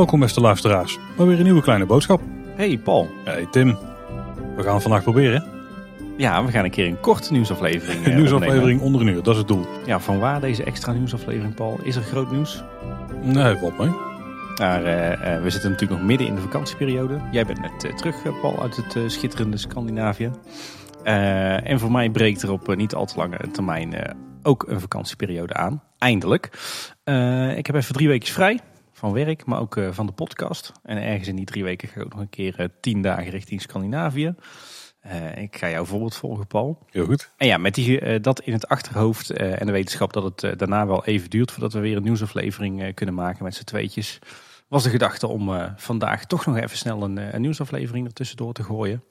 Welkom 0.00 0.20
beste 0.20 0.40
luisteraars, 0.40 0.98
maar 1.16 1.26
weer 1.26 1.38
een 1.38 1.44
nieuwe 1.44 1.62
kleine 1.62 1.86
boodschap. 1.86 2.20
Hey 2.54 2.78
Paul. 2.78 3.08
Hey 3.24 3.46
Tim, 3.50 3.78
we 4.56 4.62
gaan 4.62 4.74
het 4.74 4.82
vandaag 4.82 5.02
proberen. 5.02 5.44
Ja, 6.16 6.44
we 6.44 6.50
gaan 6.50 6.64
een 6.64 6.70
keer 6.70 6.86
een 6.86 7.00
korte 7.00 7.32
nieuwsaflevering. 7.32 8.04
Een 8.04 8.10
eh, 8.10 8.16
nieuwsaflevering 8.16 8.80
onder 8.80 9.00
een 9.00 9.06
uur, 9.06 9.22
dat 9.22 9.32
is 9.32 9.38
het 9.38 9.48
doel. 9.48 9.66
Ja, 9.86 10.00
van 10.00 10.18
waar 10.18 10.40
deze 10.40 10.64
extra 10.64 10.92
nieuwsaflevering, 10.92 11.54
Paul? 11.54 11.78
Is 11.82 11.96
er 11.96 12.02
groot 12.02 12.30
nieuws? 12.30 12.62
Nee, 13.22 13.56
valt 13.56 13.78
mee. 13.78 13.90
Maar 14.58 14.84
eh, 14.84 15.34
eh, 15.34 15.42
we 15.42 15.50
zitten 15.50 15.70
natuurlijk 15.70 16.00
nog 16.00 16.08
midden 16.08 16.26
in 16.26 16.34
de 16.34 16.40
vakantieperiode. 16.40 17.20
Jij 17.30 17.46
bent 17.46 17.60
net 17.60 17.96
terug, 17.96 18.40
Paul, 18.40 18.62
uit 18.62 18.76
het 18.76 19.12
schitterende 19.12 19.56
Scandinavië. 19.56 20.30
Eh, 21.04 21.70
en 21.70 21.78
voor 21.78 21.90
mij 21.90 22.10
breekt 22.10 22.42
er 22.42 22.50
op 22.50 22.68
eh, 22.68 22.76
niet 22.76 22.94
al 22.94 23.06
te 23.06 23.16
lange 23.16 23.50
termijn 23.52 23.94
eh, 23.94 24.14
ook 24.42 24.68
een 24.68 24.80
vakantieperiode 24.80 25.54
aan. 25.54 25.82
Eindelijk. 25.98 26.44
Ik 27.56 27.66
heb 27.66 27.74
even 27.74 27.94
drie 27.94 28.08
weken 28.08 28.32
vrij 28.32 28.60
van 28.92 29.12
werk, 29.12 29.44
maar 29.44 29.60
ook 29.60 29.80
van 29.90 30.06
de 30.06 30.12
podcast. 30.12 30.72
En 30.82 31.02
ergens 31.02 31.28
in 31.28 31.36
die 31.36 31.44
drie 31.44 31.64
weken 31.64 31.88
ga 31.88 32.00
ik 32.00 32.04
ook 32.04 32.12
nog 32.12 32.20
een 32.20 32.28
keer 32.28 32.70
tien 32.80 33.02
dagen 33.02 33.30
richting 33.30 33.60
Scandinavië. 33.60 34.34
Ik 35.34 35.56
ga 35.56 35.70
jouw 35.70 35.84
voorbeeld 35.84 36.16
volgen, 36.16 36.46
Paul. 36.46 36.78
Heel 36.90 37.04
goed. 37.04 37.30
En 37.36 37.46
ja, 37.46 37.58
met 37.58 37.74
die, 37.74 38.20
dat 38.20 38.40
in 38.40 38.52
het 38.52 38.68
achterhoofd 38.68 39.30
en 39.30 39.66
de 39.66 39.72
wetenschap 39.72 40.12
dat 40.12 40.22
het 40.42 40.58
daarna 40.58 40.86
wel 40.86 41.04
even 41.04 41.30
duurt 41.30 41.50
voordat 41.50 41.72
we 41.72 41.80
weer 41.80 41.96
een 41.96 42.02
nieuwsaflevering 42.02 42.94
kunnen 42.94 43.14
maken 43.14 43.44
met 43.44 43.54
z'n 43.54 43.64
tweetjes, 43.64 44.18
was 44.68 44.82
de 44.82 44.90
gedachte 44.90 45.26
om 45.26 45.74
vandaag 45.76 46.24
toch 46.26 46.46
nog 46.46 46.56
even 46.56 46.76
snel 46.76 47.02
een, 47.02 47.34
een 47.34 47.40
nieuwsaflevering 47.40 48.06
ertussendoor 48.06 48.52
te 48.52 48.62
gooien. 48.62 49.04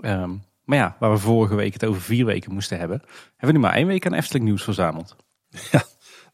Ehm, 0.00 0.30
maar 0.70 0.78
ja, 0.78 0.96
waar 0.98 1.10
we 1.10 1.18
vorige 1.18 1.54
week 1.54 1.72
het 1.72 1.84
over 1.84 2.02
vier 2.02 2.24
weken 2.24 2.52
moesten 2.52 2.78
hebben, 2.78 3.02
hebben 3.36 3.46
we 3.46 3.52
nu 3.52 3.58
maar 3.58 3.74
één 3.74 3.86
week 3.86 4.06
aan 4.06 4.14
Efteling 4.14 4.44
nieuws 4.44 4.62
verzameld. 4.62 5.16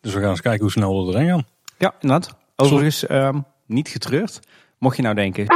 Dus 0.01 0.15
we 0.15 0.20
gaan 0.20 0.31
eens 0.31 0.41
kijken 0.41 0.61
hoe 0.61 0.70
snel 0.70 1.06
we 1.06 1.12
erheen 1.12 1.28
gaan. 1.28 1.47
Ja, 1.78 1.95
inderdaad. 2.01 2.37
Overigens, 2.56 3.06
ehm, 3.06 3.41
niet 3.67 3.89
getreurd. 3.89 4.41
Mocht 4.78 4.97
je 4.97 5.03
nou 5.03 5.15
denken, 5.15 5.47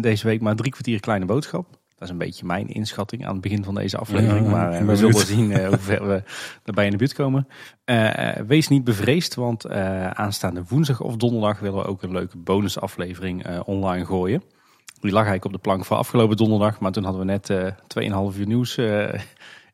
deze 0.00 0.26
week 0.26 0.40
maar 0.40 0.56
drie 0.56 0.70
kwartier 0.70 1.00
kleine 1.00 1.24
boodschap. 1.24 1.70
Dat 1.70 2.02
is 2.02 2.10
een 2.10 2.18
beetje 2.18 2.46
mijn 2.46 2.68
inschatting 2.68 3.26
aan 3.26 3.32
het 3.32 3.40
begin 3.40 3.64
van 3.64 3.74
deze 3.74 3.98
aflevering. 3.98 4.44
Ja, 4.44 4.50
maar 4.50 4.72
eh, 4.72 4.84
we 4.84 4.96
zullen 4.96 5.26
zien 5.26 5.52
eh, 5.52 5.68
hoe 5.68 5.78
ver 5.78 6.08
we 6.08 6.22
erbij 6.64 6.84
in 6.84 6.90
de 6.90 6.96
buurt 6.96 7.14
komen. 7.14 7.48
Eh, 7.84 8.32
wees 8.46 8.68
niet 8.68 8.84
bevreesd, 8.84 9.34
want 9.34 9.68
aanstaande 10.12 10.62
woensdag 10.68 11.00
of 11.00 11.16
donderdag 11.16 11.58
willen 11.58 11.78
we 11.78 11.86
ook 11.86 12.02
een 12.02 12.12
leuke 12.12 12.36
bonusaflevering 12.36 13.62
online 13.64 14.04
gooien. 14.04 14.42
Die 15.00 15.12
lag 15.12 15.26
eigenlijk 15.26 15.44
op 15.44 15.52
de 15.52 15.58
plank 15.58 15.84
voor 15.84 15.96
afgelopen 15.96 16.36
donderdag. 16.36 16.80
Maar 16.80 16.92
toen 16.92 17.04
hadden 17.04 17.20
we 17.26 17.26
net 17.26 17.50
eh 17.50 18.32
2,5 18.32 18.38
uur 18.38 18.46
nieuws 18.46 18.76
eh, 18.76 19.20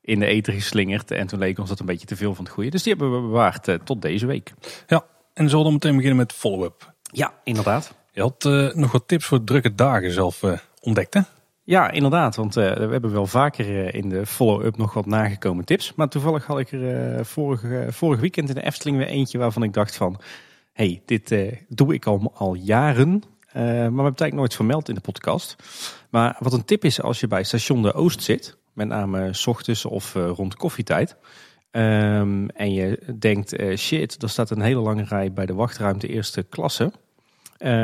in 0.01 0.19
de 0.19 0.27
eten 0.27 0.53
geslingerd. 0.55 1.11
En 1.11 1.27
toen 1.27 1.39
leek 1.39 1.59
ons 1.59 1.69
dat 1.69 1.81
een 1.81 1.87
beetje 1.87 2.07
te 2.07 2.17
veel 2.17 2.35
van 2.35 2.45
het 2.45 2.53
goede. 2.53 2.71
Dus 2.71 2.83
die 2.83 2.93
hebben 2.93 3.15
we 3.15 3.21
bewaard 3.21 3.69
eh, 3.69 3.75
tot 3.85 4.03
deze 4.03 4.27
week. 4.27 4.53
Ja, 4.87 5.05
en 5.35 5.49
zullen 5.49 5.57
we 5.59 5.63
dan 5.63 5.73
meteen 5.73 5.95
beginnen 5.95 6.19
met 6.19 6.33
follow-up. 6.33 6.93
Ja, 7.03 7.33
inderdaad. 7.45 7.95
Je 8.13 8.21
had 8.21 8.45
eh, 8.45 8.75
nog 8.75 8.93
wat 8.93 9.09
tips 9.09 9.25
voor 9.25 9.45
drukke 9.45 9.75
dagen 9.75 10.11
zelf 10.13 10.43
eh, 10.43 10.59
ontdekt 10.81 11.15
hè? 11.15 11.21
Ja, 11.67 11.91
inderdaad. 11.91 12.37
Want 12.37 12.57
eh, 12.57 12.75
we 12.75 12.87
hebben 12.93 13.13
wel 13.13 13.27
vaker 13.27 13.87
eh, 13.87 14.01
in 14.01 14.09
de 14.09 14.27
follow-up 14.27 14.77
nog 14.77 14.95
wat 14.95 15.07
nagekomen 15.07 15.65
tips. 15.65 15.95
Maar 15.95 16.09
toevallig 16.09 16.47
had 16.47 16.59
ik 16.59 16.73
er 16.73 17.19
eh, 17.19 17.25
vorig 17.91 18.21
weekend 18.21 18.49
in 18.49 18.55
de 18.55 18.65
Efteling 18.65 18.97
weer 18.97 19.07
eentje 19.07 19.39
waarvan 19.39 19.63
ik 19.63 19.73
dacht 19.73 19.97
van... 19.97 20.21
hey, 20.73 21.03
dit 21.05 21.31
eh, 21.31 21.53
doe 21.69 21.95
ik 21.95 22.07
al, 22.07 22.33
al 22.35 22.55
jaren. 22.55 23.23
Eh, 23.55 23.63
maar 23.63 23.73
we 23.73 23.81
hebben 23.81 24.05
het 24.05 24.21
eigenlijk 24.21 24.35
nooit 24.35 24.55
vermeld 24.55 24.89
in 24.89 24.95
de 24.95 25.01
podcast. 25.01 25.57
Maar 26.11 26.37
wat 26.39 26.53
een 26.53 26.65
tip 26.65 26.85
is 26.85 27.01
als 27.03 27.21
je 27.21 27.27
bij 27.27 27.45
station 27.45 27.83
de 27.83 27.93
Oost 27.93 28.23
zit... 28.23 28.57
met 28.73 28.89
name 28.89 29.33
's 29.33 29.47
ochtends 29.47 29.85
of 29.85 30.15
eh, 30.15 30.29
rond 30.29 30.57
koffietijd... 30.57 31.17
ehm, 31.71 32.47
en 32.47 32.73
je 32.73 33.15
denkt, 33.19 33.53
eh, 33.53 33.77
shit, 33.77 34.23
er 34.23 34.31
staat 34.31 34.51
een 34.51 34.61
hele 34.61 34.81
lange 34.81 35.05
rij 35.05 35.33
bij 35.33 35.47
de 35.47 35.55
wachtruimte 35.55 36.09
eerste 36.09 36.43
klasse... 36.43 36.93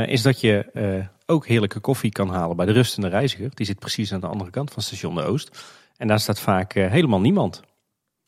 is 0.06 0.22
dat 0.22 0.40
je 0.40 1.06
ook 1.26 1.46
heerlijke 1.46 1.80
koffie 1.80 2.10
kan 2.10 2.28
halen 2.28 2.56
bij 2.56 2.66
de 2.66 2.72
rustende 2.72 3.08
reiziger. 3.08 3.50
Die 3.54 3.66
zit 3.66 3.78
precies 3.78 4.12
aan 4.12 4.20
de 4.20 4.26
andere 4.26 4.50
kant 4.50 4.70
van 4.70 4.82
station 4.82 5.14
de 5.14 5.22
Oost. 5.22 5.64
En 5.96 6.08
daar 6.08 6.20
staat 6.20 6.40
vaak 6.40 6.72
helemaal 6.72 7.20
niemand. 7.20 7.60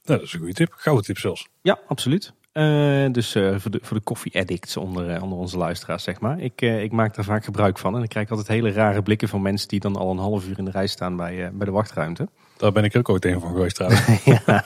Nou, 0.03 0.19
dat 0.19 0.29
is 0.29 0.33
een 0.33 0.39
goede 0.39 0.55
tip. 0.55 0.73
Gouden 0.77 1.05
tip 1.05 1.19
zelfs. 1.19 1.49
Ja, 1.63 1.79
absoluut. 1.87 2.33
Eh, 2.53 3.05
dus 3.13 3.35
eh, 3.35 3.55
voor 3.57 3.71
de, 3.71 3.79
voor 3.83 3.97
de 3.97 4.03
koffie-addicts 4.03 4.77
onder, 4.77 5.11
eh, 5.11 5.23
onder 5.23 5.39
onze 5.39 5.59
luisteraars, 5.59 6.03
zeg 6.03 6.21
maar. 6.21 6.41
Ik, 6.41 6.61
ik 6.61 6.93
maak 6.93 7.15
daar 7.15 7.25
vaak 7.25 7.45
gebruik 7.45 7.79
van. 7.79 7.97
En 7.97 8.03
ik 8.03 8.09
krijg 8.09 8.31
altijd 8.31 8.49
hele 8.49 8.73
rare 8.73 9.03
blikken 9.03 9.29
van 9.29 9.43
mensen 9.43 9.69
die 9.69 9.81
dan 9.81 9.97
al 9.97 10.11
een 10.11 10.19
half 10.19 10.47
uur 10.47 10.59
in 10.59 10.65
de 10.65 10.71
rij 10.71 10.87
staan 10.87 11.17
bij, 11.17 11.51
bij 11.53 11.67
de 11.67 11.73
wachtruimte. 11.73 12.29
Daar 12.57 12.73
ben 12.73 12.85
ik 12.85 12.97
ook 12.97 13.09
ooit 13.09 13.25
een 13.25 13.41
van 13.41 13.53
geweest 13.53 13.75
trouwens. 13.75 14.25
ja, 14.25 14.63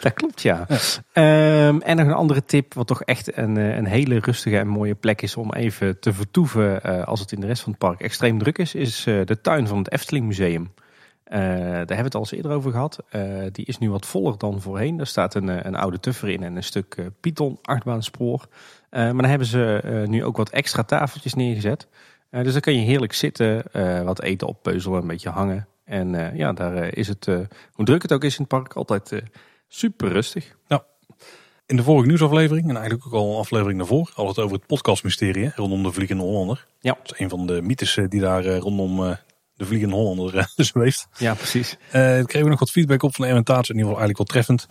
dat 0.00 0.14
klopt, 0.14 0.42
ja. 0.42 0.66
Ehm, 1.12 1.80
en 1.80 1.96
nog 1.96 2.06
een 2.06 2.12
andere 2.12 2.44
tip, 2.44 2.74
wat 2.74 2.86
toch 2.86 3.02
echt 3.02 3.36
een, 3.36 3.56
een 3.56 3.86
hele 3.86 4.18
rustige 4.18 4.58
en 4.58 4.68
mooie 4.68 4.94
plek 4.94 5.22
is 5.22 5.36
om 5.36 5.52
even 5.52 6.00
te 6.00 6.12
vertoeven 6.12 6.82
als 7.06 7.20
het 7.20 7.32
in 7.32 7.40
de 7.40 7.46
rest 7.46 7.62
van 7.62 7.72
het 7.72 7.80
park 7.80 8.00
extreem 8.00 8.38
druk 8.38 8.58
is, 8.58 8.74
is 8.74 9.02
de 9.04 9.38
tuin 9.42 9.66
van 9.66 9.78
het 9.78 9.92
Efteling 9.92 10.26
Museum. 10.26 10.70
Eh, 11.24 11.38
daar 11.40 11.74
hebben 11.74 11.96
we 11.96 12.02
het 12.02 12.14
al 12.14 12.20
eens 12.20 12.32
eerder 12.32 12.52
over 12.52 12.70
gehad. 12.70 12.98
Eh, 13.08 13.22
die 13.52 13.64
is 13.64 13.78
nu 13.78 13.90
wat 13.90 14.06
voller 14.06 14.38
dan 14.38 14.60
voorheen. 14.60 14.96
Daar 14.96 15.06
staat 15.06 15.34
een, 15.34 15.48
eh, 15.48 15.58
een 15.62 15.74
oude 15.74 16.00
tuffer 16.00 16.28
in 16.28 16.42
en 16.42 16.56
een 16.56 16.64
stuk 16.64 16.94
eh, 16.94 17.06
Python 17.20 17.58
achtbaanspoor. 17.62 18.46
Maar 18.90 19.12
dan 19.12 19.24
hebben 19.24 19.46
ze 19.46 20.04
nu 20.08 20.24
ook 20.24 20.36
wat 20.36 20.50
extra 20.50 20.82
tafeltjes 20.82 21.34
neergezet. 21.34 21.88
Dus 22.30 22.52
dan 22.52 22.60
kan 22.60 22.74
je 22.74 22.84
heerlijk 22.84 23.12
zitten, 23.12 23.62
wat 24.04 24.22
eten 24.22 24.46
oppeuzelen, 24.46 25.00
een 25.00 25.06
beetje 25.06 25.28
hangen. 25.28 25.66
En 25.84 26.36
ja, 26.36 26.52
daar 26.52 26.96
is 26.96 27.08
het, 27.08 27.24
hoe 27.72 27.84
druk 27.84 28.02
het 28.02 28.12
ook 28.12 28.24
is 28.24 28.38
in 28.38 28.44
het 28.48 28.48
park, 28.48 28.72
altijd 28.72 29.22
super 29.68 30.08
rustig. 30.08 30.56
In 31.66 31.76
de 31.76 31.82
vorige 31.82 32.06
nieuwsaflevering, 32.06 32.68
en 32.68 32.76
eigenlijk 32.76 33.06
ook 33.06 33.12
al 33.12 33.30
een 33.30 33.38
aflevering 33.38 33.78
daarvoor, 33.78 34.12
we 34.16 34.22
het 34.22 34.38
over 34.38 34.56
het 34.56 34.66
podcastmysterie 34.66 35.44
hè, 35.44 35.50
rondom 35.54 35.82
de 35.82 35.92
Vliegende 35.92 36.22
Hollander. 36.22 36.66
Ja. 36.80 36.96
Dat 37.02 37.12
is 37.12 37.20
een 37.20 37.28
van 37.28 37.46
de 37.46 37.62
mythes 37.62 37.98
die 38.08 38.20
daar 38.20 38.46
rondom 38.46 39.16
de 39.56 39.64
Vliegende 39.64 39.94
Hollander 39.94 40.48
zweeft. 40.56 41.06
Ja, 41.18 41.34
precies. 41.34 41.76
Eh 41.90 42.00
kregen 42.00 42.42
we 42.42 42.48
nog 42.48 42.58
wat 42.58 42.70
feedback 42.70 43.02
op 43.02 43.14
van 43.14 43.24
de 43.24 43.30
inventaris, 43.30 43.68
in 43.68 43.76
ieder 43.76 43.90
geval 43.90 44.06
eigenlijk 44.06 44.30
wel 44.30 44.42
treffend. 44.42 44.66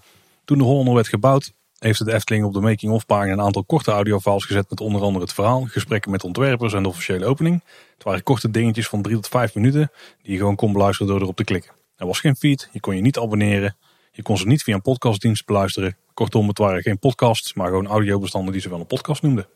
Toen 0.46 0.58
de 0.58 0.64
Hollander 0.64 0.94
werd 0.94 1.08
gebouwd, 1.08 1.54
heeft 1.84 2.06
de 2.06 2.14
Efteling 2.14 2.46
op 2.46 2.54
de 2.54 2.60
making-of 2.60 3.06
pagina 3.06 3.34
een 3.34 3.42
aantal 3.42 3.64
korte 3.64 3.92
audiofiles 3.92 4.46
gezet 4.46 4.70
met 4.70 4.80
onder 4.80 5.02
andere 5.02 5.26
het 5.26 5.34
verhaal, 5.34 5.66
gesprekken 5.66 6.12
met 6.12 6.24
ontwerpers 6.24 6.74
en 6.74 6.84
de 6.84 6.90
officiële 6.90 7.26
opening. 7.26 7.64
Het 7.94 8.04
waren 8.04 8.24
korte 8.24 8.52
dingetjes 8.52 8.88
van 8.88 9.02
drie 9.02 9.16
tot 9.16 9.28
vijf 9.28 9.56
minuten 9.56 9.92
die 10.22 10.32
je 10.32 10.38
gewoon 10.38 10.56
kon 10.56 10.72
beluisteren 10.72 11.12
door 11.12 11.22
erop 11.22 11.36
te 11.36 11.44
klikken. 11.44 11.72
Er 11.96 12.06
was 12.06 12.20
geen 12.20 12.36
feed, 12.36 12.70
je 12.72 12.80
kon 12.80 12.96
je 12.96 13.02
niet 13.02 13.18
abonneren, 13.18 13.78
je 14.12 14.22
kon 14.22 14.38
ze 14.38 14.48
niet 14.48 14.64
via 14.64 14.74
een 14.74 14.82
podcastdienst 14.82 15.46
beluisteren. 15.46 15.98
Kortom, 16.14 16.48
het 16.48 16.58
waren 16.58 16.82
geen 16.82 17.00
podcasts, 17.00 17.54
maar 17.54 17.68
gewoon 17.68 17.88
audiobestanden 17.88 18.52
die 18.52 18.62
ze 18.62 18.70
wel 18.70 18.80
een 18.80 18.86
podcast 18.86 19.22
noemden. 19.22 19.48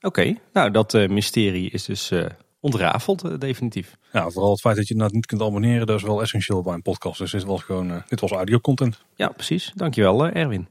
Oké, 0.00 0.34
nou 0.52 0.70
dat 0.70 0.94
eh, 0.94 1.08
mysterie 1.08 1.70
is 1.70 1.84
dus 1.84 2.10
eh, 2.10 2.26
ontrafeld, 2.60 3.24
eh, 3.24 3.38
definitief. 3.38 3.96
Ja, 4.12 4.30
vooral 4.30 4.50
het 4.50 4.60
feit 4.60 4.76
dat 4.76 4.86
je 4.86 4.92
inderdaad 4.92 5.16
niet 5.16 5.26
kunt 5.26 5.42
abonneren, 5.42 5.86
dat 5.86 5.96
is 5.96 6.02
wel 6.02 6.22
essentieel 6.22 6.62
bij 6.62 6.74
een 6.74 6.82
podcast. 6.82 7.18
Dus 7.18 7.30
dit 7.30 7.44
was 7.44 7.62
gewoon, 7.62 7.90
eh, 7.90 8.02
dit 8.08 8.20
was 8.20 8.30
audiocontent. 8.30 9.04
Ja, 9.14 9.28
precies. 9.28 9.72
Dankjewel 9.74 10.26
eh, 10.26 10.42
Erwin. 10.42 10.68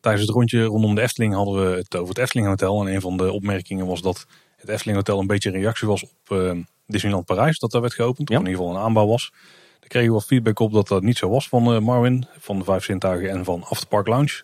Tijdens 0.00 0.26
het 0.26 0.34
rondje 0.34 0.64
rondom 0.64 0.94
de 0.94 1.00
Efteling 1.00 1.34
hadden 1.34 1.70
we 1.70 1.76
het 1.76 1.96
over 1.96 2.08
het 2.08 2.18
Efteling 2.18 2.48
Hotel. 2.48 2.80
En 2.80 2.94
een 2.94 3.00
van 3.00 3.16
de 3.16 3.32
opmerkingen 3.32 3.86
was 3.86 4.02
dat 4.02 4.26
het 4.56 4.68
Efteling 4.68 4.96
Hotel 4.96 5.20
een 5.20 5.26
beetje 5.26 5.50
een 5.50 5.60
reactie 5.60 5.88
was 5.88 6.02
op 6.02 6.58
Disneyland 6.86 7.24
Parijs. 7.24 7.58
Dat 7.58 7.70
daar 7.70 7.80
werd 7.80 7.94
geopend. 7.94 8.28
Ja. 8.28 8.36
Of 8.36 8.42
in 8.42 8.48
ieder 8.48 8.62
geval 8.62 8.78
een 8.78 8.86
aanbouw 8.86 9.06
was. 9.06 9.32
Daar 9.80 9.88
kregen 9.88 10.08
we 10.08 10.14
wat 10.14 10.24
feedback 10.24 10.58
op 10.58 10.72
dat 10.72 10.88
dat 10.88 11.02
niet 11.02 11.18
zo 11.18 11.28
was 11.28 11.48
van 11.48 11.74
eh, 11.74 11.80
Marvin. 11.80 12.26
Van 12.38 12.58
de 12.58 12.64
Vijf 12.64 12.84
Zintuigen 12.84 13.30
en 13.30 13.44
van 13.44 13.64
Afterpark 13.64 14.06
Lounge. 14.06 14.42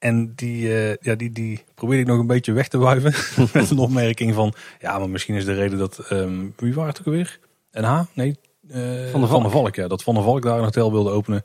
En 0.00 0.32
die, 0.34 0.74
eh, 0.74 0.96
ja, 1.00 1.14
die, 1.14 1.32
die 1.32 1.64
probeerde 1.74 2.02
ik 2.02 2.08
nog 2.08 2.18
een 2.18 2.26
beetje 2.26 2.52
weg 2.52 2.68
te 2.68 2.78
wuiven. 2.78 3.14
met 3.52 3.70
een 3.70 3.78
opmerking 3.78 4.34
van, 4.34 4.52
ja, 4.80 4.98
maar 4.98 5.10
misschien 5.10 5.34
is 5.34 5.44
de 5.44 5.54
reden 5.54 5.78
dat, 5.78 5.98
ehm, 5.98 6.46
wie 6.56 6.74
waren 6.74 6.90
het 6.90 7.00
ook 7.00 7.06
alweer? 7.06 7.38
NH? 7.72 8.00
Nee, 8.12 8.36
eh, 8.68 9.10
Van 9.10 9.42
der 9.42 9.50
Valk. 9.50 9.74
ja. 9.74 9.88
Dat 9.88 10.02
Van 10.02 10.14
der 10.14 10.22
Valk 10.22 10.42
daar 10.42 10.58
een 10.58 10.64
hotel 10.64 10.92
wilde 10.92 11.10
openen. 11.10 11.42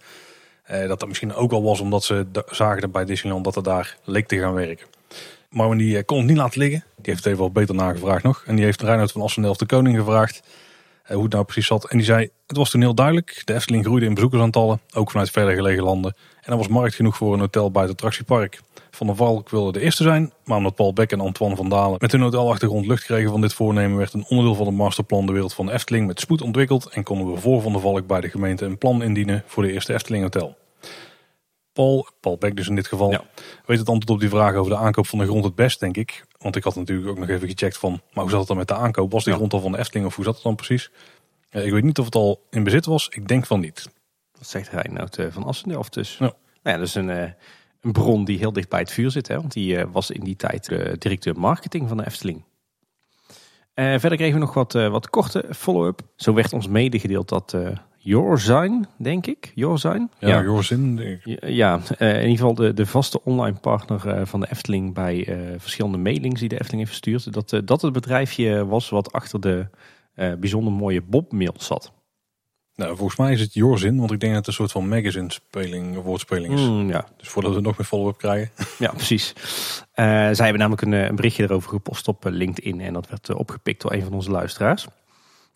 Eh, 0.63 0.87
dat 0.87 0.99
dat 0.99 1.07
misschien 1.07 1.33
ook 1.33 1.51
wel 1.51 1.63
was 1.63 1.79
omdat 1.79 2.03
ze 2.03 2.25
zagen 2.49 2.81
dat 2.81 2.91
bij 2.91 3.05
Disneyland 3.05 3.43
dat 3.43 3.55
er 3.55 3.63
daar 3.63 3.97
leek 4.03 4.27
te 4.27 4.37
gaan 4.37 4.53
werken. 4.53 4.87
Marvin 5.49 5.77
die 5.77 6.03
kon 6.03 6.17
het 6.17 6.27
niet 6.27 6.37
laten 6.37 6.59
liggen. 6.59 6.83
Die 6.95 7.05
heeft 7.05 7.17
het 7.17 7.25
even 7.25 7.43
wat 7.43 7.53
beter 7.53 7.75
nagevraagd 7.75 8.23
nog. 8.23 8.43
En 8.45 8.55
die 8.55 8.65
heeft 8.65 8.81
Reinhard 8.81 9.11
van 9.11 9.21
Assendelft 9.21 9.59
de 9.59 9.65
Koning 9.65 9.97
gevraagd 9.97 10.41
hoe 11.13 11.23
het 11.23 11.31
nou 11.31 11.43
precies 11.43 11.67
zat. 11.67 11.89
En 11.89 11.97
die 11.97 12.05
zei, 12.05 12.29
het 12.47 12.57
was 12.57 12.69
toen 12.69 12.81
heel 12.81 12.95
duidelijk. 12.95 13.41
De 13.45 13.53
Efteling 13.53 13.85
groeide 13.85 14.05
in 14.05 14.13
bezoekersaantallen, 14.13 14.81
ook 14.93 15.11
vanuit 15.11 15.29
verder 15.29 15.55
gelegen 15.55 15.83
landen. 15.83 16.15
En 16.41 16.51
er 16.51 16.57
was 16.57 16.67
markt 16.67 16.95
genoeg 16.95 17.15
voor 17.17 17.33
een 17.33 17.39
hotel 17.39 17.71
bij 17.71 17.81
het 17.81 17.91
attractiepark. 17.91 18.59
Van 18.91 19.07
der 19.07 19.15
Valk 19.15 19.49
wilde 19.49 19.71
de 19.71 19.79
eerste 19.79 20.03
zijn, 20.03 20.33
maar 20.43 20.57
omdat 20.57 20.75
Paul 20.75 20.93
Beck 20.93 21.11
en 21.11 21.19
Antoine 21.19 21.55
van 21.55 21.69
Dalen 21.69 21.97
met 21.99 22.11
hun 22.11 22.21
hotelachtergrond 22.21 22.85
lucht 22.85 23.03
kregen 23.03 23.31
van 23.31 23.41
dit 23.41 23.53
voornemen, 23.53 23.97
werd 23.97 24.13
een 24.13 24.25
onderdeel 24.27 24.55
van 24.55 24.65
het 24.65 24.75
masterplan 24.75 25.25
De 25.25 25.31
Wereld 25.31 25.53
van 25.53 25.65
de 25.65 25.71
Efteling 25.71 26.07
met 26.07 26.19
spoed 26.19 26.41
ontwikkeld 26.41 26.89
en 26.89 27.03
konden 27.03 27.33
we 27.33 27.39
voor 27.39 27.61
Van 27.61 27.71
der 27.71 27.81
Valk 27.81 28.07
bij 28.07 28.21
de 28.21 28.29
gemeente 28.29 28.65
een 28.65 28.77
plan 28.77 29.03
indienen 29.03 29.43
voor 29.45 29.63
de 29.63 29.71
eerste 29.71 29.93
Efteling 29.93 30.23
Hotel. 30.23 30.57
Paul, 31.73 32.07
Paul 32.19 32.37
Beck 32.37 32.55
dus 32.55 32.67
in 32.67 32.75
dit 32.75 32.87
geval, 32.87 33.11
Ja. 33.11 33.23
weet 33.65 33.79
het 33.79 33.89
antwoord 33.89 34.09
op 34.09 34.19
die 34.19 34.29
vraag 34.29 34.55
over 34.55 34.71
de 34.71 34.77
aankoop 34.77 35.07
van 35.07 35.19
de 35.19 35.25
grond 35.25 35.43
het 35.43 35.55
best, 35.55 35.79
denk 35.79 35.97
ik. 35.97 36.25
Want 36.45 36.57
ik 36.57 36.63
had 36.63 36.75
natuurlijk 36.75 37.09
ook 37.09 37.17
nog 37.17 37.29
even 37.29 37.47
gecheckt 37.47 37.77
van, 37.77 38.01
maar 38.13 38.23
hoe 38.23 38.29
zat 38.29 38.39
het 38.39 38.47
dan 38.47 38.57
met 38.57 38.67
de 38.67 38.75
aankoop? 38.75 39.11
Was 39.11 39.23
die 39.23 39.33
grond 39.33 39.53
al 39.53 39.59
van 39.59 39.71
de 39.71 39.77
Efteling 39.77 40.07
of 40.07 40.15
hoe 40.15 40.25
zat 40.25 40.33
het 40.33 40.43
dan 40.43 40.55
precies? 40.55 40.91
Ik 41.49 41.71
weet 41.71 41.83
niet 41.83 41.99
of 41.99 42.05
het 42.05 42.15
al 42.15 42.45
in 42.49 42.63
bezit 42.63 42.85
was. 42.85 43.09
Ik 43.09 43.27
denk 43.27 43.45
van 43.45 43.59
niet. 43.59 43.89
Dat 44.31 44.47
zegt 44.47 44.69
Reinoud 44.69 45.17
eh, 45.17 45.27
van 45.29 45.43
Assendelft 45.43 45.93
dus. 45.93 46.17
Ja. 46.17 46.33
Nou 46.63 46.75
ja, 46.75 46.77
dus 46.77 46.95
een, 46.95 47.09
eh, 47.09 47.31
een 47.81 47.91
bron 47.91 48.25
die 48.25 48.37
heel 48.37 48.53
dicht 48.53 48.69
bij 48.69 48.79
het 48.79 48.91
vuur 48.91 49.11
zit. 49.11 49.27
Hè? 49.27 49.35
Want 49.35 49.53
die 49.53 49.77
eh, 49.77 49.87
was 49.91 50.11
in 50.11 50.23
die 50.23 50.35
tijd 50.35 50.65
de 50.65 50.95
directeur 50.99 51.39
marketing 51.39 51.87
van 51.87 51.97
de 51.97 52.05
Efteling. 52.05 52.43
Verder 53.75 54.15
kregen 54.15 54.33
we 54.33 54.39
nog 54.39 54.53
wat, 54.53 54.73
wat 54.73 55.09
korte 55.09 55.45
follow-up. 55.55 56.01
Zo 56.15 56.33
werd 56.33 56.53
ons 56.53 56.67
medegedeeld 56.67 57.29
dat 57.29 57.57
Yoursign, 58.05 58.85
denk 58.97 59.27
ik, 59.27 59.51
Yoursign, 59.55 60.09
Ja, 60.19 60.27
ja, 60.27 60.43
Jorzin. 60.43 61.19
ja, 61.23 61.47
ja, 61.47 61.79
eh, 61.97 62.09
in 62.09 62.21
ieder 62.21 62.37
geval 62.37 62.53
de, 62.53 62.73
de 62.73 62.85
vaste 62.85 63.23
online 63.23 63.57
partner 63.57 64.07
eh, 64.07 64.25
van 64.25 64.39
de 64.39 64.47
Efteling 64.51 64.93
bij 64.93 65.27
eh, 65.27 65.37
verschillende 65.57 65.97
mailings 65.97 66.39
die 66.39 66.49
de 66.49 66.55
Efteling 66.55 66.87
heeft 66.87 67.01
verstuurd. 67.01 67.33
Dat, 67.33 67.67
dat 67.67 67.81
het 67.81 67.93
bedrijfje 67.93 68.65
was 68.65 68.89
wat 68.89 69.11
achter 69.11 69.41
de 69.41 69.67
bijzonder 70.15 70.73
mooie 70.73 71.01
Bob-mail 71.01 71.53
zat. 71.57 71.91
Nou, 72.75 72.95
volgens 72.97 73.17
mij 73.19 73.31
is 73.31 73.41
het 73.41 73.53
Jorzin, 73.53 73.97
want 73.97 74.11
ik 74.11 74.19
denk 74.19 74.33
dat 74.33 74.45
het 74.45 74.47
een 74.47 74.53
soort 74.67 74.71
van 74.71 74.89
magazine-speling, 74.89 76.01
woordspeling 76.01 76.53
is. 76.53 76.61
Mm, 76.61 76.89
ja, 76.89 77.05
Dus 77.17 77.27
voordat 77.27 77.53
we 77.53 77.61
nog 77.61 77.77
meer 77.77 77.87
follow-up 77.87 78.17
krijgen. 78.17 78.51
ja, 78.85 78.91
precies. 78.91 79.33
Zij 79.93 80.35
hebben 80.35 80.57
namelijk 80.57 80.81
een, 80.81 80.91
een 80.91 81.15
berichtje 81.15 81.43
erover 81.43 81.69
gepost 81.69 82.07
op 82.07 82.23
LinkedIn 82.29 82.81
en 82.81 82.93
dat 82.93 83.09
werd 83.09 83.33
opgepikt 83.33 83.81
door 83.81 83.93
een 83.93 84.03
van 84.03 84.13
onze 84.13 84.31
luisteraars. 84.31 84.87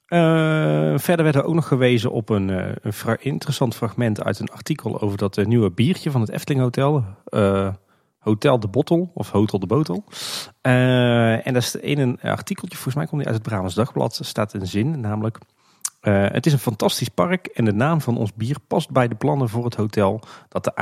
Eh, 0.10 0.94
verder 0.98 1.24
werd 1.24 1.36
er 1.36 1.44
ook 1.44 1.54
nog 1.54 1.68
gewezen 1.68 2.12
op 2.12 2.30
een, 2.30 2.50
eh, 2.50 2.72
een 2.82 2.94
fra- 2.94 3.18
interessant 3.20 3.76
fragment 3.76 4.24
uit 4.24 4.40
een 4.40 4.52
artikel 4.52 5.02
over 5.02 5.18
dat 5.18 5.38
eh, 5.38 5.46
nieuwe 5.46 5.72
biertje 5.72 6.12
van 6.12 6.22
het 6.22 6.30
Efteling 6.30 6.64
Hotel. 6.64 7.04
Hotel 8.20 8.60
de 8.60 8.68
Bottel 8.68 9.12
of 9.14 9.32
Hotel 9.32 9.60
de 9.60 9.66
Botel. 9.66 10.04
En 10.62 11.54
dat 11.54 11.64
is 11.64 11.76
in 11.76 12.00
een 12.00 12.22
artikeltje, 12.22 12.76
volgens 12.76 12.96
mij 12.96 13.06
komt 13.06 13.22
die 13.22 13.30
uit 13.32 13.40
het 13.40 13.48
Brabants 13.48 13.76
Dagblad, 13.76 14.20
staat 14.24 14.54
een 14.54 14.68
zin, 14.68 15.00
namelijk... 15.00 15.38
het 16.02 16.46
is 16.46 16.54
een 16.54 16.60
fantastisch 16.60 17.10
park 17.10 17.46
en 17.46 17.66
de 17.66 17.74
naam 17.74 18.02
van 18.02 18.18
ons 18.18 18.34
bier 18.34 18.58
past 18.68 18.92
bij 18.92 19.08
de 19.08 19.16
plannen 19.16 19.50
voor 19.50 19.66
het 19.66 19.76
hotel 19.76 20.22
dat 20.48 20.64
de 20.64 20.76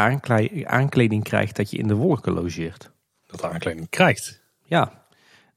aankleding 0.65 1.23
krijgt 1.23 1.55
dat 1.55 1.71
je 1.71 1.77
in 1.77 1.87
de 1.87 1.95
wolken 1.95 2.33
logeert. 2.33 2.91
Dat 3.25 3.39
de 3.39 3.49
aankleding 3.49 3.89
krijgt. 3.89 4.41
Ja, 4.63 5.05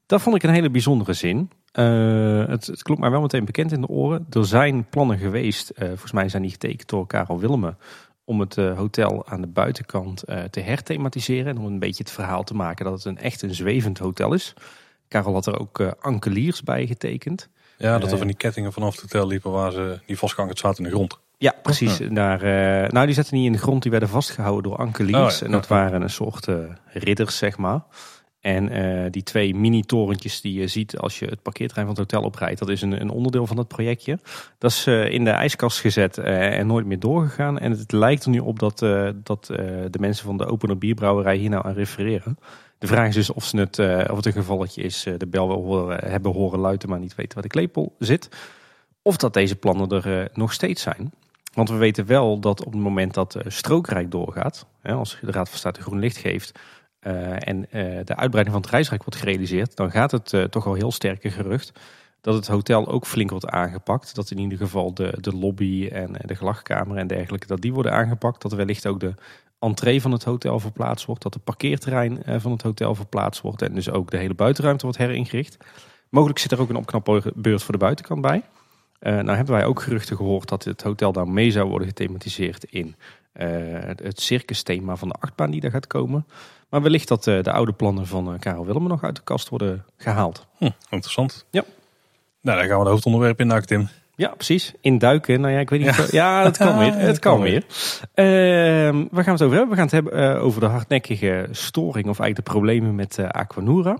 dat 0.05 0.21
vond 0.21 0.35
ik 0.35 0.43
een 0.43 0.53
hele 0.53 0.71
bijzondere 0.71 1.13
zin. 1.13 1.51
Eh, 1.71 2.47
het, 2.47 2.65
het 2.65 2.81
klonk 2.81 2.99
mij 2.99 3.09
wel 3.09 3.21
meteen 3.21 3.45
bekend 3.45 3.71
in 3.71 3.81
de 3.81 3.87
oren. 3.87 4.27
Er 4.29 4.45
zijn 4.45 4.89
plannen 4.89 5.17
geweest, 5.17 5.69
eh, 5.69 5.87
volgens 5.87 6.11
mij 6.11 6.29
zijn 6.29 6.41
die 6.41 6.51
getekend 6.51 6.89
door 6.89 7.07
Karel 7.07 7.39
Willemen, 7.39 7.77
om 8.23 8.39
het 8.39 8.57
eh, 8.57 8.77
hotel 8.77 9.27
aan 9.27 9.41
de 9.41 9.47
buitenkant 9.47 10.23
te 10.49 10.59
herthematiseren. 10.59 11.47
En 11.47 11.57
om 11.57 11.65
een 11.65 11.79
beetje 11.79 12.03
het 12.03 12.11
verhaal 12.11 12.43
te 12.43 12.53
maken 12.53 12.85
dat 12.85 12.93
het 12.93 13.05
een 13.05 13.17
echt 13.17 13.41
een 13.41 13.55
zwevend 13.55 13.97
hotel 13.97 14.33
is. 14.33 14.53
Karel 15.07 15.33
had 15.33 15.45
er 15.45 15.59
ook 15.59 15.81
ankeliers 15.99 16.63
bij 16.63 16.87
getekend. 16.87 17.49
Ja, 17.77 17.99
dat 17.99 18.11
er 18.11 18.17
van 18.17 18.27
die 18.27 18.35
kettingen 18.35 18.73
vanaf 18.73 18.91
het 18.91 19.01
hotel 19.01 19.27
liepen 19.27 19.51
waar 19.51 19.71
ze 19.71 19.99
die 20.05 20.17
vastgehankerd 20.17 20.59
zaten 20.59 20.83
in 20.83 20.89
de 20.89 20.95
grond. 20.95 21.19
Ja, 21.37 21.53
precies. 21.61 21.97
Daar, 22.09 22.41
eh, 22.41 22.89
nou, 22.89 23.05
die 23.05 23.15
zaten 23.15 23.35
niet 23.35 23.45
in 23.45 23.51
de 23.51 23.57
grond, 23.57 23.81
die 23.81 23.91
werden 23.91 24.09
vastgehouden 24.09 24.63
door 24.63 24.79
ankeliers. 24.79 25.33
Oh 25.33 25.39
ja, 25.39 25.45
En 25.45 25.51
dat 25.51 25.67
ja. 25.67 25.75
waren 25.75 26.01
een 26.01 26.09
soort 26.09 26.47
ridders, 26.85 27.37
zeg 27.37 27.57
maar. 27.57 27.81
En 28.41 28.69
eh, 28.69 29.11
die 29.11 29.23
twee 29.23 29.55
mini-torentjes 29.55 30.41
die 30.41 30.53
je 30.59 30.67
ziet 30.67 30.97
als 30.97 31.19
je 31.19 31.25
het 31.25 31.41
parkeerterrein 31.41 31.87
van 31.87 31.95
het 31.95 32.11
hotel 32.11 32.27
oprijdt, 32.27 32.59
dat 32.59 32.69
is 32.69 32.81
een, 32.81 33.01
een 33.01 33.09
onderdeel 33.09 33.47
van 33.47 33.55
dat 33.55 33.67
projectje. 33.67 34.19
Dat 34.57 34.71
is 34.71 34.87
eh, 34.87 35.11
in 35.11 35.23
de 35.23 35.29
ijskast 35.29 35.79
gezet 35.79 36.17
eh, 36.17 36.57
en 36.57 36.67
nooit 36.67 36.85
meer 36.85 36.99
doorgegaan. 36.99 37.59
En 37.59 37.71
het 37.71 37.91
lijkt 37.91 38.23
er 38.23 38.29
nu 38.29 38.39
op 38.39 38.59
dat, 38.59 38.79
dat 39.23 39.45
de 39.45 39.99
mensen 39.99 40.25
van 40.25 40.37
de 40.37 40.45
Opener 40.45 40.77
Bierbrouwerij 40.77 41.35
hier 41.35 41.49
nou 41.49 41.65
aan 41.65 41.73
refereren. 41.73 42.37
De 42.77 42.87
vraag 42.87 43.07
is 43.07 43.15
dus 43.15 43.29
of, 43.29 43.45
ze 43.45 43.57
het, 43.57 43.79
of 44.09 44.15
het 44.15 44.25
een 44.25 44.33
gevalletje 44.33 44.81
is, 44.81 45.07
de 45.17 45.27
bel 45.27 45.47
wel 45.47 45.89
hebben 45.89 46.31
horen 46.31 46.59
luiden, 46.59 46.89
maar 46.89 46.99
niet 46.99 47.15
weten 47.15 47.33
waar 47.33 47.43
de 47.43 47.49
klepel 47.49 47.95
zit. 47.99 48.29
Of 49.01 49.17
dat 49.17 49.33
deze 49.33 49.55
plannen 49.55 49.89
er 49.89 50.29
nog 50.33 50.53
steeds 50.53 50.81
zijn. 50.81 51.11
Want 51.53 51.69
we 51.69 51.75
weten 51.75 52.05
wel 52.05 52.39
dat 52.39 52.65
op 52.65 52.71
het 52.71 52.81
moment 52.81 53.13
dat 53.13 53.37
strookrijk 53.47 54.11
doorgaat, 54.11 54.65
hè, 54.81 54.93
als 54.93 55.17
de 55.21 55.31
Raad 55.31 55.49
van 55.49 55.57
State 55.57 55.81
groen 55.81 55.99
licht 55.99 56.17
geeft 56.17 56.59
en 57.01 57.71
eh, 57.71 57.83
de 58.03 58.15
uitbreiding 58.15 58.55
van 58.55 58.61
het 58.61 58.71
reisrijk 58.71 59.03
wordt 59.03 59.19
gerealiseerd, 59.19 59.75
dan 59.75 59.91
gaat 59.91 60.11
het 60.11 60.33
eh, 60.33 60.43
toch 60.43 60.65
al 60.65 60.73
heel 60.73 60.91
sterke 60.91 61.31
gerucht 61.31 61.71
dat 62.21 62.33
het 62.33 62.47
hotel 62.47 62.87
ook 62.87 63.05
flink 63.05 63.29
wordt 63.29 63.47
aangepakt. 63.47 64.15
Dat 64.15 64.31
in 64.31 64.37
ieder 64.37 64.57
geval 64.57 64.93
de, 64.93 65.17
de 65.21 65.35
lobby 65.35 65.87
en 65.91 66.15
eh, 66.15 66.27
de 66.27 66.35
gelachkamer 66.35 66.97
en 66.97 67.07
dergelijke, 67.07 67.47
dat 67.47 67.61
die 67.61 67.73
worden 67.73 67.91
aangepakt. 67.91 68.41
Dat 68.41 68.53
wellicht 68.53 68.87
ook 68.87 68.99
de 68.99 69.13
entree 69.59 70.01
van 70.01 70.11
het 70.11 70.23
hotel 70.23 70.59
verplaatst 70.59 71.05
wordt. 71.05 71.21
Dat 71.21 71.33
de 71.33 71.39
parkeerterrein 71.39 72.23
eh, 72.23 72.39
van 72.39 72.51
het 72.51 72.61
hotel 72.61 72.95
verplaatst 72.95 73.41
wordt. 73.41 73.61
En 73.61 73.73
dus 73.73 73.89
ook 73.89 74.11
de 74.11 74.17
hele 74.17 74.33
buitenruimte 74.33 74.83
wordt 74.83 74.99
heringericht. 74.99 75.57
Mogelijk 76.09 76.39
zit 76.39 76.51
er 76.51 76.59
ook 76.59 76.69
een 76.69 76.75
opknapbeurt 76.75 77.63
voor 77.63 77.73
de 77.73 77.77
buitenkant 77.77 78.21
bij. 78.21 78.43
Eh, 78.99 79.13
nou 79.13 79.35
hebben 79.35 79.55
wij 79.55 79.65
ook 79.65 79.81
geruchten 79.81 80.15
gehoord 80.15 80.49
dat 80.49 80.63
het 80.63 80.81
hotel 80.81 81.11
daar 81.11 81.27
mee 81.27 81.51
zou 81.51 81.69
worden 81.69 81.87
gethematiseerd 81.87 82.63
in 82.63 82.95
eh, 83.31 83.47
het 83.85 84.21
circus-thema 84.21 84.95
van 84.95 85.07
de 85.07 85.15
achtbaan 85.19 85.51
die 85.51 85.61
daar 85.61 85.71
gaat 85.71 85.87
komen. 85.87 86.25
Maar 86.71 86.81
wellicht 86.81 87.07
dat 87.07 87.27
eh, 87.27 87.43
de 87.43 87.51
oude 87.51 87.71
plannen 87.71 88.07
van 88.07 88.33
eh, 88.33 88.39
Karel 88.39 88.65
Willemen 88.65 88.89
nog 88.89 89.03
uit 89.03 89.15
de 89.15 89.21
kast 89.23 89.49
worden 89.49 89.85
gehaald. 89.97 90.47
Hm, 90.57 90.69
interessant. 90.89 91.45
Ja. 91.49 91.63
Nou, 92.41 92.57
dan 92.59 92.67
gaan 92.67 92.75
we 92.77 92.83
het 92.83 92.91
hoofdonderwerp 92.91 93.39
in 93.39 93.61
Tim. 93.61 93.87
Ja, 94.15 94.27
precies. 94.29 94.73
Induiken. 94.81 95.41
Nou 95.41 95.53
ja, 95.53 95.59
ik 95.59 95.69
weet 95.69 95.79
niet. 95.79 95.89
of- 95.89 96.11
Ja, 96.11 96.43
het 96.43 96.57
kan 96.57 96.77
weer. 96.77 96.93
Het 97.09 97.19
kan 97.19 97.41
weer. 97.41 97.63
Ehm, 98.13 99.05
waar 99.11 99.23
gaan 99.23 99.35
we 99.37 99.39
het 99.39 99.41
over 99.41 99.57
hebben? 99.57 99.69
We 99.69 99.75
gaan 99.75 99.83
het 99.83 99.91
hebben 99.91 100.13
eh, 100.35 100.43
over 100.43 100.59
de 100.59 100.65
hardnekkige 100.67 101.47
storing 101.51 102.07
of 102.07 102.19
eigenlijk 102.19 102.35
de 102.35 102.53
problemen 102.53 102.95
met 102.95 103.19
Aquanura. 103.31 103.97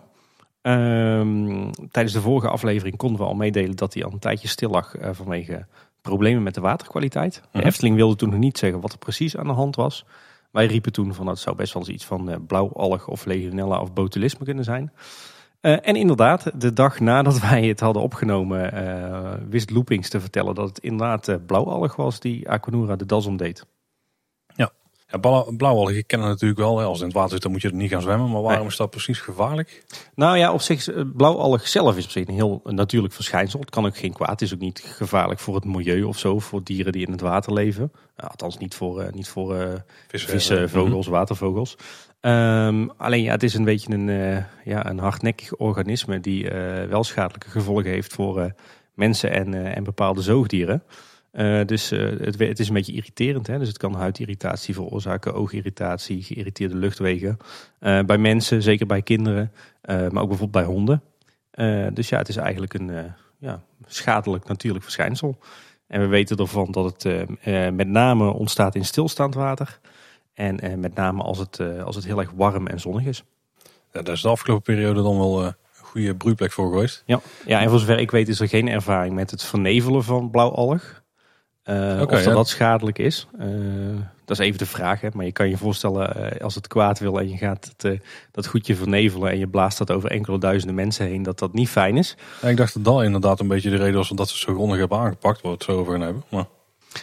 Ehm, 0.62 1.72
tijdens 1.92 2.14
de 2.16 2.22
vorige 2.22 2.48
aflevering 2.48 2.98
konden 2.98 3.22
we 3.22 3.28
al 3.28 3.34
meedelen 3.36 3.76
dat 3.76 3.94
hij 3.94 4.04
al 4.04 4.12
een 4.12 4.20
tijdje 4.20 4.48
stil 4.48 4.70
lag 4.70 4.96
vanwege 5.12 5.66
problemen 6.02 6.44
met 6.44 6.54
de 6.54 6.62
waterkwaliteit. 6.62 7.42
De 7.52 7.58
Mhm. 7.58 7.68
Efteling 7.68 7.96
wilde 7.96 8.16
toen 8.16 8.30
nog 8.30 8.40
niet 8.40 8.58
zeggen 8.58 8.82
wat 8.82 8.92
er 8.92 8.98
precies 8.98 9.38
aan 9.38 9.48
de 9.48 9.54
hand 9.54 9.76
was. 9.76 10.06
Wij 10.52 10.66
riepen 10.66 10.92
toen 10.92 11.14
van 11.14 11.26
dat 11.26 11.40
zou 11.40 11.56
best 11.56 11.74
wel 11.74 11.82
eens 11.82 11.92
iets 11.92 12.06
van 12.06 12.30
eh, 12.30 12.38
blauwalg 12.48 13.08
of 13.08 13.26
legionella 13.26 13.80
of 13.80 13.94
botulisme 13.94 14.46
kunnen 14.46 14.64
zijn. 14.64 14.92
Eh, 15.60 15.88
en 15.88 15.96
inderdaad, 15.96 16.62
de 16.62 16.74
dag 16.74 17.00
nadat 17.00 17.40
wij 17.50 17.68
het 17.68 17.80
hadden 17.80 18.02
opgenomen, 18.02 18.74
eh, 18.74 19.34
wist 19.50 19.70
Loopings 19.70 20.10
te 20.10 20.20
vertellen 20.20 20.56
dat 20.56 20.68
het 20.68 20.80
inderdaad 20.80 21.46
blauwalg 21.46 21.96
was 21.96 22.20
die 22.20 22.50
Aquanura 22.50 22.96
de 22.96 23.06
das 23.06 23.26
omdeed. 23.26 23.66
Ja, 25.12 25.18
blauw- 25.18 25.52
blauwalgen 25.58 26.06
kennen 26.06 26.28
natuurlijk 26.28 26.60
wel. 26.60 26.82
Als 26.82 26.88
het 26.92 27.00
in 27.00 27.06
het 27.06 27.14
water 27.14 27.32
zit, 27.32 27.42
dan 27.42 27.52
moet 27.52 27.62
je 27.62 27.68
er 27.68 27.74
niet 27.74 27.92
gaan 27.92 28.02
zwemmen. 28.02 28.32
Maar 28.32 28.42
waarom 28.42 28.68
is 28.68 28.76
dat 28.76 28.90
precies 28.90 29.20
gevaarlijk? 29.20 29.84
Nou 30.16 30.38
ja, 30.38 30.54
op 30.54 30.62
zich, 30.62 30.88
eh, 30.88 31.04
blauwalg 31.14 31.68
zelf 31.68 31.98
is 31.98 32.04
op 32.06 32.10
zich 32.12 32.28
een 32.28 32.34
heel 32.34 32.62
natuurlijk 32.64 33.14
verschijnsel. 33.14 33.60
Het 33.60 33.70
kan 33.70 33.86
ook 33.86 33.98
geen 33.98 34.14
kwaad. 34.14 34.30
Het 34.30 34.42
is 34.42 34.54
ook 34.54 34.60
niet 34.60 34.84
gevaarlijk 34.86 35.40
voor 35.40 35.56
het 35.56 35.66
milieu 35.66 36.04
of 36.04 36.18
zo, 36.18 36.40
voor 36.40 36.64
dieren 36.64 36.92
die 36.92 37.06
in 37.06 37.12
het 37.12 37.22
water 37.22 37.54
leven. 37.54 37.92
Nou, 38.16 38.30
althans 38.30 38.58
niet 38.58 38.76
voor, 38.76 39.02
eh, 39.02 39.14
niet 39.14 39.28
voor 39.28 39.56
eh, 39.56 39.74
Vissen, 40.08 40.62
eh, 40.62 40.68
vogels, 40.70 41.08
watervogels. 41.08 41.76
Ehm, 42.22 42.88
alleen 42.98 43.24
ja, 43.24 43.32
het 43.32 43.44
is 43.44 43.54
een 43.54 43.64
beetje 43.64 43.94
een, 43.94 44.10
eh, 44.10 44.44
ja, 44.64 44.90
een 44.90 45.00
hardnekkig 45.00 45.54
organisme 45.56 46.20
die 46.20 46.50
eh, 46.50 46.88
wel 46.88 47.04
schadelijke 47.04 47.50
gevolgen 47.50 47.90
heeft 47.90 48.14
voor 48.14 48.42
eh, 48.42 48.52
mensen 48.94 49.32
en, 49.32 49.54
eh, 49.54 49.78
en 49.78 49.84
bepaalde 49.84 50.22
zoogdieren. 50.22 50.84
Eh, 51.32 51.66
dus 51.66 51.92
eh, 51.92 52.00
het, 52.00 52.40
het 52.40 52.60
is 52.60 52.68
een 52.68 52.74
beetje 52.74 52.94
irriterend. 52.94 53.48
Hè? 53.48 53.58
Dus 53.58 53.68
het 53.68 53.78
kan 53.78 53.96
huidirritatie 53.96 54.74
veroorzaken, 54.74 55.34
oogirritatie, 55.34 56.24
geïrriteerde 56.24 56.76
luchtwegen. 56.76 57.38
Eh, 57.80 58.00
bij 58.00 58.18
mensen, 58.18 58.62
zeker 58.62 58.86
bij 58.86 59.02
kinderen, 59.02 59.52
maar 59.82 60.22
ook 60.22 60.30
bijvoorbeeld 60.30 60.52
bij 60.52 60.64
honden. 60.64 61.04
Dus 61.94 62.10
ja, 62.10 62.18
het 62.18 62.30
is 62.30 62.36
eigenlijk 62.36 62.74
een 62.74 63.14
ja, 63.38 63.64
schadelijk 63.86 64.48
natuurlijk 64.48 64.84
verschijnsel. 64.84 65.38
En 65.88 66.02
we 66.02 66.08
weten 66.08 66.38
ervan 66.38 66.72
dat 66.72 67.04
het 67.04 67.28
met 67.74 67.88
name 67.88 68.34
ontstaat 68.34 68.76
in 68.76 68.86
stilstaand 68.86 69.34
water. 69.34 69.80
En 70.34 70.80
met 70.80 70.96
name 70.96 71.24
als 71.24 71.38
het, 71.38 71.60
als 71.84 71.96
het 71.96 72.06
heel 72.06 72.20
erg 72.20 72.32
warm 72.36 72.68
en 72.68 72.80
zonnig 72.80 73.06
is. 73.06 73.24
Ja, 73.92 74.02
daar 74.02 74.14
is 74.14 74.22
de 74.22 74.28
afgelopen 74.28 74.76
periode 74.76 75.02
dan 75.02 75.18
wel 75.18 75.46
een 75.46 75.56
goede 75.72 76.16
broeiplek 76.16 76.52
voor 76.52 76.70
geweest. 76.70 77.04
Ja. 77.06 77.22
ja, 77.46 77.62
en 77.62 77.70
voor 77.70 77.80
zover 77.80 78.00
ik 78.00 78.12
weet 78.12 78.28
is 78.28 78.40
er 78.40 78.48
geen 78.48 78.68
ervaring 78.68 79.16
met 79.16 79.32
het 79.32 79.44
vernevelen 79.44 80.04
van 80.04 80.30
blauwalg. 80.30 81.01
Eh 81.72 82.02
Oké, 82.02 82.14
of 82.14 82.20
dat 82.20 82.24
ja. 82.24 82.34
dat 82.34 82.48
schadelijk 82.48 83.00
is. 83.00 83.28
Eh, 83.40 83.48
dat 84.26 84.40
is 84.40 84.46
even 84.46 84.58
de 84.58 84.66
vraag. 84.66 85.02
Hè? 85.02 85.08
Maar 85.14 85.26
je 85.26 85.32
kan 85.32 85.50
je 85.50 85.58
voorstellen 85.58 86.16
eh, 86.16 86.42
als 86.42 86.56
het 86.56 86.68
kwaad 86.68 87.00
wil 87.00 87.20
en 87.20 87.30
je 87.30 87.38
gaat 87.38 87.74
het, 87.76 87.84
eh, 87.84 88.00
dat 88.32 88.48
goedje 88.48 88.76
vernevelen 88.76 89.32
en 89.32 89.40
je 89.40 89.48
blaast 89.48 89.78
dat 89.78 89.92
over 89.92 90.12
enkele 90.12 90.40
duizenden 90.40 90.76
mensen 90.76 91.06
heen, 91.06 91.24
dat 91.24 91.40
dat 91.40 91.54
niet 91.54 91.70
fijn 91.70 91.98
is. 91.98 92.16
Ja, 92.42 92.48
ik 92.48 92.58
dacht 92.58 92.74
dat 92.74 92.84
dat 92.84 93.04
inderdaad 93.04 93.40
een 93.40 93.48
beetje 93.48 93.70
de 93.70 93.78
reden 93.78 93.96
was 93.96 94.10
dat 94.10 94.28
ze 94.28 94.34
het 94.34 94.44
zo 94.44 94.54
grondig 94.54 94.80
hebben 94.80 94.98
aangepakt. 94.98 95.42
Waar 95.42 95.52
we 95.52 95.58
het 95.58 95.64
zo 95.64 95.80
over 95.80 95.92
gaan 95.92 96.02
hebben. 96.02 96.24
Maar 96.30 96.46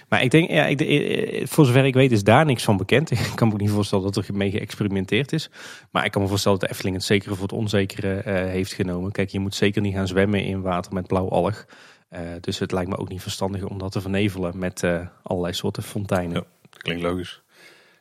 Maar 0.08 0.22
ik 0.22 0.30
denk, 0.30 0.50
ja, 0.50 0.66
ik, 0.66 1.42
voor 1.48 1.66
zover 1.66 1.84
ik 1.84 1.94
weet 1.94 2.12
is 2.12 2.24
daar 2.24 2.44
niks 2.44 2.64
van 2.64 2.76
bekend. 2.76 3.10
Ik 3.10 3.32
kan 3.34 3.48
me 3.48 3.54
ook 3.54 3.60
niet 3.60 3.70
voorstellen 3.70 4.12
dat 4.12 4.16
er 4.16 4.34
mee 4.34 4.50
geëxperimenteerd 4.50 5.32
is. 5.32 5.50
Maar 5.90 6.04
ik 6.04 6.10
kan 6.10 6.22
me 6.22 6.28
voorstellen 6.28 6.58
dat 6.58 6.68
de 6.68 6.74
Efteling 6.74 6.96
het 6.96 7.06
zekere 7.06 7.34
voor 7.34 7.42
het 7.42 7.52
onzekere 7.52 8.14
eh, 8.14 8.34
heeft 8.34 8.72
genomen. 8.72 9.12
Kijk, 9.12 9.30
je 9.30 9.40
moet 9.40 9.54
zeker 9.54 9.82
niet 9.82 9.94
gaan 9.94 10.06
zwemmen 10.06 10.44
in 10.44 10.62
water 10.62 10.92
met 10.92 11.06
blauw 11.06 11.28
alg. 11.28 11.66
Eh, 12.08 12.20
dus 12.40 12.58
het 12.58 12.72
lijkt 12.72 12.90
me 12.90 12.96
ook 12.96 13.08
niet 13.08 13.22
verstandig 13.22 13.62
om 13.62 13.78
dat 13.78 13.92
te 13.92 14.00
vernevelen 14.00 14.58
met 14.58 14.82
eh, 14.82 15.06
allerlei 15.22 15.54
soorten 15.54 15.82
fonteinen. 15.82 16.34
Ja. 16.36 16.44
dat 16.70 16.82
klinkt 16.82 17.02
logisch. 17.02 17.42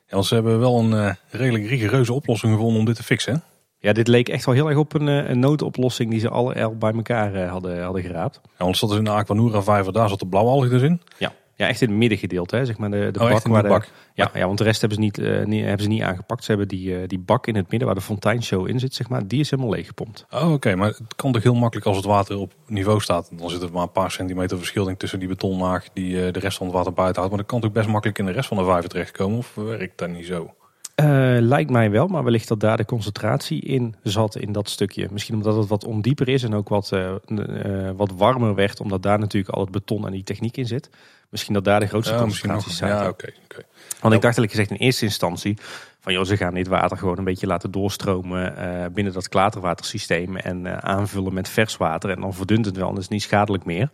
Ja, 0.06 0.22
ze 0.22 0.34
hebben 0.34 0.58
wel 0.58 0.78
een 0.78 0.92
eh, 0.92 1.14
redelijk 1.30 1.66
rigoureuze 1.66 2.12
oplossing 2.12 2.52
gevonden 2.52 2.78
om 2.78 2.84
dit 2.84 2.96
te 2.96 3.02
fixen. 3.02 3.32
hè? 3.32 3.38
Ja, 3.78 3.92
dit 3.92 4.08
leek 4.08 4.28
echt 4.28 4.44
wel 4.44 4.54
heel 4.54 4.68
erg 4.68 4.78
op 4.78 4.94
een, 4.94 5.06
een 5.06 5.38
noodoplossing 5.38 6.10
die 6.10 6.20
ze 6.20 6.28
alle 6.28 6.74
bij 6.74 6.92
elkaar 6.92 7.46
hadden, 7.46 7.82
hadden 7.82 8.02
geraapt. 8.02 8.40
Ja, 8.44 8.64
want 8.64 8.76
zat 8.76 8.88
dus 8.88 8.98
in 8.98 9.04
de 9.04 9.10
Aquanura 9.10 9.62
Vijver, 9.62 9.92
daar 9.92 10.08
zat 10.08 10.18
de 10.18 10.26
blauwalg 10.26 10.68
dus 10.68 10.82
in. 10.82 11.00
Ja. 11.18 11.32
Ja, 11.58 11.68
echt 11.68 11.80
in 11.80 11.88
het 11.88 11.98
middengedeelte, 11.98 12.56
hè? 12.56 12.64
zeg 12.64 12.78
maar 12.78 12.90
de, 12.90 13.08
de 13.12 13.20
Oh, 13.20 13.30
bak. 13.30 13.46
waar 13.46 13.62
de 13.62 13.68
bak. 13.68 13.88
Ja, 14.14 14.30
ja, 14.34 14.46
want 14.46 14.58
de 14.58 14.64
rest 14.64 14.80
hebben 14.80 14.98
ze 14.98 15.04
niet, 15.04 15.18
eh, 15.18 15.44
niet, 15.44 15.64
hebben 15.64 15.82
ze 15.82 15.88
niet 15.88 16.02
aangepakt. 16.02 16.44
Ze 16.44 16.50
hebben 16.50 16.68
die, 16.68 16.96
eh, 16.96 17.08
die 17.08 17.18
bak 17.18 17.46
in 17.46 17.56
het 17.56 17.70
midden 17.70 17.88
waar 17.88 17.96
de 17.96 18.04
fonteinshow 18.04 18.68
in 18.68 18.78
zit, 18.80 18.94
zeg 18.94 19.08
maar, 19.08 19.26
die 19.28 19.40
is 19.40 19.50
helemaal 19.50 19.70
leeggepompt. 19.72 20.26
Oh, 20.30 20.52
oké. 20.52 20.74
Maar 20.74 20.88
het 20.88 21.14
kan 21.16 21.32
toch 21.32 21.42
heel 21.42 21.54
makkelijk 21.54 21.86
als 21.86 21.96
het 21.96 22.06
water 22.06 22.38
op 22.38 22.52
niveau 22.66 23.00
staat. 23.00 23.30
Dan 23.32 23.50
zit 23.50 23.62
er 23.62 23.72
maar 23.72 23.82
een 23.82 23.92
paar 23.92 24.10
centimeter 24.10 24.58
verschilling 24.58 24.98
tussen 24.98 25.18
die 25.18 25.28
betonlaag 25.28 25.88
die 25.92 26.26
eh, 26.26 26.32
de 26.32 26.38
rest 26.38 26.56
van 26.56 26.66
het 26.66 26.76
water 26.76 26.92
buiten 26.92 27.16
houdt. 27.22 27.30
Maar 27.30 27.42
dat 27.44 27.52
kan 27.52 27.60
toch 27.60 27.72
best 27.72 27.88
makkelijk 27.88 28.18
in 28.18 28.26
de 28.26 28.32
rest 28.32 28.48
van 28.48 28.56
de 28.56 28.64
vijver 28.64 28.88
terechtkomen? 28.88 29.38
Of 29.38 29.54
werkt 29.54 29.98
dat 29.98 30.08
niet 30.08 30.26
zo? 30.26 30.54
Lijkt 31.40 31.70
mij 31.70 31.90
wel, 31.90 32.06
maar 32.06 32.24
wellicht 32.24 32.48
dat 32.48 32.60
daar 32.60 32.76
de 32.76 32.84
concentratie 32.84 33.60
in 33.60 33.94
zat 34.02 34.36
in 34.36 34.52
dat 34.52 34.68
stukje. 34.68 35.08
Misschien 35.10 35.34
omdat 35.34 35.56
het 35.56 35.66
wat 35.68 35.84
ondieper 35.84 36.28
is 36.28 36.42
en 36.42 36.54
ook 36.54 36.68
wat, 36.68 36.92
wat 37.96 38.12
warmer 38.16 38.54
werd, 38.54 38.80
omdat 38.80 39.02
daar 39.02 39.18
natuurlijk 39.18 39.54
al 39.54 39.60
het 39.62 39.70
beton 39.70 40.06
en 40.06 40.12
die 40.12 40.22
techniek 40.22 40.56
in 40.56 40.66
zit. 40.66 40.90
Misschien 41.30 41.54
dat 41.54 41.64
daar 41.64 41.80
de 41.80 41.86
grootste 41.86 42.14
Ja, 42.14 42.28
zaten. 42.28 42.86
Ja, 42.86 43.08
oké. 43.08 43.32
oké. 43.44 43.62
Want 44.00 44.14
ik 44.14 44.22
dacht 44.22 44.22
eigenlijk 44.22 44.50
gezegd 44.52 44.70
in 44.70 44.76
eerste 44.76 45.04
instantie 45.04 45.58
van 46.00 46.12
joh, 46.12 46.24
ze 46.24 46.36
gaan 46.36 46.54
dit 46.54 46.66
water 46.66 46.96
gewoon 46.96 47.18
een 47.18 47.24
beetje 47.24 47.46
laten 47.46 47.70
doorstromen 47.70 48.56
eh, 48.56 48.90
binnen 48.92 49.12
dat 49.12 49.28
klaterwatersysteem 49.28 50.36
en 50.36 50.66
eh, 50.66 50.76
aanvullen 50.76 51.34
met 51.34 51.48
vers 51.48 51.76
water. 51.76 52.10
En 52.10 52.20
dan 52.20 52.34
verdunt 52.34 52.64
het 52.64 52.76
wel 52.76 52.90
en 52.90 52.96
is 52.96 53.08
niet 53.08 53.22
schadelijk 53.22 53.64
meer. 53.64 53.90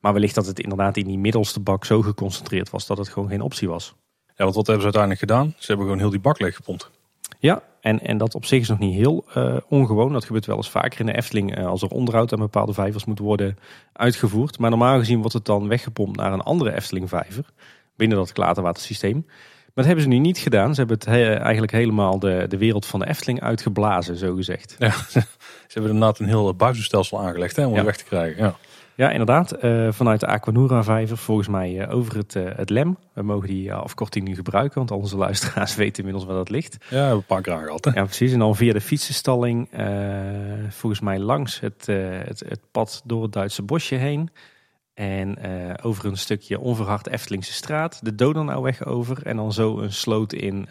Maar 0.00 0.12
wellicht 0.12 0.34
dat 0.34 0.46
het 0.46 0.60
inderdaad 0.60 0.96
in 0.96 1.06
die 1.06 1.18
middelste 1.18 1.60
bak 1.60 1.84
zo 1.84 2.02
geconcentreerd 2.02 2.70
was 2.70 2.86
dat 2.86 2.98
het 2.98 3.08
gewoon 3.08 3.28
geen 3.28 3.40
optie 3.40 3.68
was. 3.68 3.94
Ja, 4.26 4.44
want 4.44 4.54
wat 4.54 4.66
hebben 4.66 4.92
ze 4.92 4.98
uiteindelijk 4.98 5.20
gedaan? 5.20 5.54
Ze 5.58 5.66
hebben 5.66 5.84
gewoon 5.84 6.00
heel 6.00 6.10
die 6.10 6.20
bak 6.20 6.40
leeggepompt. 6.40 6.90
Ja, 7.38 7.62
en, 7.82 8.00
en 8.00 8.18
dat 8.18 8.34
op 8.34 8.44
zich 8.44 8.60
is 8.60 8.68
nog 8.68 8.78
niet 8.78 8.94
heel 8.94 9.24
eh, 9.34 9.56
ongewoon. 9.68 10.12
Dat 10.12 10.24
gebeurt 10.24 10.46
wel 10.46 10.56
eens 10.56 10.70
vaker 10.70 11.00
in 11.00 11.06
de 11.06 11.16
Efteling 11.16 11.56
eh, 11.56 11.66
als 11.66 11.82
er 11.82 11.88
onderhoud 11.88 12.32
aan 12.32 12.38
bepaalde 12.38 12.72
vijvers 12.72 13.04
moet 13.04 13.18
worden 13.18 13.58
uitgevoerd. 13.92 14.58
Maar 14.58 14.70
normaal 14.70 14.98
gezien 14.98 15.18
wordt 15.18 15.32
het 15.34 15.44
dan 15.44 15.68
weggepompt 15.68 16.16
naar 16.16 16.32
een 16.32 16.40
andere 16.40 16.74
Efteling 16.74 17.08
vijver 17.08 17.44
binnen 17.96 18.18
dat 18.18 18.32
klaterwatersysteem. 18.32 19.24
Maar 19.26 19.84
dat 19.84 19.84
hebben 19.84 20.02
ze 20.02 20.08
nu 20.08 20.18
niet 20.18 20.38
gedaan. 20.38 20.74
Ze 20.74 20.78
hebben 20.80 20.96
het 20.98 21.06
he- 21.06 21.34
eigenlijk 21.34 21.72
helemaal 21.72 22.18
de, 22.18 22.44
de 22.48 22.58
wereld 22.58 22.86
van 22.86 23.00
de 23.00 23.08
Efteling 23.08 23.40
uitgeblazen, 23.40 24.16
zo 24.16 24.34
gezegd. 24.34 24.76
Ja, 24.78 24.90
ze 25.12 25.22
hebben 25.72 25.92
inderdaad 25.92 26.18
een 26.18 26.26
heel 26.26 26.54
buizenstelsel 26.54 27.20
aangelegd 27.20 27.56
hè, 27.56 27.64
om 27.66 27.70
Ja. 27.70 27.76
het 27.76 27.86
weg 27.86 27.96
te 27.96 28.04
krijgen. 28.04 28.42
Ja. 28.44 28.54
Ja, 29.02 29.10
inderdaad. 29.10 29.52
eh, 29.52 29.92
vanuit 29.92 30.20
de 30.20 30.26
Aquanura 30.26 30.82
vijver, 30.82 31.16
volgens 31.16 31.48
mij 31.48 31.80
eh, 31.80 31.96
over 31.96 32.16
het, 32.16 32.36
eh, 32.36 32.44
het 32.56 32.70
LEM. 32.70 32.98
We 33.14 33.22
mogen 33.22 33.48
die 33.48 33.72
afkorting 33.74 34.28
nu 34.28 34.34
gebruiken, 34.34 34.78
want 34.78 34.90
al 34.90 34.98
onze 34.98 35.16
luisteraars 35.16 35.74
weten 35.82 35.96
inmiddels 35.96 36.24
waar 36.24 36.36
dat 36.36 36.50
ligt. 36.50 36.76
ja, 36.80 36.96
hebben 36.96 37.10
we 37.10 37.34
een 37.34 37.42
paar 37.42 37.60
gehad. 37.64 37.84
Hè? 37.84 37.90
Ja, 37.90 38.04
precies. 38.04 38.32
En 38.32 38.38
dan 38.38 38.56
via 38.56 38.72
de 38.72 38.80
fietsenstalling, 38.80 39.68
volgens 40.68 41.00
mij 41.00 41.18
langs 41.18 41.60
het, 41.60 41.86
het, 41.86 42.40
het 42.48 42.60
pad 42.70 43.02
door 43.04 43.22
het 43.22 43.32
Duitse 43.32 43.62
bosje 43.62 43.94
heen. 43.94 44.30
En 44.94 45.36
over 45.82 46.04
een 46.04 46.16
stukje 46.16 46.58
onverhard 46.58 47.06
Eftelingse 47.06 47.52
straat, 47.52 48.00
de 48.04 48.14
Donauweg 48.14 48.84
over. 48.84 49.26
En 49.26 49.36
dan 49.36 49.52
zo 49.52 49.78
een 49.78 49.92
sloot 49.92 50.32
in, 50.32 50.68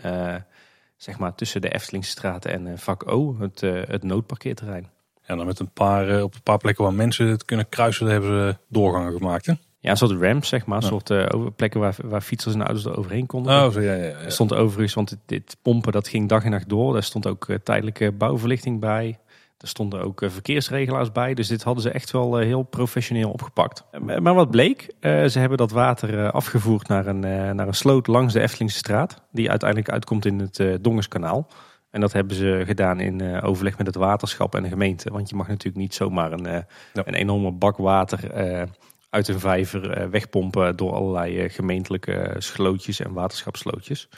zeg 0.97 1.19
maar 1.19 1.35
tussen 1.35 1.61
de 1.61 1.69
Eftelingse 1.69 2.11
straat 2.11 2.45
en 2.45 2.77
vak 2.79 3.11
O, 3.11 3.35
het, 3.39 3.61
het 3.87 4.03
noodparkeerterrein. 4.03 4.89
Ja, 5.31 5.37
dan 5.37 5.45
met 5.45 5.59
een 5.59 5.71
paar, 5.71 6.09
eh, 6.09 6.23
op 6.23 6.33
een 6.33 6.41
paar 6.43 6.57
plekken 6.57 6.83
waar 6.83 6.93
mensen 6.93 7.27
het 7.27 7.45
kunnen 7.45 7.69
kruisen, 7.69 8.07
hebben 8.07 8.29
ze 8.29 8.57
doorgangen 8.67 9.13
gemaakt. 9.13 9.45
Hè? 9.45 9.53
Ja, 9.79 9.89
een 9.89 9.97
soort 9.97 10.21
ramp, 10.21 10.45
zeg 10.45 10.65
maar. 10.65 10.77
Een 10.77 10.83
soort 10.83 11.09
eh, 11.09 11.25
plekken 11.55 11.79
waar, 11.79 11.95
waar 12.03 12.21
fietsers 12.21 12.53
en 12.53 12.63
auto's 12.63 12.85
er 12.85 12.97
overheen 12.97 13.25
konden. 13.25 13.63
Oh, 13.63 13.71
zo, 13.71 13.81
ja, 13.81 13.93
ja, 13.93 14.03
ja. 14.03 14.17
Er 14.17 14.31
stond 14.31 14.53
overigens, 14.53 14.93
want 14.93 15.09
dit, 15.09 15.19
dit 15.25 15.57
pompen 15.61 15.91
dat 15.91 16.07
ging 16.07 16.29
dag 16.29 16.43
en 16.43 16.51
nacht 16.51 16.69
door. 16.69 16.93
Daar 16.93 17.03
stond 17.03 17.27
ook 17.27 17.49
eh, 17.49 17.55
tijdelijke 17.63 18.11
bouwverlichting 18.11 18.79
bij. 18.79 19.19
Er 19.57 19.67
stonden 19.67 20.03
ook 20.03 20.23
verkeersregelaars 20.25 21.11
bij. 21.11 21.33
Dus 21.33 21.47
dit 21.47 21.63
hadden 21.63 21.83
ze 21.83 21.89
echt 21.89 22.11
wel 22.11 22.37
heel 22.37 22.63
professioneel 22.63 23.31
opgepakt. 23.31 23.83
Maar 24.21 24.33
wat 24.33 24.51
bleek, 24.51 24.93
ze 25.01 25.39
hebben 25.39 25.57
dat 25.57 25.71
water 25.71 26.31
afgevoerd 26.31 26.87
naar 26.87 27.07
een, 27.07 27.19
naar 27.55 27.67
een 27.67 27.73
sloot 27.73 28.07
langs 28.07 28.33
de 28.33 28.41
Eftelingse 28.41 28.77
straat. 28.77 29.21
Die 29.31 29.49
uiteindelijk 29.49 29.89
uitkomt 29.89 30.25
in 30.25 30.39
het 30.39 30.83
Dongerskanaal. 30.83 31.47
En 31.91 32.01
dat 32.01 32.13
hebben 32.13 32.35
ze 32.35 32.63
gedaan 32.65 32.99
in 32.99 33.21
eh, 33.21 33.43
overleg 33.43 33.77
met 33.77 33.87
het 33.87 33.95
waterschap 33.95 34.55
en 34.55 34.63
de 34.63 34.69
gemeente. 34.69 35.11
Want 35.11 35.29
je 35.29 35.35
mag 35.35 35.47
natuurlijk 35.47 35.75
niet 35.75 35.93
zomaar 35.93 36.31
een, 36.31 36.45
eh, 36.45 36.61
Ja. 36.93 37.01
een 37.05 37.13
enorme 37.13 37.51
bak 37.51 37.77
water 37.77 38.31
eh, 38.31 38.67
uit 39.09 39.27
een 39.27 39.39
vijver 39.39 40.09
wegpompen 40.09 40.75
door 40.75 40.93
allerlei 40.93 41.49
gemeentelijke 41.49 42.35
slootjes 42.37 42.99
en 42.99 43.13
waterschapslootjes. 43.13 44.09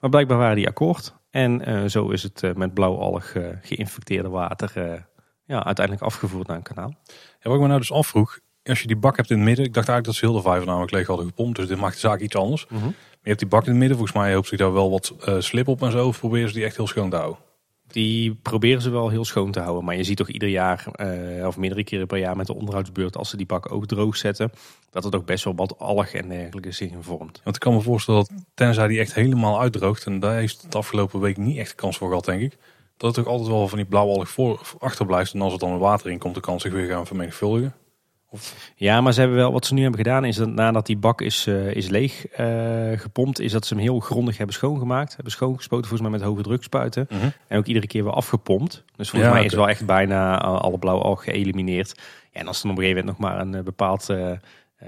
Maar 0.00 0.10
blijkbaar 0.10 0.38
waren 0.38 0.56
die 0.56 0.68
akkoord. 0.68 1.14
En 1.30 1.90
zo 1.90 2.08
is 2.08 2.22
het 2.22 2.56
met 2.56 2.74
blauwalg 2.74 3.32
geïnfecteerde 3.62 4.28
water 4.28 4.72
ja, 5.44 5.64
uiteindelijk 5.64 6.06
afgevoerd 6.06 6.46
naar 6.46 6.56
een 6.56 6.62
kanaal. 6.62 6.94
Ja, 7.06 7.14
wat 7.42 7.54
ik 7.54 7.60
me 7.60 7.66
nou 7.66 7.78
dus 7.78 7.92
afvroeg, 7.92 8.38
als 8.62 8.80
je 8.80 8.86
die 8.86 8.96
bak 8.96 9.16
hebt 9.16 9.30
in 9.30 9.36
het 9.36 9.44
midden, 9.46 9.64
ik 9.64 9.74
dacht 9.74 9.88
eigenlijk 9.88 10.06
dat 10.06 10.14
ze 10.14 10.24
heel 10.32 10.42
de 10.42 10.48
vijver 10.48 10.66
namelijk 10.66 10.92
leeg 10.92 11.06
hadden 11.06 11.26
gepompt, 11.26 11.56
dus 11.56 11.68
dit 11.68 11.78
maakt 11.78 11.94
de 11.94 12.00
zaak 12.00 12.20
iets 12.20 12.36
anders. 12.36 12.66
Maar 12.68 12.80
je 13.24 13.30
hebt 13.30 13.38
die 13.38 13.48
bak 13.48 13.64
in 13.64 13.70
het 13.70 13.78
midden, 13.78 13.96
volgens 13.96 14.18
mij 14.18 14.34
hoopt 14.34 14.48
zich 14.48 14.58
daar 14.58 14.72
wel 14.72 14.90
wat 14.90 15.14
eh, 15.20 15.34
slip 15.38 15.68
op 15.68 15.82
en 15.82 15.90
zo, 15.90 16.06
of 16.06 16.18
proberen 16.18 16.48
ze 16.48 16.54
die 16.54 16.64
echt 16.64 16.76
heel 16.76 16.86
schoon 16.86 17.10
te 17.10 17.16
houden. 17.16 17.38
Die 17.86 18.34
proberen 18.34 18.82
ze 18.82 18.90
wel 18.90 19.08
heel 19.08 19.24
schoon 19.24 19.50
te 19.50 19.60
houden. 19.60 19.84
Maar 19.84 19.96
je 19.96 20.04
ziet 20.04 20.16
toch 20.16 20.28
ieder 20.28 20.48
jaar, 20.48 20.86
eh, 20.92 21.46
of 21.46 21.56
meerdere 21.56 21.84
keren 21.84 22.06
per 22.06 22.18
jaar 22.18 22.36
met 22.36 22.46
de 22.46 22.54
onderhoudsbeurt, 22.54 23.16
als 23.16 23.30
ze 23.30 23.36
die 23.36 23.46
bak 23.46 23.72
ook 23.72 23.86
droog 23.86 24.16
zetten, 24.16 24.52
dat 24.90 25.04
het 25.04 25.14
ook 25.14 25.26
best 25.26 25.44
wel 25.44 25.54
wat 25.54 25.78
alg 25.78 26.12
en 26.12 26.28
dergelijke 26.28 26.70
zich 26.70 26.90
in 26.90 27.02
vormt. 27.02 27.40
Want 27.44 27.56
ik 27.56 27.62
kan 27.62 27.74
me 27.74 27.80
voorstellen 27.80 28.20
dat 28.20 28.44
tenzij 28.54 28.86
die 28.86 28.98
echt 28.98 29.14
helemaal 29.14 29.60
uitdroogt, 29.60 30.06
en 30.06 30.20
daar 30.20 30.36
heeft 30.36 30.62
het 30.62 30.72
de 30.72 30.78
afgelopen 30.78 31.20
week 31.20 31.36
niet 31.36 31.58
echt 31.58 31.74
kans 31.74 31.96
voor 31.96 32.08
gehad, 32.08 32.24
denk 32.24 32.40
ik, 32.40 32.56
dat 32.96 33.16
het 33.16 33.24
ook 33.24 33.32
altijd 33.32 33.48
wel 33.48 33.68
van 33.68 33.78
die 33.78 33.86
blauwalg 33.86 34.28
voor 34.28 34.60
achterblijft. 34.78 35.34
En 35.34 35.40
als 35.40 35.52
er 35.52 35.58
dan 35.58 35.78
water 35.78 36.10
in 36.10 36.18
komt, 36.18 36.34
dan 36.34 36.42
kan 36.42 36.52
het 36.52 36.62
zich 36.62 36.72
weer 36.72 36.88
gaan 36.88 37.06
vermenigvuldigen. 37.06 37.74
Ja, 38.76 39.00
maar 39.00 39.12
ze 39.12 39.20
hebben 39.20 39.38
wel, 39.38 39.52
wat 39.52 39.66
ze 39.66 39.74
nu 39.74 39.80
hebben 39.82 40.00
gedaan 40.00 40.24
is 40.24 40.36
dat 40.36 40.48
nadat 40.48 40.86
die 40.86 40.96
bak 40.96 41.20
is, 41.20 41.46
eh, 41.46 41.74
is 41.74 41.88
leeg 41.88 42.26
eh, 42.26 42.46
gepompt, 42.98 43.40
is 43.40 43.52
dat 43.52 43.66
ze 43.66 43.74
hem 43.74 43.82
heel 43.82 43.98
grondig 44.00 44.36
hebben 44.36 44.54
schoongemaakt. 44.54 45.14
Hebben 45.14 45.32
schoongespoten 45.32 45.88
volgens 45.88 46.10
mij 46.10 46.18
met 46.18 46.28
hoge 46.28 46.42
druk 46.42 46.62
spuiten. 46.62 47.06
Mhm. 47.10 47.28
En 47.46 47.58
ook 47.58 47.66
iedere 47.66 47.86
keer 47.86 48.04
weer 48.04 48.12
afgepompt. 48.12 48.84
Dus 48.96 49.10
volgens 49.10 49.30
Ja, 49.30 49.36
mij 49.36 49.46
is 49.46 49.54
wel 49.54 49.68
echt 49.68 49.86
bijna 49.86 50.42
eh, 50.42 50.60
alle 50.60 50.78
blauwalg 50.78 51.24
geëlimineerd. 51.24 51.94
Ja, 52.32 52.40
en 52.40 52.46
als 52.46 52.62
er 52.62 52.70
op 52.70 52.76
een 52.76 52.82
gegeven 52.82 53.04
moment 53.04 53.18
nog 53.18 53.30
maar 53.30 53.40
een 53.40 53.64
bepaald, 53.64 54.08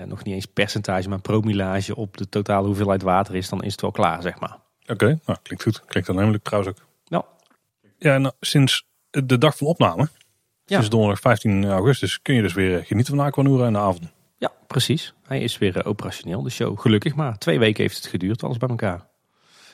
nog 0.06 0.24
niet 0.24 0.34
eens 0.34 0.46
percentage, 0.46 1.08
maar 1.08 1.20
promillage 1.20 1.96
op 1.96 2.16
de 2.16 2.28
totale 2.28 2.66
hoeveelheid 2.66 3.02
water 3.02 3.34
is, 3.34 3.48
dan 3.48 3.62
is 3.62 3.72
het 3.72 3.80
wel 3.80 3.90
klaar, 3.90 4.22
zeg 4.22 4.40
maar. 4.40 4.56
Oké, 4.86 5.18
nou, 5.26 5.38
klinkt 5.42 5.64
goed. 5.64 5.82
Klinkt 5.86 6.08
dan 6.08 6.16
namelijk 6.18 6.44
trouwens 6.44 6.72
ook. 6.78 6.86
Nou, 7.08 7.24
Ja, 7.98 8.18
nou, 8.18 8.34
sinds 8.40 8.86
de 9.10 9.38
dag 9.38 9.56
van 9.56 9.66
opname, 9.66 10.08
Ja. 10.66 10.76
sinds 10.76 10.90
donderdag 10.90 11.20
15 11.20 11.64
augustus, 11.64 12.22
kun 12.22 12.34
je 12.34 12.42
dus 12.42 12.54
weer 12.54 12.84
genieten 12.84 13.16
van 13.16 13.24
Aquanura 13.24 13.66
in 13.66 13.72
de 13.72 13.78
avond. 13.78 14.12
ja, 14.38 14.52
precies. 14.66 15.14
Hij 15.26 15.40
is 15.40 15.58
weer 15.58 15.76
eh, 15.76 15.88
operationeel, 15.88 16.42
de 16.42 16.50
show. 16.50 16.78
Gelukkig 16.78 17.14
maar. 17.14 17.38
Twee 17.38 17.58
weken 17.58 17.82
heeft 17.82 17.96
het 17.96 18.06
geduurd, 18.06 18.42
alles 18.42 18.56
bij 18.56 18.68
elkaar. 18.68 19.06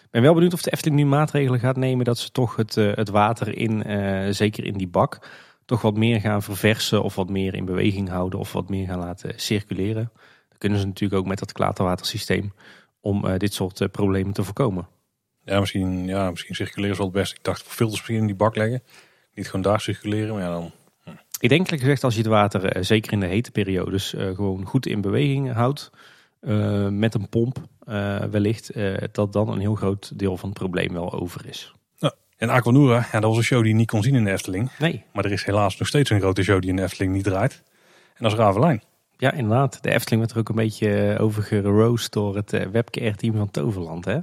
Ik 0.02 0.10
ben 0.10 0.22
wel 0.22 0.34
benieuwd 0.34 0.52
of 0.52 0.62
de 0.62 0.72
Efteling 0.72 1.00
nu 1.00 1.06
maatregelen 1.06 1.60
gaat 1.60 1.76
nemen 1.76 2.04
dat 2.04 2.18
ze 2.18 2.30
toch 2.30 2.56
het, 2.56 2.76
eh, 2.76 2.94
het 2.94 3.08
water 3.08 3.56
in, 3.56 3.82
eh, 3.82 4.26
zeker 4.30 4.64
in 4.64 4.72
die 4.72 4.88
bak, 4.88 5.28
toch 5.64 5.82
wat 5.82 5.96
meer 5.96 6.20
gaan 6.20 6.42
verversen 6.42 7.02
of 7.02 7.14
wat 7.14 7.28
meer 7.28 7.54
in 7.54 7.64
beweging 7.64 8.08
houden 8.08 8.38
of 8.38 8.52
wat 8.52 8.68
meer 8.68 8.86
gaan 8.86 8.98
laten 8.98 9.32
circuleren. 9.36 10.10
Dat 10.48 10.58
kunnen 10.58 10.78
ze 10.78 10.86
natuurlijk 10.86 11.20
ook 11.20 11.28
met 11.28 11.38
dat 11.38 11.52
klaterwatersysteem 11.52 12.52
om 13.00 13.38
dit 13.38 13.54
soort 13.54 13.90
problemen 13.90 14.32
te 14.32 14.44
voorkomen. 14.44 14.88
Ja, 15.44 15.60
misschien, 15.60 16.06
ja, 16.06 16.30
misschien 16.30 16.54
circuleren 16.54 16.92
is 16.92 16.98
wel 16.98 17.06
het 17.06 17.16
beste. 17.16 17.36
Ik 17.36 17.44
dacht 17.44 17.62
filters 17.62 18.00
misschien 18.00 18.16
in 18.16 18.26
die 18.26 18.34
bak 18.34 18.56
leggen. 18.56 18.82
Niet 19.34 19.46
gewoon 19.46 19.62
daar 19.62 19.80
circuleren, 19.80 20.34
maar 20.34 20.42
ja, 20.42 20.50
dan... 20.50 20.72
Ik 21.42 21.48
denk 21.48 21.60
eerlijk 21.60 21.82
gezegd 21.82 22.04
als 22.04 22.14
je 22.14 22.20
het 22.20 22.28
water, 22.30 22.64
eh, 22.64 22.82
zeker 22.82 23.12
in 23.12 23.20
de 23.20 23.26
hete 23.26 23.50
periodes, 23.50 24.14
eh, 24.14 24.34
gewoon 24.34 24.64
goed 24.64 24.86
in 24.86 25.00
beweging 25.00 25.52
houdt. 25.52 25.90
eh, 26.40 26.88
met 26.88 27.14
een 27.14 27.28
pomp 27.28 27.58
wellicht, 28.30 28.72
dat 29.12 29.32
dan 29.32 29.48
een 29.48 29.58
heel 29.58 29.74
groot 29.74 30.18
deel 30.18 30.36
van 30.36 30.48
het 30.48 30.58
probleem 30.58 30.92
wel 30.92 31.12
over 31.12 31.46
is. 31.46 31.72
En 32.36 32.48
Aquanura, 32.48 33.06
ja, 33.12 33.20
dat 33.20 33.30
was 33.30 33.36
een 33.36 33.42
show 33.42 33.60
die 33.60 33.68
je 33.70 33.74
niet 33.76 33.90
kon 33.90 34.02
zien 34.02 34.14
in 34.14 34.24
de 34.24 34.30
Efteling. 34.30 34.70
Nee, 34.78 35.04
Maar 35.12 35.24
er 35.24 35.32
is 35.32 35.44
helaas 35.44 35.76
nog 35.76 35.88
steeds 35.88 36.10
een 36.10 36.20
grote 36.20 36.42
show 36.42 36.60
die 36.60 36.70
in 36.70 36.76
de 36.76 36.82
Efteling 36.82 37.12
niet 37.12 37.24
draait. 37.24 37.62
En 38.14 38.22
dat 38.24 38.32
is 38.32 38.38
Ravelijn. 38.38 38.82
ja 39.16 39.32
inderdaad. 39.32 39.82
De 39.82 39.90
Efteling 39.90 40.20
werd 40.20 40.32
er 40.32 40.40
ook 40.40 40.48
een 40.48 40.54
beetje 40.54 41.16
over 41.20 41.42
geroost 41.42 42.12
door 42.12 42.36
het 42.36 42.70
webcare-team 42.72 43.36
van 43.36 43.50
Toverland. 43.50 44.04
Hè? 44.04 44.18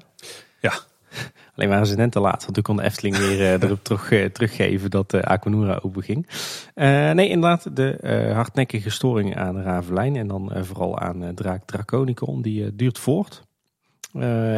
Ja. 0.60 0.74
Alleen 1.56 1.70
waren 1.70 1.88
ze 1.88 1.96
net 1.96 2.12
te 2.12 2.20
laat, 2.20 2.42
want 2.42 2.54
toen 2.54 2.64
kon 2.64 2.76
de 2.76 2.84
Efteling 2.84 3.18
weer 3.18 3.42
eh, 3.42 3.62
erop 3.64 3.84
terug, 3.84 4.12
eh, 4.12 4.26
teruggeven 4.26 4.90
dat 4.90 5.14
eh 5.14 5.22
Aquanura 5.22 5.80
open 5.82 6.04
ging. 6.04 6.28
Eh, 6.74 7.12
nee, 7.12 7.30
inderdaad, 7.30 7.76
de 7.76 8.30
hardnekkige 8.34 8.90
storing 8.90 9.38
aan 9.38 9.62
Ravelijn 9.62 10.16
en 10.16 10.28
dan 10.28 10.52
vooral 10.56 11.00
aan 11.00 11.34
Draak 11.36 11.64
Draconicon, 11.66 12.42
die 12.42 12.76
duurt 12.76 13.00
voort. 13.00 13.48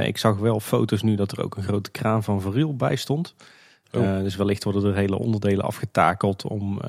Ik 0.03 0.17
zag 0.17 0.37
wel 0.37 0.59
foto's 0.59 1.01
nu 1.01 1.15
dat 1.15 1.31
er 1.31 1.43
ook 1.43 1.55
een 1.55 1.63
grote 1.63 1.91
kraan 1.91 2.23
van 2.23 2.41
Variel 2.41 2.75
bij 2.75 2.95
stond. 2.95 3.35
Oh. 3.91 4.17
Dus 4.17 4.35
wellicht 4.35 4.63
worden 4.63 4.85
er 4.85 4.95
hele 4.95 5.17
onderdelen 5.17 5.65
afgetakeld 5.65 6.43
om 6.43 6.79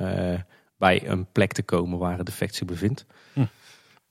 bij 0.77 1.09
een 1.09 1.27
plek 1.33 1.53
te 1.53 1.63
komen 1.63 1.99
waar 1.99 2.17
het 2.17 2.27
defect 2.27 2.55
zich 2.55 2.67
bevindt. 2.67 3.07
Hm. 3.33 3.45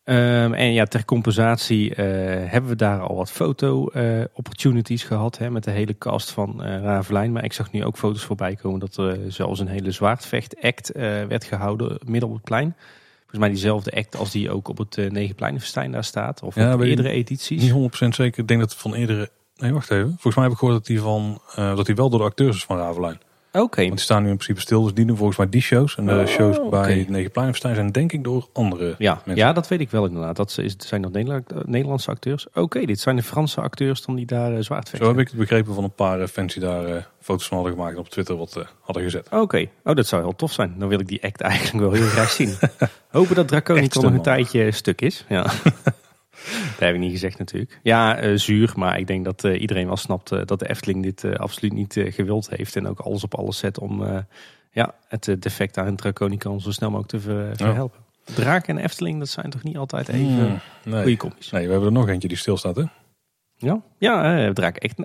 Ehm, 0.03 0.53
en 0.53 0.73
ja, 0.73 0.85
ter 0.85 1.05
compensatie 1.05 1.95
eh, 1.95 2.05
hebben 2.51 2.69
we 2.69 2.75
daar 2.75 2.99
al 2.99 3.15
wat 3.15 3.31
foto-opportunities 3.31 5.03
gehad 5.03 5.37
hè, 5.37 5.49
met 5.49 5.63
de 5.63 5.71
hele 5.71 5.97
cast 5.97 6.31
van 6.31 6.63
eh 6.63 6.81
Ravelijn. 6.81 7.31
Maar 7.31 7.43
ik 7.43 7.53
zag 7.53 7.71
nu 7.71 7.85
ook 7.85 7.97
foto's 7.97 8.23
voorbij 8.23 8.55
komen 8.55 8.79
dat 8.79 8.97
er 8.97 9.19
zelfs 9.27 9.59
een 9.59 9.67
hele 9.67 9.91
zwaardvecht-act 9.91 10.91
eh, 10.91 11.03
werd 11.03 11.43
gehouden 11.43 11.97
midden 12.05 12.29
op 12.29 12.35
het 12.35 12.43
plein. 12.43 12.75
Volgens 13.31 13.39
mij 13.39 13.49
diezelfde 13.49 13.91
act 13.91 14.17
als 14.17 14.31
die 14.31 14.51
ook 14.51 14.67
op 14.67 14.77
het 14.77 14.97
uh, 14.97 15.09
Negenpleinenfestijn 15.09 15.91
daar 15.91 16.03
staat. 16.03 16.43
Of 16.43 16.55
Ja, 16.55 16.73
op 16.73 16.81
eerdere 16.81 17.09
edities. 17.09 17.61
Niet 17.61 17.93
100% 18.05 18.07
zeker. 18.07 18.41
Ik 18.41 18.47
denk 18.47 18.59
dat 18.59 18.71
het 18.71 18.79
van 18.79 18.93
eerdere... 18.93 19.29
Nee, 19.55 19.73
wacht 19.73 19.91
even. 19.91 20.09
Volgens 20.09 20.35
mij 20.35 20.43
heb 20.43 20.53
ik 20.53 20.59
gehoord 20.59 20.77
dat 20.77 20.87
hij 20.87 20.97
van, 20.97 21.41
eh, 21.55 21.75
dat 21.75 21.87
hij 21.87 21.95
wel 21.95 22.09
door 22.09 22.19
de 22.19 22.25
acteurs 22.25 22.55
is 22.55 22.63
van 22.63 22.77
Ravelijn. 22.77 23.19
Oké, 23.53 23.81
Want 23.81 23.91
die 23.91 23.99
staan 23.99 24.23
nu 24.23 24.29
in 24.29 24.35
principe 24.35 24.59
stil. 24.61 24.83
Dus 24.83 24.93
die 24.93 25.05
doen 25.05 25.17
volgens 25.17 25.37
mij 25.37 25.49
die 25.49 25.61
shows. 25.61 25.95
En 25.97 26.05
de 26.05 26.11
Oh, 26.19 26.25
shows 26.25 26.69
bij 26.69 26.97
het 26.97 27.09
Negenpleinenfestijn 27.09 27.75
zijn 27.75 27.91
denk 27.91 28.11
ik 28.11 28.23
door 28.23 28.47
andere 28.53 28.95
ja, 28.97 29.13
mensen. 29.25 29.45
ja, 29.45 29.53
dat 29.53 29.67
weet 29.67 29.79
ik 29.79 29.89
wel 29.91 30.05
inderdaad. 30.05 30.35
Dat 30.35 30.51
zijn 30.77 31.01
Nederla- 31.11 31.41
eh, 31.47 31.57
Nederlandse 31.65 32.09
acteurs. 32.11 32.47
Oké, 32.53 32.85
dit 32.85 32.99
zijn 32.99 33.15
de 33.15 33.23
Franse 33.23 33.61
acteurs 33.61 34.05
dan 34.05 34.15
die 34.15 34.25
daar 34.25 34.51
uh, 34.53 34.59
zwaard 34.59 34.85
Zo 34.87 34.89
vechten. 34.89 35.07
heb 35.09 35.19
ik 35.19 35.27
het 35.27 35.37
begrepen 35.37 35.73
van 35.73 35.83
een 35.83 35.93
paar 35.93 36.21
eh, 36.21 36.27
fans 36.27 36.53
die 36.53 36.63
daar 36.63 36.85
eh, 36.85 37.03
foto's 37.21 37.47
van 37.47 37.57
hadden 37.57 37.75
gemaakt 37.75 37.93
en 37.93 37.99
op 37.99 38.09
Twitter 38.09 38.37
wat 38.37 38.55
eh, 38.55 38.63
hadden 38.81 39.03
gezet. 39.03 39.27
Oké, 39.31 39.65
oh, 39.83 39.95
dat 39.95 40.07
zou 40.07 40.21
heel 40.21 40.35
tof 40.35 40.51
zijn. 40.51 40.75
Dan 40.77 40.87
wil 40.87 40.99
ik 40.99 41.07
die 41.07 41.23
act 41.23 41.41
eigenlijk 41.51 41.79
wel 41.85 41.91
heel 41.91 42.07
graag 42.07 42.29
zien. 42.31 42.53
Hopen 43.11 43.35
dat 43.35 43.51
Echt 43.51 43.95
nog 43.95 44.03
een 44.03 44.21
tijdje 44.21 44.71
stuk 44.71 45.01
is. 45.01 45.25
Ja. 45.29 45.45
dat 46.69 46.79
heb 46.79 46.93
ik 46.93 46.99
niet 46.99 47.11
gezegd 47.11 47.37
natuurlijk. 47.37 47.79
Ja, 47.83 48.17
eh, 48.17 48.35
zuur, 48.35 48.73
maar 48.75 48.99
ik 48.99 49.07
denk 49.07 49.25
dat 49.25 49.43
eh, 49.43 49.61
iedereen 49.61 49.87
wel 49.87 49.97
snapt 49.97 50.31
eh, 50.31 50.41
dat 50.45 50.59
de 50.59 50.69
Efteling 50.69 51.03
dit 51.03 51.37
absoluut 51.37 51.73
niet 51.73 52.01
gewild 52.05 52.49
heeft. 52.49 52.75
En 52.75 52.87
ook 52.87 52.99
alles 52.99 53.23
op 53.23 53.35
alles 53.35 53.57
zet 53.57 53.79
om 53.79 54.23
ja, 54.71 54.95
het 55.07 55.35
defect 55.39 55.77
aan 55.77 55.85
het 55.85 55.97
Draconicon 55.97 56.61
zo 56.61 56.71
snel 56.71 56.89
mogelijk 56.89 57.11
te 57.13 57.19
ver- 57.19 57.55
verhelpen. 57.55 57.99
Draak 58.23 58.67
en 58.67 58.77
Efteling, 58.77 59.19
dat 59.19 59.29
zijn 59.29 59.49
toch 59.49 59.63
niet 59.63 59.77
altijd 59.77 60.07
even 60.07 60.25
Hmm, 60.25 60.59
nee. 60.85 61.01
goede 61.01 61.17
commies? 61.17 61.51
nee, 61.51 61.65
we 61.65 61.71
hebben 61.71 61.89
er 61.89 61.95
nog 61.95 62.09
eentje 62.09 62.27
die 62.27 62.37
stilstaat 62.37 62.75
hè. 62.75 62.83
Ja, 63.57 63.81
ja 63.97 64.53
Draak 64.53 64.77
echt 64.77 64.97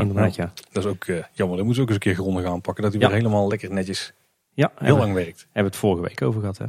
inderdaad, 0.00 0.34
ja. 0.34 0.52
Dat 0.72 0.84
is 0.84 0.90
ook 0.90 1.04
jammer. 1.32 1.56
Dat 1.56 1.66
moeten 1.66 1.74
ze 1.74 1.80
ook 1.80 1.86
eens 1.86 1.90
een 1.96 1.98
keer 1.98 2.14
grondig 2.14 2.44
aanpakken. 2.44 2.82
Dat 2.82 2.92
hij 2.92 3.00
Ja. 3.02 3.08
weer 3.08 3.16
helemaal 3.16 3.48
lekker 3.48 3.72
netjes 3.72 4.12
Ja, 4.54 4.72
heel 4.76 4.96
lang 4.96 5.14
werkt. 5.14 5.38
hebben 5.40 5.50
we 5.62 5.68
het 5.68 5.76
vorige 5.76 6.02
week 6.02 6.22
over 6.22 6.40
gehad, 6.40 6.58
hè. 6.58 6.66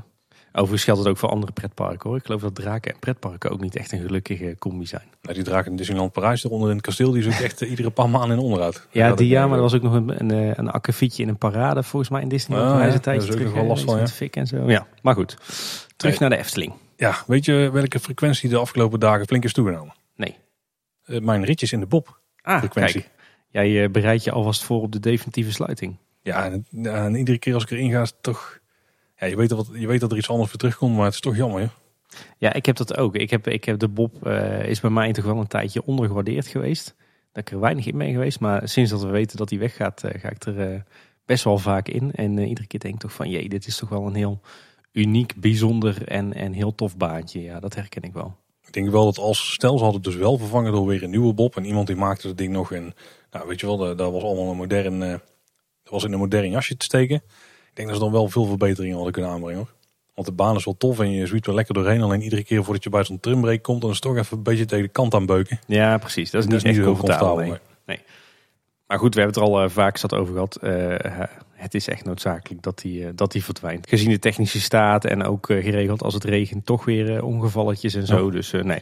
Overigens 0.55 0.83
geldt 0.83 0.99
het 0.99 1.09
ook 1.09 1.17
voor 1.17 1.29
andere 1.29 1.51
pretparken 1.51 2.09
hoor. 2.09 2.17
Ik 2.17 2.25
geloof 2.25 2.41
dat 2.41 2.55
draken 2.55 2.93
en 2.93 2.99
pretparken 2.99 3.51
ook 3.51 3.61
niet 3.61 3.75
echt 3.75 3.91
een 3.91 4.01
gelukkige 4.01 4.55
combi 4.59 4.85
zijn. 4.85 5.07
Nou, 5.21 5.35
die 5.35 5.43
draak 5.43 5.65
in 5.65 5.75
Disneyland 5.75 6.11
Parijs 6.11 6.43
eronder 6.43 6.69
in 6.69 6.75
het 6.75 6.85
kasteel. 6.85 7.11
Die 7.11 7.27
is 7.27 7.35
ook 7.35 7.41
echt 7.41 7.61
eh, 7.61 7.69
iedere 7.69 7.89
paar 7.89 8.09
maanden 8.09 8.37
in 8.37 8.43
onderhoud. 8.43 8.87
Ja, 8.91 9.13
die 9.13 9.27
ja, 9.27 9.47
maar 9.47 9.55
er 9.55 9.61
was 9.61 9.73
ook 9.73 9.81
nog 9.81 9.93
een, 9.93 10.19
een, 10.19 10.31
eh, 10.31 10.57
een 10.57 10.69
akkefietje 10.69 11.23
in 11.23 11.29
een 11.29 11.37
parade 11.37 11.83
volgens 11.83 12.11
mij 12.11 12.21
in 12.21 12.27
Disneyland. 12.27 12.71
Ah, 12.71 12.79
is 12.79 12.87
ja, 12.87 12.93
een 12.93 13.01
tijdje 13.01 13.31
terug. 13.31 13.53
wel 13.53 13.65
last 13.65 13.83
van, 13.83 13.95
met 13.95 14.11
fik 14.11 14.35
en 14.35 14.47
zo. 14.47 14.69
Ja, 14.69 14.87
maar 15.01 15.13
goed. 15.13 15.37
Terug 15.95 16.19
naar 16.19 16.29
de 16.29 16.37
Efteling. 16.37 16.73
Ja, 16.95 17.15
weet 17.27 17.45
je 17.45 17.69
welke 17.71 17.99
frequentie 17.99 18.49
de 18.49 18.57
afgelopen 18.57 18.99
dagen 18.99 19.25
flink 19.25 19.43
is 19.43 19.53
toegenomen? 19.53 19.93
Nee. 20.15 20.37
Eh, 21.05 21.19
mijn 21.19 21.43
ritjes 21.43 21.71
in 21.71 21.79
de 21.79 21.85
Bob. 21.85 22.19
Ah, 22.41 22.59
Frequentie. 22.59 23.01
kijk. 23.01 23.11
Jij 23.49 23.91
bereidt 23.91 24.23
je 24.23 24.31
alvast 24.31 24.63
voor 24.63 24.81
op 24.81 24.91
de 24.91 24.99
definitieve 24.99 25.51
sluiting. 25.51 25.97
Ja, 26.21 26.45
en, 26.45 26.65
ja, 26.69 27.05
en 27.05 27.15
iedere 27.15 27.37
keer 27.37 27.53
als 27.53 27.63
ik 27.63 27.71
erin 27.71 27.91
ga 27.91 28.01
is 28.01 28.09
het 28.09 28.23
toch... 28.23 28.61
Ja, 29.23 29.29
je 29.29 29.35
weet, 29.35 29.49
dat 29.49 29.67
wat, 29.67 29.79
je 29.79 29.87
weet 29.87 29.99
dat 29.99 30.11
er 30.11 30.17
iets 30.17 30.29
anders 30.29 30.49
voor 30.49 30.59
terugkomt, 30.59 30.95
maar 30.95 31.05
het 31.05 31.13
is 31.13 31.19
toch 31.19 31.35
jammer. 31.35 31.61
Hè? 31.61 31.67
Ja, 32.37 32.53
ik 32.53 32.65
heb 32.65 32.75
dat 32.75 32.97
ook. 32.97 33.15
Ik 33.15 33.29
heb, 33.29 33.47
ik 33.47 33.63
heb 33.63 33.79
de 33.79 33.87
Bob 33.87 34.27
eh, 34.27 34.65
is 34.65 34.79
bij 34.79 34.89
mij 34.89 35.11
toch 35.11 35.25
wel 35.25 35.37
een 35.37 35.47
tijdje 35.47 35.85
ondergewaardeerd 35.85 36.47
geweest. 36.47 36.95
Dat 37.31 37.47
ik 37.47 37.53
er 37.53 37.59
weinig 37.59 37.85
in 37.85 37.97
ben 37.97 38.11
geweest. 38.11 38.39
Maar 38.39 38.67
sinds 38.69 38.91
dat 38.91 39.03
we 39.03 39.09
weten 39.09 39.37
dat 39.37 39.49
hij 39.49 39.59
weggaat, 39.59 40.03
eh, 40.03 40.21
ga 40.21 40.29
ik 40.29 40.45
er 40.45 40.73
eh, 40.73 40.79
best 41.25 41.43
wel 41.43 41.57
vaak 41.57 41.87
in. 41.87 42.11
En 42.11 42.37
iedere 42.37 42.67
keer 42.67 42.79
denk 42.79 42.93
ik 42.93 42.99
toch 42.99 43.13
van, 43.13 43.29
jee, 43.29 43.49
dit 43.49 43.67
is 43.67 43.77
toch 43.77 43.89
wel 43.89 44.07
een 44.07 44.15
heel 44.15 44.41
uniek, 44.91 45.33
bijzonder 45.35 46.07
en, 46.07 46.33
en 46.33 46.53
heel 46.53 46.75
tof 46.75 46.97
baantje. 46.97 47.41
Ja, 47.41 47.59
dat 47.59 47.75
herken 47.75 48.01
ik 48.01 48.13
wel. 48.13 48.35
Ik 48.65 48.73
denk 48.73 48.89
wel 48.89 49.05
dat 49.05 49.17
als 49.17 49.53
stel 49.53 49.77
ze 49.77 49.83
hadden 49.83 50.01
het 50.01 50.11
dus 50.11 50.19
wel 50.19 50.37
vervangen 50.37 50.71
door 50.71 50.87
weer 50.87 51.03
een 51.03 51.09
nieuwe 51.09 51.33
Bob. 51.33 51.55
En 51.55 51.65
iemand 51.65 51.87
die 51.87 51.95
maakte 51.95 52.27
het 52.27 52.37
ding 52.37 52.53
nog 52.53 52.71
in... 52.71 52.93
Nou, 53.31 53.47
weet 53.47 53.59
je 53.59 53.65
wel, 53.65 53.95
dat, 53.95 54.11
was 54.11 54.23
allemaal 54.23 54.49
een 54.49 54.57
modern... 54.57 54.99
dat 54.99 55.21
was 55.89 56.03
in 56.03 56.11
een 56.13 56.19
modern 56.19 56.49
jasje 56.49 56.77
te 56.77 56.85
steken. 56.85 57.23
Ik 57.73 57.79
denk 57.79 57.87
dat 57.87 57.97
ze 57.97 58.03
dan 58.03 58.13
wel 58.13 58.29
veel 58.29 58.45
verbeteringen 58.45 58.95
hadden 58.95 59.13
kunnen 59.13 59.31
aanbrengen 59.31 59.57
hoor. 59.59 59.73
Want 60.13 60.27
de 60.27 60.33
baan 60.33 60.55
is 60.55 60.65
wel 60.65 60.77
tof 60.77 60.99
en 60.99 61.11
je 61.11 61.25
zwiet 61.27 61.47
er 61.47 61.53
lekker 61.53 61.73
doorheen. 61.73 62.01
Alleen 62.01 62.21
iedere 62.21 62.43
keer 62.43 62.63
voordat 62.63 62.83
je 62.83 62.89
bij 62.89 63.03
zo'n 63.03 63.19
trimbreak 63.19 63.61
komt, 63.63 63.81
dan 63.81 63.89
is 63.89 63.95
het 63.95 64.05
toch 64.05 64.17
even 64.17 64.37
een 64.37 64.43
beetje 64.43 64.65
tegen 64.65 64.83
de 64.83 64.89
kant 64.91 65.13
aan 65.13 65.25
beuken. 65.25 65.59
Ja, 65.67 65.97
precies. 65.97 66.31
Dat 66.31 66.43
is 66.43 66.47
Dat 66.49 66.55
niet 66.57 66.65
echt 66.65 66.75
heel 66.77 66.85
comfortabel. 66.85 67.35
nee. 67.35 67.53
nee. 67.85 67.99
Maar 68.87 68.99
goed, 68.99 69.13
we 69.15 69.21
hebben 69.21 69.41
het 69.41 69.49
er 69.49 69.55
al 69.57 69.63
eh, 69.63 69.69
vaak 69.69 69.97
zat 69.97 70.13
over 70.13 70.33
gehad. 70.33 70.55
Eh, 70.55 71.19
het 71.51 71.73
is 71.73 71.87
echt 71.87 72.05
noodzakelijk 72.05 72.61
dat 72.61 72.79
die, 72.79 73.05
eh, 73.05 73.11
dat 73.15 73.31
die 73.31 73.43
verdwijnt. 73.43 73.87
Gezien 73.89 74.09
de 74.09 74.19
technische 74.19 74.61
staat 74.61 75.05
en 75.05 75.23
ook 75.23 75.49
eh, 75.49 75.63
geregeld 75.63 76.03
als 76.03 76.13
het 76.13 76.23
regent 76.23 76.65
toch 76.65 76.85
weer 76.85 77.15
eh, 77.15 77.23
ongevalletjes 77.23 77.93
en 77.93 78.05
zo. 78.05 78.31
Dus 78.31 78.53
eh, 78.53 78.63
nee. 78.63 78.81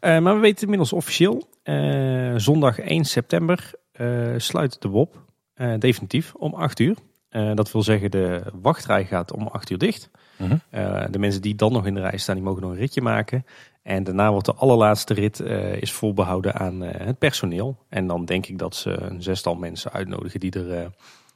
Eh, 0.00 0.18
maar 0.18 0.34
we 0.34 0.40
weten 0.40 0.62
inmiddels 0.62 0.92
officieel. 0.92 1.48
eh, 1.62 2.32
zondag 2.36 2.78
1 2.78 3.04
september 3.04 3.70
eh, 3.92 4.06
sluit 4.36 4.82
de 4.82 4.88
WOP 4.88 5.20
eh, 5.54 5.72
definitief 5.78 6.34
om 6.34 6.54
8 6.54 6.78
uur. 6.80 6.96
Eh, 7.32 7.54
dat 7.54 7.72
wil 7.72 7.82
zeggen 7.82 8.10
de 8.10 8.42
wachtrij 8.62 9.04
gaat 9.04 9.32
om 9.32 9.46
8 9.46 9.70
uur 9.70 9.78
dicht. 9.78 10.10
Mhm. 10.36 10.56
Eh, 10.70 11.04
de 11.10 11.18
mensen 11.18 11.42
die 11.42 11.54
dan 11.54 11.72
nog 11.72 11.86
in 11.86 11.94
de 11.94 12.00
rij 12.00 12.18
staan, 12.18 12.34
die 12.34 12.44
mogen 12.44 12.62
nog 12.62 12.70
een 12.70 12.76
ritje 12.76 13.02
maken. 13.02 13.46
En 13.82 14.04
daarna 14.04 14.30
wordt 14.30 14.46
de 14.46 14.54
allerlaatste 14.54 15.14
rit 15.14 15.40
eh, 15.40 15.82
is 15.82 15.92
voorbehouden 15.92 16.54
aan 16.54 16.80
het 16.80 17.18
personeel. 17.18 17.78
En 17.88 18.06
dan 18.06 18.24
denk 18.24 18.46
ik 18.46 18.58
dat 18.58 18.76
ze 18.76 19.00
een 19.00 19.22
zestal 19.22 19.54
mensen 19.54 19.92
uitnodigen 19.92 20.40
die 20.40 20.52
er 20.52 20.90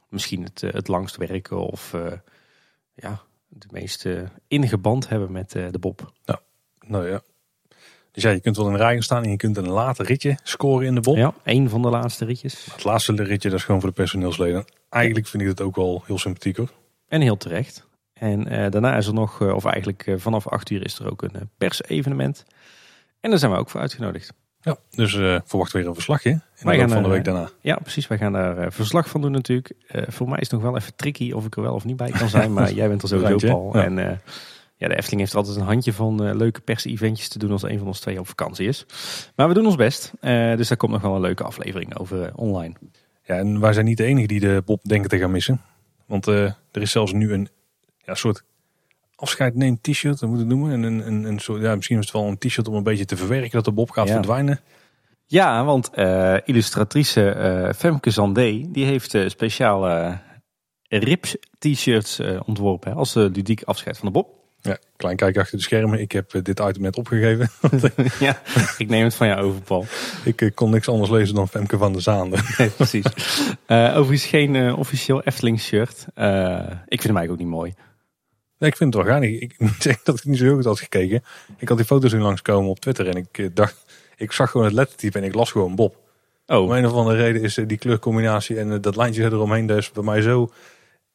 misschien 0.09 0.43
het, 0.43 0.61
het 0.61 0.87
langst 0.87 1.15
werken 1.15 1.57
of 1.57 1.95
ja, 2.93 3.21
de 3.47 3.67
meest 3.71 4.05
eh, 4.05 4.21
innige 4.47 4.77
band 4.77 5.09
hebben 5.09 5.31
met 5.31 5.51
de 5.51 5.79
Bob. 5.79 6.13
Nou 6.87 7.09
ja. 7.09 7.21
Dus 8.11 8.23
ja, 8.23 8.29
je 8.29 8.39
kunt 8.39 8.57
wel 8.57 8.65
in 8.65 8.71
de 8.71 8.77
rij 8.77 8.93
gaan 8.93 9.01
staan 9.01 9.23
en 9.23 9.29
je 9.29 9.37
kunt 9.37 9.57
een 9.57 9.69
later 9.69 10.05
ritje 10.05 10.37
scoren 10.43 10.87
in 10.87 10.95
de 10.95 11.01
Bob. 11.01 11.15
Ja, 11.15 11.33
één 11.43 11.69
van 11.69 11.81
de 11.81 11.89
laatste 11.89 12.25
ritjes. 12.25 12.65
Het 12.71 12.83
laatste 12.83 13.13
ritje, 13.13 13.49
dat 13.49 13.59
is 13.59 13.65
gewoon 13.65 13.81
voor 13.81 13.89
de 13.89 13.95
personeelsleden. 13.95 14.65
Eigenlijk 14.89 15.27
vind 15.27 15.43
ik 15.43 15.49
het 15.49 15.61
ook 15.61 15.75
wel 15.75 16.03
heel 16.05 16.17
sympathiek 16.17 16.57
hoor. 16.57 16.71
En 17.07 17.21
heel 17.21 17.37
terecht. 17.37 17.87
En 18.13 18.47
eh, 18.47 18.71
daarna 18.71 18.95
is 18.95 19.07
er 19.07 19.13
nog, 19.13 19.41
eh, 19.41 19.53
of 19.53 19.65
eigenlijk 19.65 20.07
eh, 20.07 20.15
vanaf 20.17 20.47
8 20.47 20.69
uur 20.69 20.85
is 20.85 20.99
er 20.99 21.11
ook 21.11 21.21
een 21.21 21.49
persevenement. 21.57 22.45
En 23.19 23.29
daar 23.29 23.39
zijn 23.39 23.51
we 23.51 23.57
ook 23.57 23.69
voor 23.69 23.81
uitgenodigd. 23.81 24.33
Ja, 24.61 24.77
dus 24.89 25.11
verwacht 25.45 25.71
weer 25.71 25.87
een 25.87 25.93
verslagje 25.93 26.29
in 26.29 26.41
de 26.57 26.63
Wij 26.63 26.77
loop 26.77 26.85
gaan, 26.85 26.93
van 26.93 27.03
de 27.03 27.09
week 27.09 27.23
daarna. 27.23 27.49
Ja, 27.61 27.75
precies. 27.75 28.07
Wij 28.07 28.17
gaan 28.17 28.31
daar 28.31 28.71
verslag 28.71 29.09
van 29.09 29.21
doen 29.21 29.31
natuurlijk. 29.31 29.71
Voor 29.87 30.29
mij 30.29 30.39
is 30.39 30.51
het 30.51 30.51
nog 30.51 30.61
wel 30.61 30.77
even 30.77 30.95
tricky 30.95 31.31
of 31.31 31.45
ik 31.45 31.55
er 31.55 31.61
wel 31.61 31.73
of 31.73 31.85
niet 31.85 31.95
bij 31.95 32.09
kan 32.09 32.29
zijn. 32.29 32.53
Maar 32.53 32.73
jij 32.73 32.87
bent 32.87 33.01
er 33.01 33.07
sowieso, 33.07 33.69
ja. 33.73 33.83
En 33.83 33.99
eh, 33.99 34.17
ja, 34.75 34.87
de 34.87 34.95
Efteling 34.95 35.19
heeft 35.19 35.31
er 35.31 35.37
altijd 35.37 35.55
een 35.57 35.65
handje 35.65 35.93
van 35.93 36.35
leuke 36.37 36.61
pers-eventjes 36.61 37.27
te 37.27 37.39
doen 37.39 37.51
als 37.51 37.63
een 37.63 37.77
van 37.77 37.87
ons 37.87 37.99
twee 37.99 38.19
op 38.19 38.27
vakantie 38.27 38.67
is. 38.67 38.85
Maar 39.35 39.47
we 39.47 39.53
doen 39.53 39.65
ons 39.65 39.75
best. 39.75 40.11
Dus 40.21 40.67
daar 40.67 40.77
komt 40.77 40.91
nog 40.91 41.01
wel 41.01 41.15
een 41.15 41.21
leuke 41.21 41.43
aflevering 41.43 41.97
over 41.97 42.31
online. 42.35 42.73
Ja, 43.27 43.35
en 43.35 43.59
wij 43.59 43.73
zijn 43.73 43.85
niet 43.85 43.97
de 43.97 44.03
enige 44.03 44.27
die 44.27 44.39
de 44.39 44.61
Bob 44.65 44.83
denken 44.83 45.09
te 45.09 45.17
gaan 45.17 45.31
missen. 45.31 45.61
Want 46.05 46.27
eh, 46.27 46.43
er 46.71 46.81
is 46.81 46.91
zelfs 46.91 47.13
nu 47.13 47.33
een 47.33 47.49
ja, 47.97 48.15
soort 48.15 48.43
afscheid 49.15 49.55
neem 49.55 49.81
t-shirt, 49.81 50.19
dat 50.19 50.29
moet 50.29 50.39
het 50.39 50.47
noemen. 50.47 50.71
En 50.71 50.83
een, 50.83 51.07
een, 51.07 51.23
een 51.23 51.39
soort, 51.39 51.61
ja, 51.61 51.75
misschien 51.75 51.97
is 51.97 52.05
het 52.05 52.13
wel 52.13 52.27
een 52.27 52.37
t-shirt 52.37 52.67
om 52.67 52.75
een 52.75 52.83
beetje 52.83 53.05
te 53.05 53.17
verwerken 53.17 53.51
dat 53.51 53.65
de 53.65 53.71
Bob 53.71 53.89
gaat 53.91 54.07
Ja. 54.07 54.13
verdwijnen. 54.13 54.59
Ja, 55.25 55.65
want 55.65 55.89
eh, 55.89 56.37
illustratrice 56.45 57.29
eh, 57.29 57.73
Femke 57.73 58.09
Zandé, 58.09 58.65
die 58.71 58.85
heeft 58.85 59.17
speciale 59.27 60.19
rips 60.87 61.37
t-shirts 61.59 62.19
ontworpen 62.45 62.91
hè, 62.91 62.97
als 62.97 63.15
eh, 63.15 63.23
ludiek 63.23 63.63
afscheid 63.63 63.97
van 63.97 64.05
de 64.05 64.11
Bob. 64.13 64.36
Ja, 64.67 64.77
klein 64.95 65.15
kijk 65.15 65.37
achter 65.37 65.57
de 65.57 65.63
schermen. 65.63 65.99
Ik 65.99 66.11
heb 66.11 66.33
eh, 66.33 66.41
dit 66.43 66.59
item 66.59 66.81
net 66.81 66.97
opgegeven. 66.97 67.49
ja, 68.27 68.41
ik 68.77 68.89
neem 68.89 69.03
het 69.03 69.15
van 69.15 69.27
jou 69.27 69.41
over, 69.41 69.61
Paul. 69.61 69.85
ik 70.23 70.41
eh, 70.41 70.51
kon 70.53 70.69
niks 70.69 70.87
anders 70.87 71.09
lezen 71.09 71.35
dan 71.35 71.47
Femke 71.49 71.77
van 71.77 71.93
der 71.93 72.01
Zaande. 72.01 72.37
Nee, 72.57 72.69
precies. 72.69 73.05
Eh, 73.65 73.97
overigens 73.97 74.25
geen 74.25 74.55
eh, 74.55 74.79
officieel 74.79 75.23
Efteling 75.23 75.59
shirt. 75.59 76.05
Eh, 76.13 76.57
ik 76.87 77.01
vind 77.01 77.03
hem 77.03 77.17
eigenlijk 77.17 77.31
ook 77.31 77.37
niet 77.37 77.47
mooi. 77.47 77.73
Nee, 78.57 78.69
ik 78.69 78.77
vind 78.77 78.93
het 78.93 79.03
wel 79.03 79.13
geinig. 79.13 79.41
Ik 79.41 79.55
moet 79.57 79.75
zeggen 79.79 80.01
dat 80.03 80.17
ik 80.17 80.23
niet 80.23 80.37
zo 80.37 80.43
heel 80.43 80.55
goed 80.55 80.65
had 80.65 80.79
gekeken. 80.79 81.23
Ik 81.57 81.67
had 81.67 81.77
die 81.77 81.85
foto's 81.85 82.13
nu 82.13 82.19
langskomen 82.19 82.69
op 82.69 82.79
Twitter 82.79 83.07
en 83.07 83.15
ik 83.15 83.37
eh, 83.37 83.47
dacht, 83.53 83.85
ik 84.15 84.31
zag 84.31 84.51
gewoon 84.51 84.65
het 84.65 84.75
lettertype 84.75 85.17
en 85.17 85.23
ik 85.23 85.33
las 85.33 85.51
gewoon 85.51 85.75
Bob. 85.75 85.95
Om 86.47 86.55
Oh, 86.55 86.77
een 86.77 86.85
of 86.85 86.93
andere 86.93 87.17
reden 87.17 87.41
is 87.41 87.57
eh, 87.57 87.67
die 87.67 87.77
kleurcombinatie 87.77 88.59
en 88.59 88.71
eh, 88.71 88.77
dat 88.81 88.95
lijntje 88.95 89.23
eromheen 89.23 89.67
dus 89.67 89.91
bij 89.91 90.03
mij 90.03 90.21
zo 90.21 90.51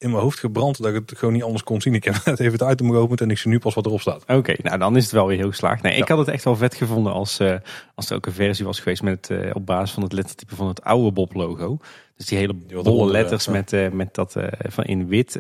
in 0.03 0.11
mijn 0.11 0.23
hoofd 0.23 0.39
gebrand 0.39 0.83
dat 0.83 0.95
ik 0.95 0.95
het 0.95 1.19
gewoon 1.19 1.35
niet 1.35 1.43
anders 1.43 1.63
kon 1.63 1.81
zien. 1.81 1.95
Ik 1.95 2.05
heb 2.05 2.15
net 2.25 2.41
even 2.41 2.59
het 2.59 2.73
item 2.73 2.91
geopend 2.91 3.21
en 3.21 3.31
ik 3.31 3.39
zie 3.39 3.51
nu 3.51 3.59
pas 3.59 3.75
wat 3.75 3.87
erop 3.87 4.01
staat. 4.01 4.25
oké. 4.27 4.55
Nou, 4.63 4.79
dan 4.79 4.97
is 4.97 5.03
het 5.03 5.13
wel 5.13 5.27
weer 5.27 5.37
heel 5.37 5.49
geslaagd. 5.49 5.83
Nee, 5.83 5.97
ik 5.97 6.09
had 6.09 6.19
het 6.19 6.29
echt 6.29 6.45
wel 6.45 6.57
vet 6.57 6.75
gevonden 6.75 7.13
als, 7.13 7.39
eh, 7.39 7.57
als 7.95 8.11
er 8.11 8.17
ook 8.17 8.27
een 8.27 8.33
versie 8.33 8.65
was 8.65 8.81
geweest 8.81 9.03
met 9.03 9.31
eh, 9.31 9.51
op 9.53 9.67
basis 9.67 9.91
van 9.91 10.03
het 10.03 10.13
lettertype 10.13 10.55
van 10.55 10.69
het 10.69 10.83
oude 10.83 11.13
Bob-logo. 11.13 11.79
Dus 12.17 12.27
die 12.27 12.39
hele 12.39 12.55
bolle 12.55 12.91
onder, 12.91 13.11
letters 13.11 13.45
ja. 13.45 13.53
met, 13.53 13.73
eh, 13.73 13.91
met 13.91 14.15
dat 14.15 14.37
van 14.59 14.85
in 14.85 15.07
wit, 15.09 15.39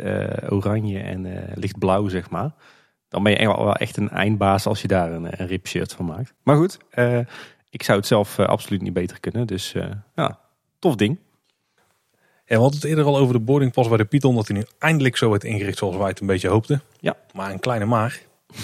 oranje 0.48 0.98
en 0.98 1.50
lichtblauw, 1.54 2.08
zeg 2.08 2.30
maar. 2.30 2.50
Dan 3.08 3.22
ben 3.22 3.32
je 3.32 3.38
echt 3.38 3.56
wel 3.56 3.74
echt 3.74 3.96
een 3.96 4.10
eindbaas 4.10 4.66
als 4.66 4.82
je 4.82 4.88
daar 4.88 5.12
een, 5.12 5.40
een 5.40 5.46
rip 5.46 5.66
shirt 5.66 5.92
van 5.92 6.04
maakt. 6.04 6.34
Maar 6.42 6.56
goed, 6.56 6.78
ik 7.70 7.82
zou 7.82 7.98
het 7.98 8.06
zelf 8.06 8.38
absoluut 8.38 8.82
niet 8.82 8.92
beter 8.92 9.20
kunnen. 9.20 9.46
Dus 9.46 9.74
ja, 10.14 10.38
tof 10.78 10.94
ding. 10.94 11.18
En 12.52 12.58
we 12.58 12.64
hadden 12.64 12.80
het 12.80 12.90
eerder 12.90 13.04
al 13.04 13.18
over 13.18 13.34
de 13.34 13.40
boardingpas 13.40 13.88
bij 13.88 13.96
de 13.96 14.04
Python, 14.04 14.34
dat 14.34 14.48
hij 14.48 14.56
nu 14.56 14.64
eindelijk 14.78 15.16
zo 15.16 15.30
werd 15.30 15.44
ingericht 15.44 15.78
zoals 15.78 15.96
wij 15.96 16.08
het 16.08 16.20
een 16.20 16.26
beetje 16.26 16.48
hoopten. 16.48 16.82
Ja. 17.00 17.16
Maar 17.32 17.50
een 17.52 17.60
kleine 17.60 17.84
maar. 17.84 18.20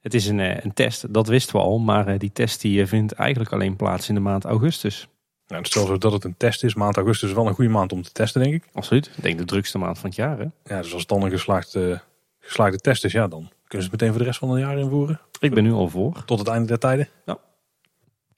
Het 0.00 0.14
is 0.14 0.26
een, 0.26 0.40
eh, 0.40 0.64
een 0.64 0.72
test, 0.72 1.14
dat 1.14 1.26
wisten 1.26 1.56
we 1.56 1.62
al. 1.62 1.78
Maar 1.78 2.06
eh, 2.06 2.18
die 2.18 2.32
test 2.32 2.60
die 2.60 2.82
eh, 2.82 2.86
vindt 2.86 3.12
eigenlijk 3.12 3.52
alleen 3.52 3.76
plaats 3.76 4.08
in 4.08 4.14
de 4.14 4.20
maand 4.20 4.44
augustus. 4.44 5.08
Nou, 5.46 5.64
stel 5.64 5.98
dat 5.98 6.12
het 6.12 6.24
een 6.24 6.36
test 6.36 6.64
is. 6.64 6.74
Maand 6.74 6.96
augustus 6.96 7.28
is 7.28 7.34
wel 7.34 7.46
een 7.46 7.54
goede 7.54 7.70
maand 7.70 7.92
om 7.92 8.02
te 8.02 8.12
testen, 8.12 8.42
denk 8.42 8.54
ik. 8.54 8.64
Absoluut. 8.72 9.10
Ik 9.16 9.22
denk 9.22 9.38
de 9.38 9.44
drukste 9.44 9.78
maand 9.78 9.98
van 9.98 10.08
het 10.08 10.18
jaar. 10.18 10.38
Hè? 10.38 10.46
Ja, 10.74 10.82
dus 10.82 10.92
als 10.92 11.00
het 11.00 11.08
dan 11.08 11.22
een 11.22 11.30
geslaagde, 11.30 12.00
geslaagde 12.40 12.78
test 12.78 13.04
is, 13.04 13.12
ja, 13.12 13.28
dan 13.28 13.50
Kunnen 13.66 13.86
ze 13.86 13.92
het 13.92 14.00
meteen 14.00 14.08
voor 14.08 14.18
de 14.18 14.24
rest 14.24 14.38
van 14.38 14.50
het 14.50 14.60
jaar 14.60 14.78
invoeren? 14.78 15.20
Ik 15.40 15.54
ben 15.54 15.64
nu 15.64 15.72
al 15.72 15.88
voor. 15.88 16.24
Tot 16.24 16.38
het 16.38 16.48
einde 16.48 16.66
der 16.66 16.78
tijden? 16.78 17.08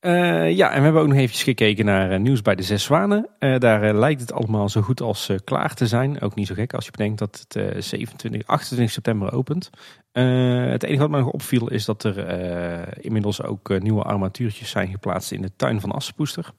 Uh, 0.05 0.57
ja, 0.57 0.71
en 0.71 0.77
we 0.77 0.85
hebben 0.85 1.03
ook 1.03 1.09
nog 1.09 1.17
eventjes 1.17 1.43
gekeken 1.43 1.85
naar 1.85 2.13
uh, 2.13 2.19
nieuws 2.19 2.43
bij 2.43 2.55
de 2.55 2.63
Zes 2.63 2.83
Zwanen. 2.85 3.29
Uh, 3.39 3.59
daar 3.59 3.95
lijkt 3.95 4.21
het 4.21 4.33
allemaal 4.33 4.69
zo 4.69 4.81
goed 4.81 5.01
als 5.01 5.31
klaar 5.45 5.75
te 5.75 5.87
zijn. 5.87 6.21
Ook 6.21 6.35
niet 6.35 6.47
zo 6.47 6.55
gek 6.55 6.75
als 6.75 6.85
je 6.85 6.91
bedenkt 6.91 7.19
dat 7.19 7.47
het 7.49 7.85
27, 7.85 8.47
28 8.47 8.95
september 8.95 9.33
opent. 9.33 9.71
het 10.13 10.83
enige 10.83 11.01
wat 11.01 11.11
me 11.11 11.19
nog 11.19 11.31
opviel 11.31 11.71
is 11.71 11.85
dat 11.85 12.05
er 12.05 13.05
inmiddels 13.05 13.43
ook 13.43 13.81
nieuwe 13.81 14.03
armatuurtjes 14.03 14.71
zijn 14.71 14.89
geplaatst 14.89 15.33
in 15.33 15.43
de 15.43 15.51
tuin 15.57 15.81
van 15.81 15.93
Assenpoester. 15.93 16.53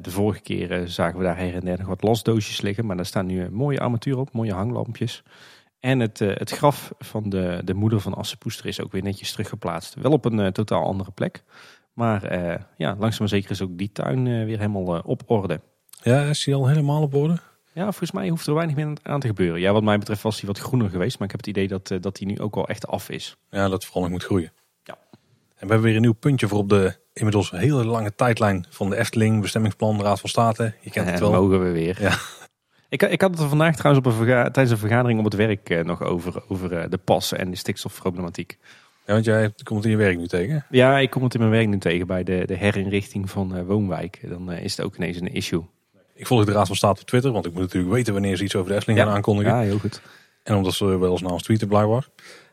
de 0.00 0.10
vorige 0.10 0.40
keer 0.40 0.82
zagen 0.88 1.18
we 1.18 1.24
daar 1.24 1.38
her 1.38 1.54
en 1.54 1.64
der 1.64 1.78
nog 1.78 1.86
wat 1.86 2.02
lasdoosjes 2.02 2.60
liggen. 2.60 2.86
Maar 2.86 2.96
daar 2.96 3.06
staan 3.06 3.26
nu 3.26 3.50
mooie 3.50 3.80
armatuur 3.80 4.18
op, 4.18 4.32
mooie 4.32 4.54
hanglampjes. 4.54 5.22
En 5.80 6.00
het, 6.00 6.18
het 6.18 6.50
graf 6.50 6.92
van 6.98 7.28
de, 7.28 7.60
de 7.64 7.74
moeder 7.74 8.00
van 8.00 8.14
Assenpoester 8.14 8.66
is 8.66 8.80
ook 8.80 8.92
weer 8.92 9.02
netjes 9.02 9.32
teruggeplaatst. 9.32 9.94
Wel 9.94 10.12
op 10.12 10.24
een 10.24 10.52
totaal 10.52 10.84
andere 10.84 11.10
plek. 11.10 11.42
Maar 11.94 12.32
uh, 12.32 12.54
ja, 12.76 12.88
langzaam 12.98 13.18
maar 13.18 13.28
zeker 13.28 13.50
is 13.50 13.62
ook 13.62 13.78
die 13.78 13.92
tuin 13.92 14.26
uh, 14.26 14.44
weer 14.44 14.58
helemaal 14.58 14.96
uh, 14.96 15.00
op 15.04 15.22
orde. 15.26 15.60
Ja, 16.02 16.22
is 16.22 16.44
die 16.44 16.54
al 16.54 16.68
helemaal 16.68 17.02
op 17.02 17.14
orde? 17.14 17.38
Ja, 17.72 17.82
volgens 17.82 18.10
mij 18.10 18.28
hoeft 18.28 18.46
er 18.46 18.54
weinig 18.54 18.76
meer 18.76 18.96
aan 19.02 19.20
te 19.20 19.26
gebeuren. 19.26 19.60
Ja, 19.60 19.72
wat 19.72 19.82
mij 19.82 19.98
betreft 19.98 20.22
was 20.22 20.40
hij 20.40 20.46
wat 20.46 20.58
groener 20.58 20.90
geweest. 20.90 21.18
Maar 21.18 21.28
ik 21.28 21.30
heb 21.30 21.40
het 21.40 21.56
idee 21.56 21.68
dat, 21.68 22.02
dat 22.02 22.18
hij 22.18 22.26
nu 22.26 22.40
ook 22.40 22.54
wel 22.54 22.68
echt 22.68 22.86
af 22.86 23.10
is. 23.10 23.36
Ja, 23.50 23.68
dat 23.68 23.84
vooral 23.84 24.02
nog 24.02 24.10
moet 24.10 24.24
groeien. 24.24 24.52
Ja. 24.82 24.98
En 25.56 25.66
we 25.66 25.72
hebben 25.72 25.80
weer 25.80 25.94
een 25.94 26.00
nieuw 26.00 26.12
puntje 26.12 26.48
voor 26.48 26.58
op 26.58 26.68
de 26.68 26.96
inmiddels 27.12 27.50
hele 27.50 27.84
lange 27.84 28.14
tijdlijn 28.14 28.66
van 28.70 28.90
de 28.90 28.96
Efteling, 28.96 29.40
bestemmingsplan, 29.40 30.02
Raad 30.02 30.20
van 30.20 30.28
State. 30.28 30.74
Je 30.80 30.90
kent 30.90 31.10
het 31.10 31.20
wel. 31.20 31.30
mogen 31.30 31.64
we 31.64 31.70
weer. 31.70 32.02
Ja. 32.02 32.18
Ik, 32.88 33.02
ik 33.02 33.20
had 33.20 33.30
het 33.30 33.40
er 33.40 33.48
vandaag 33.48 33.76
trouwens 33.76 34.06
op 34.06 34.12
een 34.12 34.26
tijdens 34.26 34.70
een 34.70 34.78
vergadering 34.78 35.18
op 35.18 35.24
het 35.24 35.34
werk 35.34 35.84
nog 35.84 36.02
over, 36.02 36.42
over 36.48 36.90
de 36.90 36.98
passen 36.98 37.38
en 37.38 37.50
de 37.50 37.56
stikstofproblematiek. 37.56 38.58
Ja, 39.06 39.12
want 39.12 39.24
jij 39.24 39.52
komt 39.62 39.84
het 39.84 39.84
in 39.84 39.90
je 39.90 40.04
werk 40.04 40.18
nu 40.18 40.26
tegen? 40.26 40.66
Ja, 40.70 40.98
ik 40.98 41.10
kom 41.10 41.22
het 41.22 41.34
in 41.34 41.40
mijn 41.40 41.52
werk 41.52 41.68
nu 41.68 41.78
tegen 41.78 42.06
bij 42.06 42.24
de, 42.24 42.42
de 42.46 42.54
herinrichting 42.54 43.30
van 43.30 43.56
uh, 43.56 43.62
woonwijk. 43.62 44.20
Dan 44.28 44.50
uh, 44.52 44.64
is 44.64 44.76
het 44.76 44.86
ook 44.86 44.96
ineens 44.96 45.20
een 45.20 45.34
issue. 45.34 45.64
Ik 46.14 46.26
volg 46.26 46.44
de 46.44 46.52
Raad 46.52 46.66
van 46.66 46.76
State 46.76 47.00
op 47.00 47.06
Twitter, 47.06 47.32
want 47.32 47.46
ik 47.46 47.52
moet 47.52 47.62
natuurlijk 47.62 47.92
weten 47.92 48.12
wanneer 48.12 48.36
ze 48.36 48.44
iets 48.44 48.54
over 48.56 48.68
de 48.68 48.74
Efteling 48.74 49.00
ja. 49.00 49.06
gaan 49.06 49.14
aankondigen. 49.14 49.52
Ja, 49.52 49.60
heel 49.60 49.78
goed. 49.78 50.00
En 50.42 50.54
omdat 50.54 50.74
ze 50.74 50.98
wel 50.98 51.10
eens 51.10 51.22
naar 51.22 51.32
ons 51.32 51.42
tweeten 51.42 51.68
blijkbaar. 51.68 52.08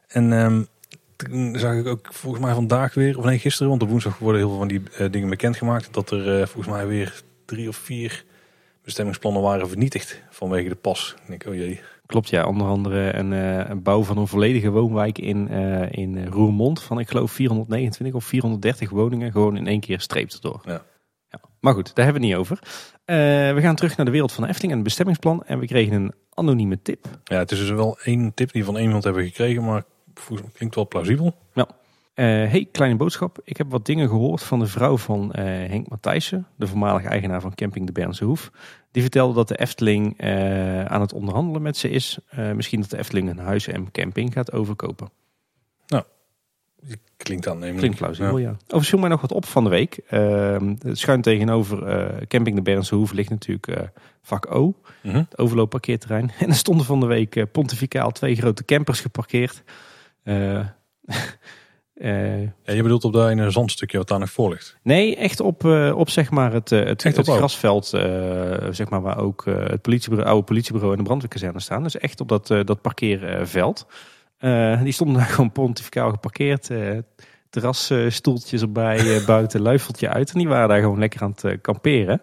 En 0.07 0.31
um, 0.31 0.67
toen 1.15 1.55
zag 1.59 1.75
ik 1.75 1.87
ook 1.87 2.07
volgens 2.11 2.43
mij 2.43 2.53
vandaag 2.53 2.93
weer, 2.93 3.17
of 3.17 3.25
nee 3.25 3.39
gisteren, 3.39 3.69
want 3.69 3.81
op 3.81 3.89
woensdag 3.89 4.17
worden 4.17 4.41
heel 4.41 4.49
veel 4.49 4.59
van 4.59 4.67
die 4.67 4.83
uh, 4.99 5.11
dingen 5.11 5.29
bekendgemaakt. 5.29 5.93
Dat 5.93 6.11
er 6.11 6.47
volgens 6.47 6.75
mij 6.75 6.87
weer 6.87 7.21
drie 7.45 7.67
of 7.67 7.75
vier 7.75 8.25
bestemmingsplannen 8.83 9.41
waren 9.41 9.69
vernietigd 9.69 10.21
vanwege 10.29 10.69
de 10.69 10.75
pas. 10.75 11.15
Ik 11.21 11.27
denk, 11.27 11.45
oh 11.45 11.55
jee. 11.55 11.81
Klopt, 12.11 12.29
ja. 12.29 12.45
Onder 12.45 12.67
andere 12.67 13.15
een, 13.15 13.31
uh, 13.31 13.69
een 13.69 13.83
bouw 13.83 14.03
van 14.03 14.17
een 14.17 14.27
volledige 14.27 14.69
woonwijk 14.69 15.17
in, 15.17 15.47
uh, 15.51 15.91
in 15.91 16.25
Roermond. 16.25 16.81
Van 16.81 16.99
ik 16.99 17.09
geloof 17.09 17.31
429 17.31 18.15
of 18.15 18.25
430 18.25 18.89
woningen. 18.89 19.31
Gewoon 19.31 19.57
in 19.57 19.67
één 19.67 19.79
keer 19.79 19.99
streept 19.99 20.33
erdoor. 20.33 20.61
Ja. 20.65 20.81
Ja. 21.29 21.39
Maar 21.59 21.73
goed, 21.73 21.95
daar 21.95 22.05
hebben 22.05 22.21
we 22.21 22.27
het 22.27 22.37
niet 22.37 22.47
over. 22.47 22.59
We 23.55 23.61
gaan 23.61 23.75
terug 23.75 23.97
naar 23.97 24.05
de 24.05 24.11
wereld 24.11 24.31
van 24.31 24.43
de 24.43 24.49
Efteling 24.49 24.71
en 24.71 24.77
het 24.77 24.87
bestemmingsplan. 24.87 25.43
En 25.43 25.59
we 25.59 25.65
kregen 25.65 25.93
een 25.93 26.13
anonieme 26.33 26.81
tip. 26.81 27.05
Ja, 27.23 27.37
het 27.37 27.51
is 27.51 27.59
dus 27.59 27.69
wel 27.69 27.97
één 28.03 28.33
tip 28.33 28.51
die 28.51 28.65
we 28.65 28.71
van 28.71 28.81
iemand 28.81 29.03
hebben 29.03 29.23
gekregen. 29.23 29.63
Maar 29.63 29.83
klinkt 30.53 30.75
wel 30.75 30.87
plausibel. 30.87 31.35
Ja. 31.53 31.67
Uh, 32.15 32.25
hey, 32.25 32.67
kleine 32.71 32.97
boodschap. 32.97 33.39
Ik 33.43 33.57
heb 33.57 33.71
wat 33.71 33.85
dingen 33.85 34.07
gehoord 34.07 34.43
van 34.43 34.59
de 34.59 34.67
vrouw 34.67 34.97
van 34.97 35.33
uh, 35.35 35.43
Henk 35.43 35.89
Matthijssen, 35.89 36.47
de 36.55 36.67
voormalige 36.67 37.07
eigenaar 37.07 37.41
van 37.41 37.55
Camping 37.55 37.85
de 37.85 37.91
Bernse 37.91 38.25
Hoef. 38.25 38.51
Die 38.91 39.01
vertelde 39.01 39.33
dat 39.33 39.47
de 39.47 39.57
Efteling 39.57 40.23
uh, 40.23 40.85
aan 40.85 41.01
het 41.01 41.13
onderhandelen 41.13 41.61
met 41.61 41.77
ze 41.77 41.89
is. 41.89 42.19
misschien 42.55 42.81
dat 42.81 42.89
de 42.89 42.97
Efteling 42.97 43.29
een 43.29 43.37
huis 43.37 43.67
en 43.67 43.91
camping 43.91 44.33
gaat 44.33 44.51
overkopen. 44.51 45.09
Nou, 45.87 46.03
klinkt 47.17 47.47
aannemelijk. 47.47 47.77
Klinkt 47.77 47.97
plausibel, 47.97 48.37
ja. 48.37 48.49
ja. 48.49 48.57
Overigens 48.67 49.01
mij 49.01 49.09
nog 49.09 49.21
wat 49.21 49.31
op 49.31 49.45
van 49.45 49.63
de 49.63 49.69
week. 49.69 50.01
Ehm, 50.07 50.75
schuin 50.91 51.21
tegenover 51.21 51.77
Camping 52.27 52.55
de 52.55 52.61
Bernse 52.61 52.95
Hoef 52.95 53.11
ligt 53.11 53.29
natuurlijk 53.29 53.91
vak 54.21 54.51
O, 54.55 54.75
-hmm. 55.01 55.15
het 55.15 55.37
overloopparkeerterrein. 55.37 56.31
En 56.39 56.49
er 56.49 56.55
stonden 56.55 56.85
van 56.85 56.99
de 56.99 57.05
week 57.05 57.51
pontificaal 57.51 58.11
twee 58.11 58.35
grote 58.35 58.65
campers 58.65 58.99
geparkeerd. 58.99 59.63
Uh, 62.01 62.41
ja, 62.41 62.73
je 62.73 62.81
bedoelt 62.81 63.03
op 63.03 63.13
dat 63.13 63.29
ene 63.29 63.49
zandstukje 63.49 63.97
wat 63.97 64.07
daar 64.07 64.19
nog 64.19 64.29
voor 64.29 64.49
ligt? 64.49 64.77
Nee, 64.83 65.15
echt 65.15 65.39
op, 65.39 65.63
uh, 65.63 65.97
op 65.97 66.09
zeg 66.09 66.31
maar 66.31 66.53
het, 66.53 66.69
het, 66.69 67.03
het 67.03 67.27
grasveld, 67.27 67.85
zeg 68.71 68.89
maar, 68.89 69.01
waar 69.01 69.17
ook 69.17 69.45
het 69.45 69.81
politiebureau, 69.81 70.29
oude 70.31 70.45
politiebureau 70.45 70.91
en 70.93 70.99
de 70.99 71.05
brandweerkazerne 71.05 71.59
staan. 71.59 71.83
Dus 71.83 71.97
echt 71.97 72.21
op 72.21 72.27
dat, 72.27 72.47
dat 72.47 72.81
parkeerveld. 72.81 73.85
die 74.83 74.91
stonden 74.91 75.17
daar 75.21 75.25
gewoon 75.25 75.51
pontificaal 75.51 76.09
geparkeerd. 76.09 76.69
terrasstoeltjes 77.49 78.61
erbij, 78.61 79.21
buiten, 79.25 79.61
luifeltje 79.61 80.09
uit. 80.09 80.31
En 80.31 80.39
die 80.39 80.47
waren 80.47 80.69
daar 80.69 80.79
gewoon 80.79 80.99
lekker 80.99 81.21
aan 81.21 81.35
het 81.41 81.61
kamperen. 81.61 82.21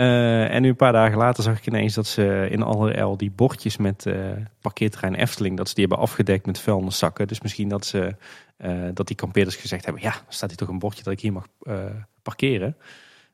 Uh, 0.00 0.54
en 0.54 0.62
nu 0.62 0.68
een 0.68 0.76
paar 0.76 0.92
dagen 0.92 1.18
later 1.18 1.42
zag 1.42 1.58
ik 1.58 1.66
ineens 1.66 1.94
dat 1.94 2.06
ze 2.06 2.48
in 2.50 2.62
allerijl 2.62 3.16
die 3.16 3.30
bordjes 3.30 3.76
met 3.76 4.04
uh, 4.06 4.14
parkeerterrein 4.60 5.14
Efteling, 5.14 5.56
dat 5.56 5.68
ze 5.68 5.74
die 5.74 5.84
hebben 5.86 6.04
afgedekt 6.04 6.46
met 6.46 6.60
vuilniszakken. 6.60 7.28
Dus 7.28 7.40
misschien 7.40 7.68
dat, 7.68 7.86
ze, 7.86 8.14
uh, 8.64 8.72
dat 8.94 9.06
die 9.06 9.16
kampeerders 9.16 9.56
gezegd 9.56 9.84
hebben, 9.84 10.02
ja, 10.02 10.14
staat 10.28 10.48
hier 10.48 10.58
toch 10.58 10.68
een 10.68 10.78
bordje 10.78 11.02
dat 11.02 11.12
ik 11.12 11.20
hier 11.20 11.32
mag 11.32 11.46
parkeren. 12.22 12.76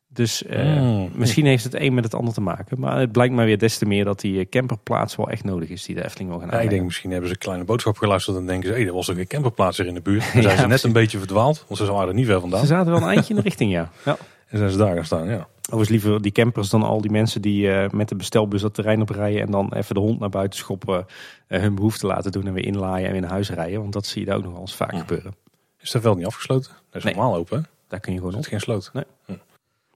Dus 0.08 0.42
mm. 0.48 1.10
misschien 1.14 1.46
heeft 1.46 1.64
het 1.64 1.74
een 1.74 1.94
met 1.94 2.04
het 2.04 2.14
ander 2.14 2.34
te 2.34 2.40
maken. 2.40 2.80
Maar 2.80 2.98
het 2.98 3.12
blijkt 3.12 3.34
maar 3.34 3.44
weer 3.44 3.58
des 3.58 3.78
te 3.78 3.86
meer 3.86 4.04
dat 4.04 4.20
die 4.20 4.48
camperplaats 4.48 5.16
wel 5.16 5.30
echt 5.30 5.44
nodig 5.44 5.68
is 5.68 5.84
die 5.84 5.94
de 5.94 6.04
Efteling 6.04 6.30
wil 6.30 6.38
gaan 6.38 6.48
ja, 6.50 6.60
Ik 6.60 6.70
denk 6.70 6.84
misschien 6.84 7.10
hebben 7.10 7.28
ze 7.28 7.34
een 7.34 7.40
kleine 7.40 7.64
boodschap 7.64 7.96
geluisterd 7.96 8.36
en 8.36 8.46
denken 8.46 8.68
ze, 8.68 8.72
hé, 8.72 8.78
hey, 8.78 8.88
er 8.88 8.94
was 8.94 9.06
toch 9.06 9.16
een 9.16 9.26
camperplaats 9.26 9.76
hier 9.76 9.86
in 9.86 9.94
de 9.94 10.00
buurt. 10.00 10.20
Dan 10.32 10.42
zijn 10.42 10.54
ja, 10.54 10.60
ze 10.60 10.66
net 10.66 10.82
een 10.82 10.92
beetje 10.92 11.18
verdwaald, 11.18 11.64
want 11.68 11.80
ze 11.80 11.92
waren 11.92 12.08
er 12.08 12.14
niet 12.14 12.26
ver 12.26 12.40
vandaan. 12.40 12.60
Ze 12.60 12.66
zaten 12.66 12.92
wel 12.92 13.00
een 13.02 13.08
eindje 13.08 13.30
in 13.30 13.36
de 13.36 13.42
richting, 13.42 13.72
ja. 13.72 13.90
ja. 14.04 14.16
En 14.46 14.58
zijn 14.58 14.70
ze 14.70 14.76
daar 14.76 14.94
gaan 14.94 15.04
staan, 15.04 15.28
ja. 15.28 15.48
Overigens 15.70 15.88
liever 15.88 16.22
die 16.22 16.32
campers 16.32 16.70
dan 16.70 16.82
al 16.82 17.00
die 17.00 17.10
mensen 17.10 17.42
die 17.42 17.66
uh, 17.66 17.88
met 17.88 18.08
de 18.08 18.14
bestelbus 18.16 18.60
dat 18.60 18.74
terrein 18.74 19.00
oprijden 19.00 19.40
en 19.40 19.50
dan 19.50 19.72
even 19.74 19.94
de 19.94 20.00
hond 20.00 20.18
naar 20.20 20.28
buiten 20.28 20.58
schoppen, 20.58 21.06
uh, 21.48 21.60
hun 21.60 21.74
behoefte 21.74 22.06
laten 22.06 22.32
doen 22.32 22.46
en 22.46 22.52
weer 22.52 22.64
inlaaien 22.64 23.06
en 23.06 23.12
weer 23.12 23.20
naar 23.20 23.30
huis 23.30 23.50
rijden. 23.50 23.80
Want 23.80 23.92
dat 23.92 24.06
zie 24.06 24.20
je 24.20 24.26
daar 24.26 24.36
ook 24.36 24.42
nog 24.42 24.52
wel 24.52 24.60
eens 24.60 24.74
vaak 24.74 24.92
ja. 24.92 24.98
gebeuren. 24.98 25.34
Is 25.80 25.90
dat 25.90 26.02
veld 26.02 26.16
niet 26.16 26.26
afgesloten? 26.26 26.70
Dat 26.90 26.94
is 26.96 27.04
Nee. 27.04 27.14
normaal 27.14 27.34
open, 27.34 27.58
hè? 27.58 27.64
Daar 27.88 28.00
kun 28.00 28.12
je 28.12 28.18
gewoon 28.18 28.34
op. 28.34 28.44
geen 28.44 28.60
sloot. 28.60 28.90
Nee. 28.92 29.04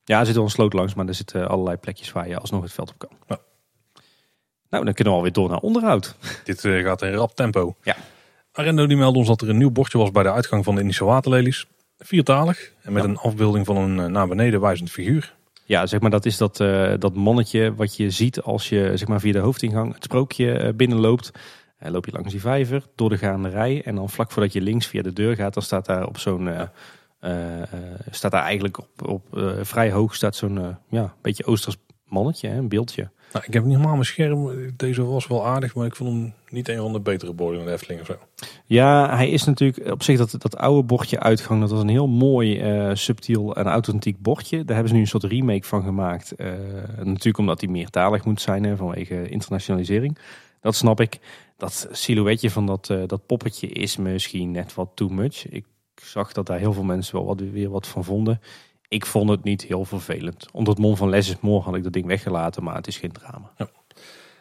Ja, 0.04 0.18
er 0.20 0.26
zit 0.26 0.34
wel 0.34 0.44
een 0.44 0.50
sloot 0.50 0.72
langs, 0.72 0.94
maar 0.94 1.06
er 1.06 1.14
zitten 1.14 1.48
allerlei 1.48 1.76
plekjes 1.76 2.12
waar 2.12 2.28
je 2.28 2.38
alsnog 2.38 2.62
het 2.62 2.72
veld 2.72 2.90
op 2.90 2.98
kan. 2.98 3.10
Ja. 3.28 3.38
Nou, 4.70 4.84
dan 4.84 4.94
kunnen 4.94 5.12
we 5.12 5.18
alweer 5.18 5.32
door 5.34 5.48
naar 5.48 5.58
onderhoud. 5.58 6.16
Dit 6.44 6.64
eh, 6.64 6.84
gaat 6.84 7.02
in 7.02 7.12
rap 7.12 7.34
tempo. 7.34 7.76
Ja. 7.82 7.96
Arendo 8.52 8.86
die 8.86 8.96
meldde 8.96 9.18
ons 9.18 9.28
dat 9.28 9.40
er 9.42 9.48
een 9.48 9.56
nieuw 9.56 9.70
bordje 9.70 9.98
was 9.98 10.10
bij 10.10 10.22
de 10.22 10.32
uitgang 10.32 10.64
van 10.64 10.74
de 10.74 10.80
Indische 10.80 11.04
waterlelies. 11.04 11.66
Viertalig 11.98 12.72
en 12.82 12.92
met 12.92 13.02
Ja. 13.02 13.08
een 13.08 13.16
afbeelding 13.16 13.66
van 13.66 13.76
een 13.76 14.00
eh, 14.00 14.06
naar 14.06 14.28
beneden 14.28 14.60
wijzend 14.60 14.90
figuur. 14.90 15.34
Ja, 15.70 15.86
zeg 15.86 16.00
maar, 16.00 16.10
dat 16.10 16.26
is 16.26 16.36
dat, 16.36 16.60
eh, 16.60 16.92
dat 16.98 17.14
mannetje 17.14 17.74
wat 17.74 17.96
je 17.96 18.10
ziet 18.10 18.40
als 18.40 18.68
je 18.68 18.96
zeg 18.96 19.08
maar, 19.08 19.20
via 19.20 19.32
de 19.32 19.38
hoofdingang 19.38 19.94
het 19.94 20.04
sprookje 20.04 20.52
eh, 20.52 20.74
binnenloopt. 20.74 21.30
Eh, 21.78 21.90
loop 21.90 22.06
je 22.06 22.12
langs 22.12 22.30
die 22.30 22.40
vijver, 22.40 22.86
door 22.94 23.08
de 23.08 23.18
gaanderij. 23.18 23.82
En 23.84 23.94
dan 23.94 24.10
vlak 24.10 24.30
voordat 24.30 24.52
je 24.52 24.60
links 24.60 24.86
via 24.86 25.02
de 25.02 25.12
deur 25.12 25.36
gaat, 25.36 25.54
dan 25.54 25.62
staat 25.62 25.86
daar 25.86 26.06
op 26.06 26.18
zo'n. 26.18 26.50
staat 28.10 28.30
daar 28.30 28.42
eigenlijk 28.42 28.78
op, 28.78 29.08
op 29.08 29.22
vrij 29.62 29.90
hoog 29.90 30.14
staat 30.14 30.36
zo'n 30.36 30.76
ja, 30.88 31.14
beetje 31.22 31.44
Oosters 31.44 31.76
mannetje, 32.04 32.48
hè, 32.48 32.56
een 32.56 32.68
beeldje. 32.68 33.10
Nou, 33.32 33.44
ik 33.46 33.52
heb 33.52 33.62
niet 33.62 33.72
helemaal 33.72 33.94
mijn 33.94 34.06
scherm. 34.06 34.72
Deze 34.76 35.04
was 35.04 35.26
wel 35.26 35.46
aardig, 35.46 35.74
maar 35.74 35.86
ik 35.86 35.96
vond 35.96 36.10
hem 36.10 36.32
niet 36.48 36.68
een 36.68 36.76
van 36.76 37.02
betere 37.02 37.32
borden 37.32 37.60
in 37.60 37.66
de 37.66 37.72
Efteling 37.72 38.00
of 38.00 38.06
zo. 38.06 38.16
Ja, 38.66 39.16
hij 39.16 39.30
is 39.30 39.44
natuurlijk 39.44 39.90
op 39.90 40.02
zich 40.02 40.18
dat, 40.18 40.34
dat 40.38 40.56
oude 40.56 40.82
bordje 40.82 41.20
uitgang. 41.20 41.60
Dat 41.60 41.70
was 41.70 41.80
een 41.80 41.88
heel 41.88 42.08
mooi, 42.08 42.58
eh, 42.58 42.90
subtiel 42.94 43.56
en 43.56 43.66
authentiek 43.66 44.22
bordje. 44.22 44.56
Daar 44.56 44.74
hebben 44.74 44.88
ze 44.88 44.94
nu 44.94 45.00
een 45.00 45.06
soort 45.06 45.24
remake 45.24 45.66
van 45.66 45.82
gemaakt. 45.82 46.34
Eh, 46.34 46.52
natuurlijk 47.02 47.38
omdat 47.38 47.60
hij 47.60 47.70
meertalig 47.70 48.24
moet 48.24 48.40
zijn 48.40 48.76
vanwege 48.76 49.28
internationalisering. 49.28 50.18
Dat 50.60 50.74
snap 50.74 51.00
ik. 51.00 51.18
Dat 51.56 51.88
silhouetje 51.90 52.50
van 52.50 52.66
dat, 52.66 52.90
eh, 52.90 53.02
dat 53.06 53.26
poppetje 53.26 53.68
is 53.68 53.96
misschien 53.96 54.50
net 54.50 54.74
wat 54.74 54.90
too 54.94 55.08
much. 55.08 55.48
Ik 55.48 55.64
zag 55.94 56.32
dat 56.32 56.46
daar 56.46 56.58
heel 56.58 56.72
veel 56.72 56.82
mensen 56.82 57.14
wel 57.14 57.24
wat, 57.24 57.40
weer 57.40 57.70
wat 57.70 57.86
van 57.86 58.04
vonden. 58.04 58.40
Ik 58.90 59.06
vond 59.06 59.30
het 59.30 59.42
niet 59.44 59.62
heel 59.62 59.84
vervelend. 59.84 60.46
Het 60.52 60.78
mom 60.78 60.96
van 60.96 61.08
Les 61.08 61.28
is 61.28 61.36
More 61.40 61.62
had 61.62 61.74
ik 61.74 61.82
dat 61.82 61.92
ding 61.92 62.06
weggelaten, 62.06 62.62
maar 62.62 62.74
het 62.74 62.86
is 62.86 62.96
geen 62.96 63.12
drama. 63.12 63.50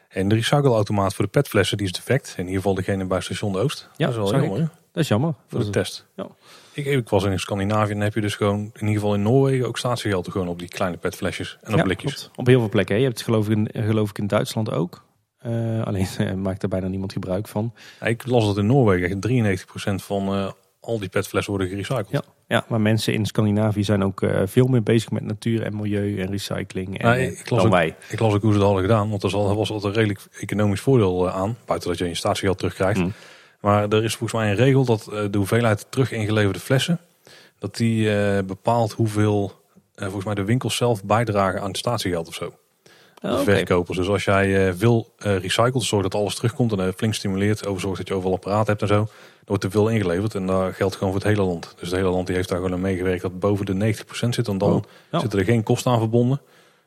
En 0.10 0.28
de 0.28 0.36
recycleautomaat 0.36 1.14
voor 1.14 1.26
de 1.26 1.32
petflessen 1.32 1.78
die 1.78 1.86
is 1.86 1.92
defect. 1.92 2.34
In 2.38 2.44
ieder 2.44 2.56
geval 2.56 2.74
degene 2.74 3.06
bij 3.06 3.22
station 3.22 3.52
de 3.54 3.60
Oost. 3.60 3.90
Ja, 3.98 4.06
dat 4.06 4.16
is 4.26 4.32
wel 4.32 4.42
jammer 4.42 4.60
hè, 4.60 4.66
Dat 4.92 5.04
is 5.04 5.08
jammer. 5.08 5.34
voor 5.48 5.60
de 5.60 5.70
test. 5.70 6.06
Ja. 6.16 6.28
Ik, 6.74 6.86
ik 6.86 7.10
was 7.10 7.24
in 7.24 7.40
Scandinavië 7.40 7.92
en 7.92 8.00
heb 8.00 8.14
je 8.14 8.22
dus 8.22 8.36
gewoon, 8.36 8.60
in 8.60 8.72
ieder 8.80 8.94
geval 8.94 9.14
in 9.14 9.22
Noorwegen, 9.22 9.68
ook 9.68 9.78
statiegeld 9.78 10.32
gewoon 10.32 10.48
op 10.48 10.60
die 10.60 10.68
kleine 10.68 10.98
petflesjes 10.98 11.58
en 11.62 11.72
op 11.72 11.78
Ja, 11.78 11.84
blikjes. 11.84 12.14
klopt. 12.14 12.38
Op 12.38 12.46
heel 12.46 12.60
veel 12.60 12.70
plekken. 12.70 12.96
hè. 12.96 13.02
Je 13.02 13.08
hebt 13.08 13.18
het 13.20 13.28
geloof 13.28 13.50
ik 13.50 13.58
in, 13.58 13.84
geloof 13.84 14.10
ik 14.10 14.18
in 14.18 14.28
Duitsland 14.28 14.72
ook. 14.72 15.06
Eh, 15.38 15.84
alleen 15.84 16.08
eh, 16.18 16.34
maakt 16.34 16.64
er 16.64 16.70
bijna 16.70 16.88
niemand 16.88 17.12
gebruik 17.14 17.48
van. 17.48 17.74
Ja, 18.00 18.06
ik 18.06 18.26
las 18.26 18.46
dat 18.46 18.58
in 18.58 18.66
Noorwegen 18.66 19.10
echt 19.10 19.62
93% 20.00 20.04
van 20.04 20.28
eh, 20.36 20.52
al 20.80 21.00
die 21.00 21.10
petflessen 21.10 21.54
worden 21.54 21.70
gerecycled. 21.72 22.08
Ja. 22.10 22.22
Ja, 22.48 22.66
maar 22.68 22.82
mensen 22.82 23.14
in 23.14 23.26
Scandinavië 23.26 23.84
zijn 23.84 24.04
ook 24.04 24.22
eh, 24.22 24.42
veel 24.46 24.68
meer 24.68 24.84
bezig 24.84 25.12
met 25.12 25.24
natuur 25.24 25.62
en 25.64 25.76
milieu 25.76 26.20
en 26.22 26.30
recycling 26.32 27.00
en, 27.00 27.08
Ja, 27.08 27.16
eh, 27.18 27.28
ik 27.28 27.50
las 27.50 27.60
dan 27.60 27.68
ook- 27.72 27.74
wij. 27.78 27.96
Ik 28.10 28.20
las 28.20 28.34
ook 28.34 28.42
hoe 28.42 28.52
ze 28.52 28.58
dat 28.58 28.68
hadden 28.68 28.86
gedaan, 28.86 29.10
want 29.10 29.24
er 29.24 29.30
was 29.56 29.72
altijd 29.72 29.84
een 29.84 29.92
redelijk 29.94 30.20
economisch 30.40 30.82
voordeel 30.82 31.28
eh, 31.28 31.36
aan. 31.36 31.58
Buiten 31.66 31.90
dat 31.90 31.98
je 31.98 32.08
je 32.08 32.16
statiegeld 32.16 32.58
terugkrijgt. 32.58 33.00
Mm. 33.00 33.14
Maar 33.62 33.88
er 33.88 34.04
is 34.04 34.16
volgens 34.16 34.42
mij 34.42 34.50
een 34.50 34.56
regel 34.56 34.86
dat 34.86 35.04
de 35.32 35.38
hoeveelheid 35.38 35.86
terug 35.90 36.12
ingeleverde 36.12 36.60
flessen, 36.60 37.00
dat 37.60 37.76
die 37.76 38.10
bepaalt 38.44 38.92
hoeveel 38.92 39.52
volgens 39.96 40.26
mij 40.26 40.34
de 40.36 40.44
winkels 40.44 40.76
zelf 40.76 41.04
bijdragen 41.04 41.62
aan 41.62 41.68
het 41.68 41.78
statiegeld 41.78 42.28
of 42.28 42.34
zo. 42.34 42.54
Oh, 43.24 43.32
oké. 43.34 43.44
verkopers. 43.44 43.98
Dus 43.98 44.08
als 44.08 44.24
jij 44.24 44.70
eh 44.70 45.02
recycelt, 45.18 45.84
zorg 45.84 46.04
dat 46.04 46.16
alles 46.16 46.36
terugkomt 46.36 46.72
en 46.72 46.80
eh, 46.80 46.88
flink 46.96 47.14
stimuleert, 47.14 47.66
over 47.66 47.82
zorgt 47.82 47.98
dat 47.98 48.08
je 48.08 48.14
overal 48.14 48.34
apparaat 48.36 48.68
hebt 48.68 48.82
en 48.82 48.88
zo, 48.88 49.08
wordt 49.50 49.64
er 49.64 49.72
veel 49.72 49.90
ingeleverd 49.90 50.36
en 50.36 50.46
dat 50.46 50.74
geldt 50.76 50.96
gewoon 50.96 51.14
voor 51.14 51.22
het 51.22 51.30
hele 51.30 51.44
land. 51.48 51.74
Dus 51.80 51.88
het 51.90 51.98
hele 51.98 52.10
land 52.12 52.28
die 52.28 52.36
heeft 52.36 52.50
daar 52.50 52.58
gewoon 52.58 52.74
aan 52.74 52.82
meegewerkt 52.82 53.22
dat 53.22 53.40
boven 53.40 53.66
de 53.66 53.94
90% 53.96 54.30
zit 54.30 54.48
en 54.48 54.58
dan 54.58 54.74
Oh, 54.74 54.82
ja. 55.12 55.20
zitten 55.20 55.40
er 55.40 55.46
geen 55.46 55.64
kosten 55.64 55.92
aan 55.92 56.00
verbonden. 56.00 56.42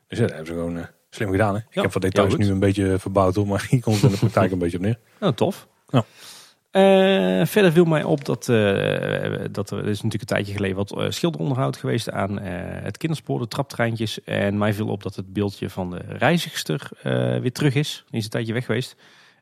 Dus 0.07 0.17
ja, 0.17 0.25
dat 0.25 0.35
hebben 0.35 0.53
ze 0.53 0.59
gewoon 0.59 0.77
eh, 0.77 0.83
slim 1.09 1.31
gedaan. 1.31 1.53
Hè? 1.55 1.59
Ik 1.59 1.65
Ja. 1.73 1.81
heb 1.81 1.91
van 1.91 2.01
Ja, 2.01 2.07
details 2.07 2.33
goed. 2.33 2.43
nu 2.43 2.49
een 2.49 2.59
beetje 2.59 2.99
verbouwd 2.99 3.35
hoor, 3.35 3.47
maar 3.47 3.65
hier 3.69 3.81
komt 3.81 3.95
het 3.95 4.03
in 4.05 4.11
de 4.11 4.17
praktijk 4.17 4.51
een 4.51 4.57
beetje 4.57 4.77
op 4.77 4.83
neer. 4.83 4.99
Nou, 5.19 5.33
tof. 5.33 5.67
Ja. 5.89 6.05
Eh, 6.71 7.45
verder 7.45 7.71
viel 7.71 7.85
mij 7.85 8.03
op 8.03 8.25
dat, 8.25 8.49
eh, 8.49 9.31
dat 9.51 9.69
er, 9.71 9.77
is 9.87 10.01
natuurlijk 10.01 10.21
een 10.21 10.25
tijdje 10.35 10.53
geleden 10.53 10.75
wat 10.75 10.97
eh, 10.97 11.05
schilderonderhoud 11.09 11.77
geweest 11.77 12.09
aan 12.11 12.39
het 12.39 12.97
kinderspoor, 12.97 13.39
de 13.39 13.47
traptreintjes. 13.47 14.23
En 14.23 14.57
mij 14.57 14.73
viel 14.73 14.87
op 14.87 15.03
dat 15.03 15.15
het 15.15 15.33
beeldje 15.33 15.69
van 15.69 15.89
de 15.89 15.97
reizigster 16.07 16.89
weer 17.41 17.51
terug 17.51 17.75
is. 17.75 18.03
Die 18.09 18.17
is 18.19 18.23
een 18.23 18.29
tijdje 18.29 18.53
weg 18.53 18.65
geweest. 18.65 18.95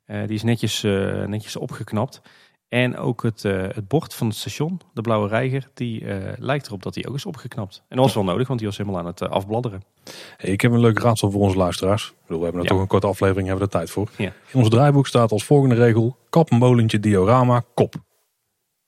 Die 0.05 0.35
is 0.35 0.43
netjes, 0.43 0.81
netjes 1.25 1.55
opgeknapt. 1.55 2.21
En 2.71 2.97
ook 2.97 3.23
het, 3.23 3.45
eh, 3.45 3.61
het 3.61 3.87
bord 3.87 4.13
van 4.13 4.27
het 4.27 4.35
station, 4.35 4.79
de 4.93 5.01
blauwe 5.01 5.27
reiger, 5.27 5.69
die 5.73 6.05
eh, 6.05 6.33
lijkt 6.37 6.67
erop 6.67 6.83
dat 6.83 6.93
die 6.93 7.07
ook 7.07 7.15
is 7.15 7.25
opgeknapt. 7.25 7.83
En 7.87 7.95
dat 7.95 8.05
was 8.05 8.13
wel 8.13 8.23
nodig, 8.23 8.47
want 8.47 8.59
die 8.59 8.67
was 8.67 8.77
helemaal 8.77 8.99
aan 8.99 9.05
het 9.05 9.21
eh, 9.21 9.29
afbladderen. 9.29 9.83
Hey, 10.37 10.49
ik 10.51 10.61
heb 10.61 10.71
een 10.71 10.79
leuk 10.79 10.99
raadsel 10.99 11.31
voor 11.31 11.41
onze 11.41 11.57
luisteraars. 11.57 12.07
Ik 12.07 12.15
bedoel, 12.21 12.37
we 12.37 12.43
hebben 12.43 12.61
er 12.61 12.67
Ja. 12.67 12.73
toch 12.73 12.81
een 12.81 12.87
korte 12.89 13.07
aflevering, 13.07 13.47
hebben 13.47 13.67
we 13.67 13.71
er 13.73 13.79
tijd 13.79 13.89
voor. 13.91 14.09
Ja. 14.17 14.25
In 14.51 14.59
ons 14.59 14.69
draaiboek 14.69 15.07
staat 15.07 15.31
als 15.31 15.43
volgende 15.43 15.75
regel: 15.75 16.17
kap, 16.29 16.49
molentje, 16.49 16.99
diorama, 16.99 17.63
kop. 17.73 17.93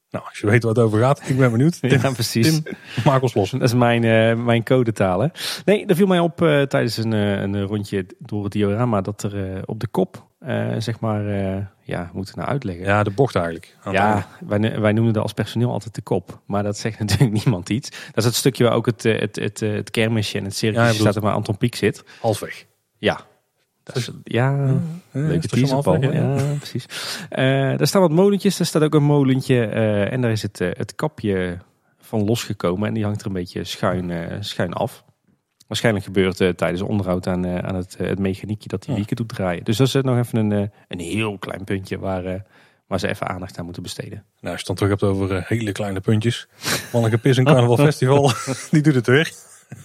Nou, 0.09 0.25
als 0.25 0.39
je 0.39 0.47
weet 0.47 0.63
waar 0.63 0.73
het 0.73 0.83
over 0.83 0.99
gaat, 0.99 1.29
ik 1.29 1.37
ben 1.37 1.51
benieuwd. 1.51 1.79
Tim, 1.81 1.89
Ja, 2.01 2.11
precies. 2.11 2.61
Tim, 2.61 2.73
maak 3.05 3.21
ons 3.21 3.33
los. 3.33 3.49
Dat 3.59 3.61
is 3.61 3.73
mijn, 3.73 4.03
eh, 4.03 4.43
mijn 4.45 4.63
codetaal. 4.63 5.19
Hè? 5.19 5.27
Nee, 5.65 5.85
er 5.85 5.95
viel 5.95 6.07
mij 6.07 6.19
op 6.19 6.37
tijdens 6.67 6.97
een, 6.97 7.11
een 7.11 7.63
rondje 7.63 8.05
door 8.19 8.43
het 8.43 8.51
diorama 8.51 9.01
dat 9.01 9.23
er 9.23 9.61
op 9.65 9.79
de 9.79 9.87
kop, 9.87 10.23
eh, 10.45 10.75
zeg 10.77 10.99
maar, 10.99 11.27
eh, 11.27 11.65
ja, 11.81 11.99
hoe 11.99 12.09
moet 12.13 12.27
het 12.27 12.35
nou 12.35 12.49
uitleggen? 12.49 12.85
Ja, 12.85 13.03
de 13.03 13.11
bocht 13.11 13.35
eigenlijk. 13.35 13.75
Ja, 13.91 14.27
wij, 14.47 14.79
wij 14.79 14.91
noemen 14.91 15.13
dat 15.13 15.23
als 15.23 15.33
personeel 15.33 15.71
altijd 15.71 15.95
de 15.95 16.01
kop. 16.01 16.41
Maar 16.45 16.63
dat 16.63 16.77
zegt 16.77 16.99
natuurlijk 16.99 17.31
niemand 17.43 17.69
iets. 17.69 17.89
Dat 17.89 18.17
is 18.17 18.25
het 18.25 18.35
stukje 18.35 18.63
waar 18.63 18.73
ook 18.73 18.85
het, 18.85 19.05
eh, 19.05 19.19
het, 19.19 19.35
het, 19.35 19.59
het 19.59 19.91
kermisje 19.91 20.37
en 20.37 20.43
het 20.43 20.55
circus 20.55 20.81
Ja, 20.81 20.93
staat 20.93 21.15
er 21.15 21.21
waar 21.21 21.33
Anton 21.33 21.57
Pieck 21.57 21.75
zit. 21.75 22.03
halfweg. 22.21 22.65
Ja. 22.97 23.19
Dat 23.83 23.95
is, 23.95 24.09
ja, 24.23 24.79
leuke 25.11 25.59
ja. 25.59 26.11
Ja, 26.11 26.53
precies. 26.57 26.85
Eh 27.29 27.77
daar 27.77 27.87
staan 27.87 28.01
wat 28.01 28.11
molentjes. 28.11 28.59
Er 28.59 28.65
staat 28.65 28.81
ook 28.81 28.93
een 28.93 29.03
molentje. 29.03 29.65
en 30.05 30.21
daar 30.21 30.31
is 30.31 30.41
het, 30.41 30.59
het 30.59 30.95
kapje 30.95 31.57
van 31.99 32.25
losgekomen. 32.25 32.87
En 32.87 32.93
die 32.93 33.03
hangt 33.03 33.21
er 33.21 33.27
een 33.27 33.33
beetje 33.33 33.63
schuin, 33.63 34.37
schuin 34.43 34.73
af. 34.73 35.03
Waarschijnlijk 35.73 36.05
gebeurt 36.05 36.41
eh, 36.41 36.49
tijdens 36.49 36.81
onderhoud 36.81 37.27
aan, 37.27 37.45
eh, 37.45 37.57
aan 37.57 37.75
het, 37.75 37.95
eh, 37.95 38.07
het 38.07 38.19
mechaniekje 38.19 38.67
dat 38.67 38.83
die 38.83 38.95
wieken 38.95 39.15
doet 39.15 39.29
draaien. 39.29 39.63
Dus 39.63 39.77
dat 39.77 39.87
is 39.87 39.93
nog 39.93 40.17
even 40.17 40.37
een, 40.51 40.71
een 40.87 40.99
heel 40.99 41.37
klein 41.37 41.63
puntje 41.63 41.99
waar, 41.99 42.45
waar 42.87 42.99
ze 42.99 43.07
even 43.07 43.27
aandacht 43.27 43.57
aan 43.57 43.65
moeten 43.65 43.83
besteden. 43.83 44.17
Nou, 44.17 44.23
als 44.39 44.43
je 44.51 44.57
het 44.57 44.65
dan 44.65 44.75
terug 44.75 44.91
hebt 44.91 45.03
over 45.03 45.43
hele 45.47 45.71
kleine 45.71 45.99
puntjes. 45.99 46.47
Manneke 46.91 47.17
Pis 47.17 47.37
en 47.37 47.43
Carnaval 47.43 47.77
Festival, 47.87 48.31
die 48.71 48.81
doet 48.81 48.95
het 48.95 49.07
weer. 49.07 49.31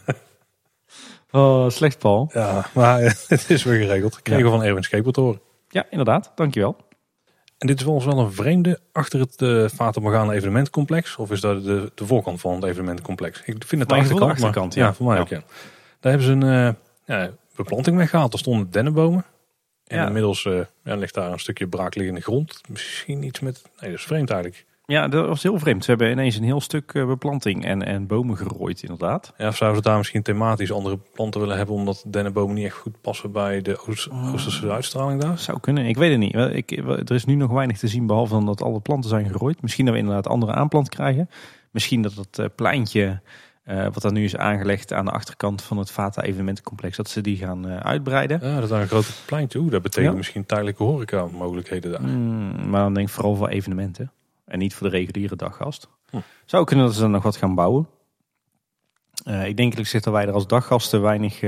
Oh, 1.30 1.68
slecht 1.70 1.98
Paul. 1.98 2.30
Ja, 2.34 2.66
maar 2.74 3.00
het 3.28 3.44
is 3.50 3.64
weer 3.64 3.80
geregeld. 3.86 4.22
Kreeg 4.22 4.38
Ja. 4.38 4.48
van 4.48 4.62
Erwin 4.64 5.12
te 5.12 5.20
horen. 5.20 5.40
Ja, 5.68 5.86
inderdaad. 5.90 6.32
Dankjewel. 6.34 6.76
En 7.58 7.66
dit 7.66 7.78
is 7.78 7.84
wel 7.84 7.94
eens 7.94 8.04
wel 8.04 8.18
een 8.18 8.32
vreemde 8.32 8.80
achter 8.92 9.20
het 9.20 9.40
uh, 9.42 9.68
Fata 9.68 10.00
Morgana 10.00 10.32
evenementcomplex. 10.32 11.16
Of 11.16 11.30
is 11.30 11.40
dat 11.40 11.64
de, 11.64 11.92
de 11.94 12.06
voorkant 12.06 12.40
van 12.40 12.54
het 12.54 12.64
evenementcomplex? 12.64 13.38
Ik 13.38 13.44
vind 13.44 13.80
het 13.80 13.88
de 13.88 13.94
achterkant. 13.94 14.08
de 14.08 14.24
maar- 14.24 14.30
achterkant, 14.34 14.74
ja. 14.74 14.84
ja. 14.86 14.94
voor 14.94 15.06
mij 15.06 15.14
Ja. 15.16 15.20
ook, 15.20 15.28
ja. 15.28 15.42
Daar 16.00 16.12
hebben 16.12 16.22
ze 16.40 16.46
een 16.46 16.66
eh, 16.66 16.74
ja, 17.18 17.30
beplanting 17.56 17.96
weggehaald. 17.96 18.32
Er 18.32 18.38
stonden 18.38 18.70
dennenbomen. 18.70 19.24
En 19.86 19.96
Ja. 19.96 20.06
inmiddels 20.06 20.44
eh, 20.44 20.60
ja, 20.84 20.94
ligt 20.96 21.14
daar 21.14 21.32
een 21.32 21.38
stukje 21.38 21.66
braakliggende 21.68 22.20
grond. 22.20 22.60
Misschien 22.68 23.22
iets 23.22 23.40
met... 23.40 23.62
Nee, 23.80 23.90
dat 23.90 23.98
is 23.98 24.04
vreemd 24.06 24.30
eigenlijk. 24.30 24.66
Ja, 24.86 25.08
dat 25.08 25.26
was 25.26 25.42
heel 25.42 25.58
vreemd. 25.58 25.84
Ze 25.84 25.90
hebben 25.90 26.10
ineens 26.10 26.36
een 26.36 26.42
heel 26.44 26.60
stuk 26.60 26.94
eh, 26.94 27.06
beplanting 27.06 27.64
en, 27.64 27.82
en 27.82 28.06
bomen 28.06 28.36
gerooid 28.36 28.82
inderdaad. 28.82 29.32
Ja, 29.38 29.48
of 29.48 29.56
zouden 29.56 29.82
ze 29.82 29.88
daar 29.88 29.98
misschien 29.98 30.22
thematisch 30.22 30.72
andere 30.72 30.98
planten 31.14 31.40
willen 31.40 31.56
hebben... 31.56 31.74
omdat 31.74 32.04
dennenbomen 32.06 32.54
niet 32.54 32.64
echt 32.64 32.76
goed 32.76 33.00
passen 33.00 33.32
bij 33.32 33.62
de 33.62 33.86
Oost- 33.86 34.08
Oh. 34.08 34.32
Oosterse 34.32 34.70
uitstraling 34.70 35.20
daar? 35.20 35.38
Zou 35.38 35.60
kunnen. 35.60 35.86
Ik 35.86 35.96
weet 35.96 36.10
het 36.10 36.18
niet. 36.18 36.32
Wel, 36.34 36.50
Ik, 36.50 36.70
er 36.86 37.12
is 37.14 37.24
nu 37.24 37.34
nog 37.34 37.50
weinig 37.50 37.78
te 37.78 37.88
zien 37.88 38.06
behalve 38.06 38.32
dan 38.32 38.46
dat 38.46 38.62
alle 38.62 38.80
planten 38.80 39.10
zijn 39.10 39.28
gerooid. 39.30 39.62
Misschien 39.62 39.84
dat 39.84 39.94
we 39.94 40.00
inderdaad 40.00 40.26
andere 40.28 40.52
aanplant 40.52 40.88
krijgen. 40.88 41.30
Misschien 41.70 42.02
dat 42.02 42.14
het 42.14 42.54
pleintje 42.56 43.20
eh, 43.68 43.84
wat 43.92 44.02
daar 44.02 44.12
nu 44.12 44.24
is 44.24 44.36
aangelegd 44.36 44.92
aan 44.92 45.04
de 45.04 45.10
achterkant 45.10 45.62
van 45.62 45.78
het 45.78 45.90
Vata 45.90 46.22
evenementencomplex, 46.22 46.96
dat 46.96 47.08
ze 47.08 47.20
die 47.20 47.36
gaan 47.36 47.68
eh, 47.68 47.76
uitbreiden. 47.76 48.38
Ja, 48.42 48.54
dat 48.54 48.64
is 48.64 48.70
een 48.70 48.86
grote 48.86 49.12
pleintje. 49.26 49.58
Oeh, 49.58 49.70
dat 49.70 49.82
betekent 49.82 50.10
Ja. 50.12 50.16
misschien 50.16 50.46
tijdelijke 50.46 50.82
horeca 50.82 51.26
mogelijkheden 51.26 51.90
daar. 51.90 52.02
Mm, 52.02 52.70
maar 52.70 52.82
dan 52.82 52.94
denk 52.94 53.06
ik 53.08 53.12
vooral 53.12 53.36
voor 53.36 53.48
evenementen. 53.48 54.12
En 54.44 54.58
niet 54.58 54.74
voor 54.74 54.90
de 54.90 54.96
reguliere 54.96 55.36
daggast. 55.36 55.88
Hm. 56.10 56.16
Zou 56.44 56.64
kunnen 56.64 56.84
dat 56.84 56.94
ze 56.94 57.00
dan 57.00 57.10
nog 57.10 57.22
wat 57.22 57.36
gaan 57.36 57.54
bouwen. 57.54 57.88
Eh, 59.24 59.34
ik 59.46 59.56
denk 59.56 59.58
eerlijk 59.58 59.76
gezegd 59.76 60.04
dat 60.04 60.12
wij 60.12 60.26
er 60.26 60.32
als 60.32 60.46
daggasten 60.46 61.02
weinig... 61.02 61.38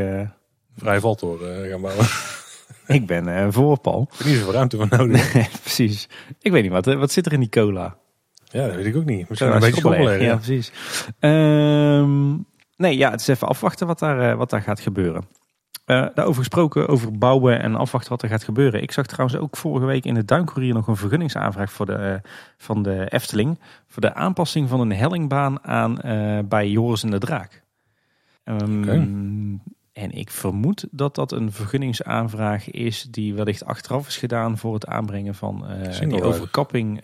Vrij 0.77 1.01
valtoren 1.01 1.65
eh, 1.65 1.71
gaan 1.71 1.81
bouwen. 1.81 2.07
ik 2.99 3.07
ben 3.07 3.53
voor, 3.53 3.79
Paul. 3.81 4.09
Er 4.13 4.21
is 4.21 4.27
niet 4.27 4.37
zoveel 4.37 4.53
ruimte 4.53 4.77
voor 4.77 4.87
nodig. 4.91 5.35
Nee, 5.35 5.49
precies. 5.63 6.09
Ik 6.41 6.53
weet 6.53 6.63
niet, 6.63 6.73
wat, 6.73 6.85
wat 6.85 7.13
zit 7.13 7.27
er 7.27 7.33
in 7.33 7.41
die 7.41 7.49
cola? 7.49 7.97
Ja, 8.51 8.67
dat 8.67 8.75
weet 8.75 8.87
ik 8.87 8.97
ook 8.97 9.05
niet. 9.05 9.29
Misschien 9.29 9.53
een 9.53 9.61
beetje 9.61 9.81
schobbelen. 9.81 10.19
Ja, 10.19 10.25
Ja. 10.25 10.35
precies. 10.37 10.73
Ehm, 11.19 12.31
nee, 12.77 12.97
ja, 12.97 13.11
het 13.11 13.21
is 13.21 13.29
even 13.29 13.49
afwachten 13.49 13.87
wat 13.87 13.99
daar, 13.99 14.31
eh, 14.31 14.37
wat 14.37 14.51
daar 14.51 14.63
gaat 14.63 14.81
gebeuren. 14.81 15.25
Eh, 15.85 16.07
daarover 16.15 16.39
gesproken, 16.39 16.89
over 16.89 17.19
bouwen 17.19 17.61
en 17.63 17.75
afwachten 17.75 18.11
wat 18.11 18.23
er 18.23 18.29
gaat 18.29 18.45
gebeuren. 18.45 18.83
Ik 18.83 18.93
zag 18.93 19.07
trouwens 19.07 19.39
ook 19.41 19.57
vorige 19.57 19.87
week 19.87 20.05
in 20.05 20.15
de 20.15 20.25
Duincourier 20.25 20.75
nog 20.75 20.87
een 20.87 20.97
vergunningsaanvraag 20.97 21.73
voor 21.73 21.87
de, 21.87 21.93
eh, 21.93 22.31
van 22.57 22.83
de 22.83 23.07
Efteling. 23.09 23.59
Voor 23.89 24.03
de 24.03 24.15
aanpassing 24.15 24.69
van 24.69 24.81
een 24.81 24.93
hellingbaan 24.93 25.65
aan, 25.65 25.99
bij 26.49 26.69
Joris 26.71 27.03
en 27.03 27.11
de 27.11 27.19
Draak. 27.19 27.63
Ehm. 28.45 28.89
En 29.93 30.11
ik 30.11 30.31
vermoed 30.31 30.87
dat 30.91 31.15
dat 31.15 31.33
een 31.33 31.53
vergunningsaanvraag 31.53 32.71
is 32.71 33.03
die 33.03 33.35
wellicht 33.35 33.65
achteraf 33.65 34.07
is 34.07 34.17
gedaan 34.17 34.59
voor 34.59 34.75
het 34.75 34.87
aanbrengen 34.87 35.35
van 35.35 35.65
die 36.09 36.23
overkapping. 36.23 37.01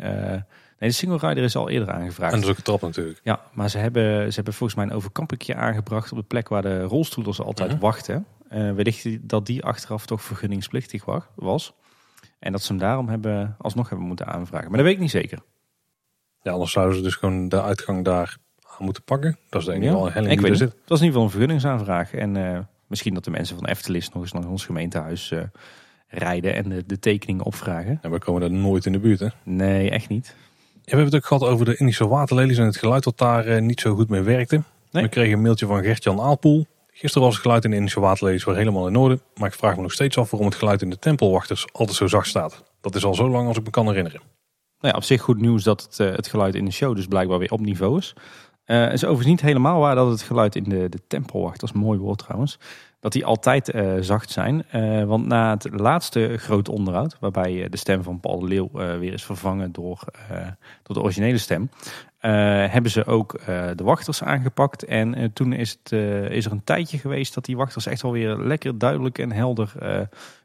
Nee, 0.79 0.89
de 0.91 0.97
single 0.97 1.29
rider 1.29 1.45
is 1.45 1.57
al 1.57 1.69
eerder 1.69 1.91
aangevraagd. 1.91 2.47
Een 2.47 2.55
trap 2.63 2.81
natuurlijk. 2.81 3.21
Ja, 3.23 3.41
maar 3.53 3.71
ze 3.71 3.79
hebben, 3.79 4.29
ze 4.29 4.35
hebben 4.35 4.55
volgens 4.55 4.79
mij 4.79 4.87
een 4.89 4.93
overkampingje 4.97 5.55
aangebracht 5.55 6.13
op 6.13 6.19
de 6.19 6.25
plek 6.25 6.49
waar 6.49 6.63
de 6.63 6.83
rolstoelers 6.83 7.41
altijd 7.41 7.71
Mhm. 7.71 7.81
wachten. 7.81 8.27
Eh 8.49 8.73
wellicht 8.73 9.29
dat 9.29 9.47
die 9.47 9.65
achteraf 9.65 10.07
toch 10.07 10.23
vergunningsplichtig 10.23 11.05
wa- 11.05 11.27
was. 11.35 11.73
En 12.39 12.53
dat 12.53 12.63
ze 12.63 12.69
hem 12.73 12.81
daarom 12.81 13.09
hebben, 13.09 13.55
alsnog 13.59 13.89
hebben 13.89 14.07
moeten 14.07 14.27
aanvragen. 14.27 14.67
Maar 14.69 14.77
dat 14.77 14.87
weet 14.87 14.95
ik 14.95 15.01
niet 15.01 15.11
zeker. 15.11 15.39
Ja, 16.43 16.53
anders 16.53 16.73
zouden 16.73 16.97
ze 16.97 17.03
dus 17.03 17.15
gewoon 17.15 17.49
de 17.49 17.63
uitgang 17.63 18.05
daar 18.05 18.37
aan 18.79 18.85
moeten 18.85 19.03
pakken. 19.03 19.39
Dat 19.49 19.61
is 19.61 19.67
de 19.67 19.73
enige 19.73 19.91
Ja, 19.91 19.97
wel 19.97 20.07
een 20.07 20.13
helling 20.13 20.33
ik 20.33 20.41
weet 20.41 20.51
het. 20.51 20.59
zit. 20.59 20.71
Dat 20.71 20.79
is 20.79 20.85
in 20.89 21.07
ieder 21.07 21.07
geval 21.07 21.23
een 21.23 21.31
vergunningsaanvraag. 21.31 22.13
En 22.15 22.37
eh, 22.55 22.59
misschien 22.87 23.15
dat 23.15 23.25
de 23.25 23.31
mensen 23.31 23.57
van 23.57 23.67
Eftelis 23.67 24.09
nog 24.09 24.23
eens 24.23 24.33
naar 24.33 24.47
ons 24.49 24.65
gemeentehuis 24.65 25.31
eh, 25.31 25.43
rijden 26.09 26.55
en 26.55 26.69
de, 26.69 26.87
de 26.87 26.99
tekeningen 26.99 27.45
opvragen. 27.45 27.99
En 28.03 28.11
we 28.11 28.19
komen 28.19 28.41
daar 28.41 28.51
nooit 28.51 28.87
in 28.87 28.93
de 28.93 28.99
buurt. 28.99 29.21
Hè. 29.21 29.29
Nee, 29.43 29.91
echt 29.91 30.09
niet. 30.09 30.37
We 30.87 30.93
hebben 30.97 31.13
het 31.13 31.23
ook 31.23 31.29
gehad 31.29 31.53
over 31.53 31.65
de 31.65 31.77
Indische 31.77 32.09
waterlelies 32.09 32.59
en 32.59 32.65
het 32.65 32.77
geluid 32.77 33.05
dat 33.05 33.19
daar 33.19 33.47
eh, 33.47 33.63
niet 33.63 33.81
zo 33.81 33.95
goed 33.95 34.09
mee 34.09 34.21
werkte. 34.21 34.63
Nee. 34.91 35.03
We 35.03 35.09
kregen 35.09 35.33
een 35.33 35.43
mailtje 35.43 35.67
van 35.67 35.83
Gert-Jan 35.83 36.21
Aalpoel. 36.21 36.67
Gisteren 36.93 37.23
was 37.27 37.35
het 37.35 37.43
geluid 37.43 37.65
in 37.65 37.71
de 37.71 37.77
Indische 37.77 38.01
waterlelies 38.01 38.45
weer 38.45 38.57
helemaal 38.57 38.87
in 38.87 38.97
orde. 38.97 39.21
Maar 39.35 39.49
ik 39.49 39.55
vraag 39.55 39.77
me 39.77 39.83
nog 39.83 39.93
steeds 39.93 40.19
af 40.19 40.31
waarom 40.31 40.49
het 40.49 40.59
geluid 40.59 40.83
in 40.83 40.91
de 40.91 40.99
tempelwachters 40.99 41.67
altijd 41.73 41.97
zo 41.97 42.07
zacht 42.07 42.27
staat. 42.29 42.63
Dat 42.81 42.95
is 42.95 43.05
al 43.05 43.15
zo 43.15 43.29
lang 43.29 43.49
als 43.49 43.57
ik 43.57 43.65
me 43.65 43.71
kan 43.71 43.87
herinneren. 43.87 44.21
Nou 44.81 44.93
ja, 44.93 44.99
op 44.99 45.03
zich 45.05 45.23
goed 45.23 45.41
nieuws 45.41 45.63
dat 45.63 45.83
het, 45.83 46.01
eh, 46.01 46.17
het 46.17 46.27
geluid 46.27 46.55
in 46.55 46.65
de 46.65 46.71
show 46.71 46.97
dus 46.97 47.07
blijkbaar 47.07 47.39
weer 47.39 47.53
op 47.53 47.61
niveau 47.61 47.99
is. 47.99 48.15
Eh, 48.65 48.81
Het 48.81 48.93
is 48.93 49.05
overigens 49.05 49.29
niet 49.29 49.41
helemaal 49.41 49.81
waar 49.81 49.95
dat 49.95 50.09
het 50.09 50.23
geluid 50.23 50.57
in 50.57 50.65
de, 50.65 50.89
de 50.89 51.01
tempelwacht, 51.09 51.61
dat 51.61 51.69
is 51.69 51.75
een 51.75 51.81
mooi 51.81 51.99
woord 51.99 52.19
trouwens, 52.19 52.59
dat 53.07 53.15
die 53.15 53.25
altijd 53.25 53.71
eh, 53.71 53.93
zacht 54.01 54.31
zijn. 54.31 54.65
Eh, 54.71 55.05
want 55.05 55.27
na 55.27 55.51
het 55.51 55.69
laatste 55.81 56.37
groot 56.37 56.69
onderhoud, 56.69 57.17
waarbij 57.21 57.63
eh, 57.63 57.71
de 57.71 57.77
stem 57.77 58.03
van 58.03 58.21
Paul 58.21 58.41
de 58.41 58.47
Leeuw 58.47 58.71
weer 58.73 59.13
is 59.13 59.25
vervangen 59.25 59.73
door, 59.73 60.01
de 60.83 61.01
originele 61.01 61.39
stem, 61.39 61.71
hebben 62.71 62.91
ze 62.91 63.05
ook 63.05 63.41
de 63.47 63.85
wachters 63.85 64.23
aangepakt. 64.23 64.85
En 64.85 65.33
toen 65.33 65.53
is, 65.53 65.79
het, 65.83 65.93
is 66.31 66.45
er 66.47 66.53
een 66.53 66.65
tijdje 66.65 66.99
geweest 66.99 67.35
dat 67.35 67.45
die 67.45 67.57
wachters 67.57 67.87
echt 67.87 68.03
wel 68.03 68.13
weer 68.13 68.37
lekker 68.37 68.79
duidelijk 68.79 69.19
en 69.19 69.33
helder 69.33 69.73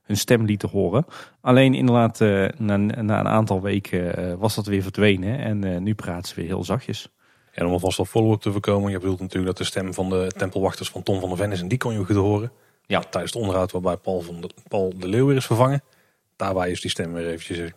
hun 0.04 0.18
stem 0.18 0.46
lieten 0.46 0.70
horen. 0.70 1.06
Alleen 1.42 1.74
inderdaad, 1.74 2.20
na, 2.58 2.78
na 2.78 3.20
een 3.20 3.28
aantal 3.28 3.62
weken 3.62 4.38
was 4.40 4.56
dat 4.56 4.66
weer 4.66 4.82
verdwenen. 4.82 5.40
En 5.40 5.84
nu 5.84 5.94
praten 5.94 6.28
ze 6.28 6.36
weer 6.36 6.48
heel 6.48 6.64
zachtjes. 6.64 7.10
En 7.52 7.66
om 7.66 7.72
alvast 7.72 7.98
wat 7.98 8.08
follow-up 8.08 8.42
te 8.42 8.52
voorkomen. 8.52 8.92
Je 8.92 9.00
bedoelt 9.00 9.20
natuurlijk 9.20 9.48
dat 9.48 9.58
de 9.58 9.64
stem 9.64 9.94
van 9.94 10.10
de 10.10 10.32
tempelwachters 10.38 10.90
van 10.90 11.04
Tom 11.04 11.20
van 11.20 11.30
der 11.30 11.38
Ven 11.38 11.52
is. 11.52 11.62
En 11.62 11.68
die 11.68 11.78
kon 11.78 11.94
je 11.94 12.06
goed 12.06 12.16
horen. 12.16 12.52
Ja. 12.86 13.00
Tijdens 13.00 13.34
het 13.34 13.42
onderhoud 13.42 13.72
waarbij 13.72 13.98
Paul, 13.98 14.22
van 14.22 14.42
de, 14.42 14.50
Paul 14.68 14.94
de 14.98 15.08
Leeuw 15.08 15.26
weer 15.26 15.36
is 15.36 15.46
vervangen. 15.46 15.84
Daarbij 16.36 16.72
is 16.72 16.82
die 16.82 16.92
stem 16.92 17.14
weer 17.14 17.28
eventjes 17.28 17.58
een 17.58 17.74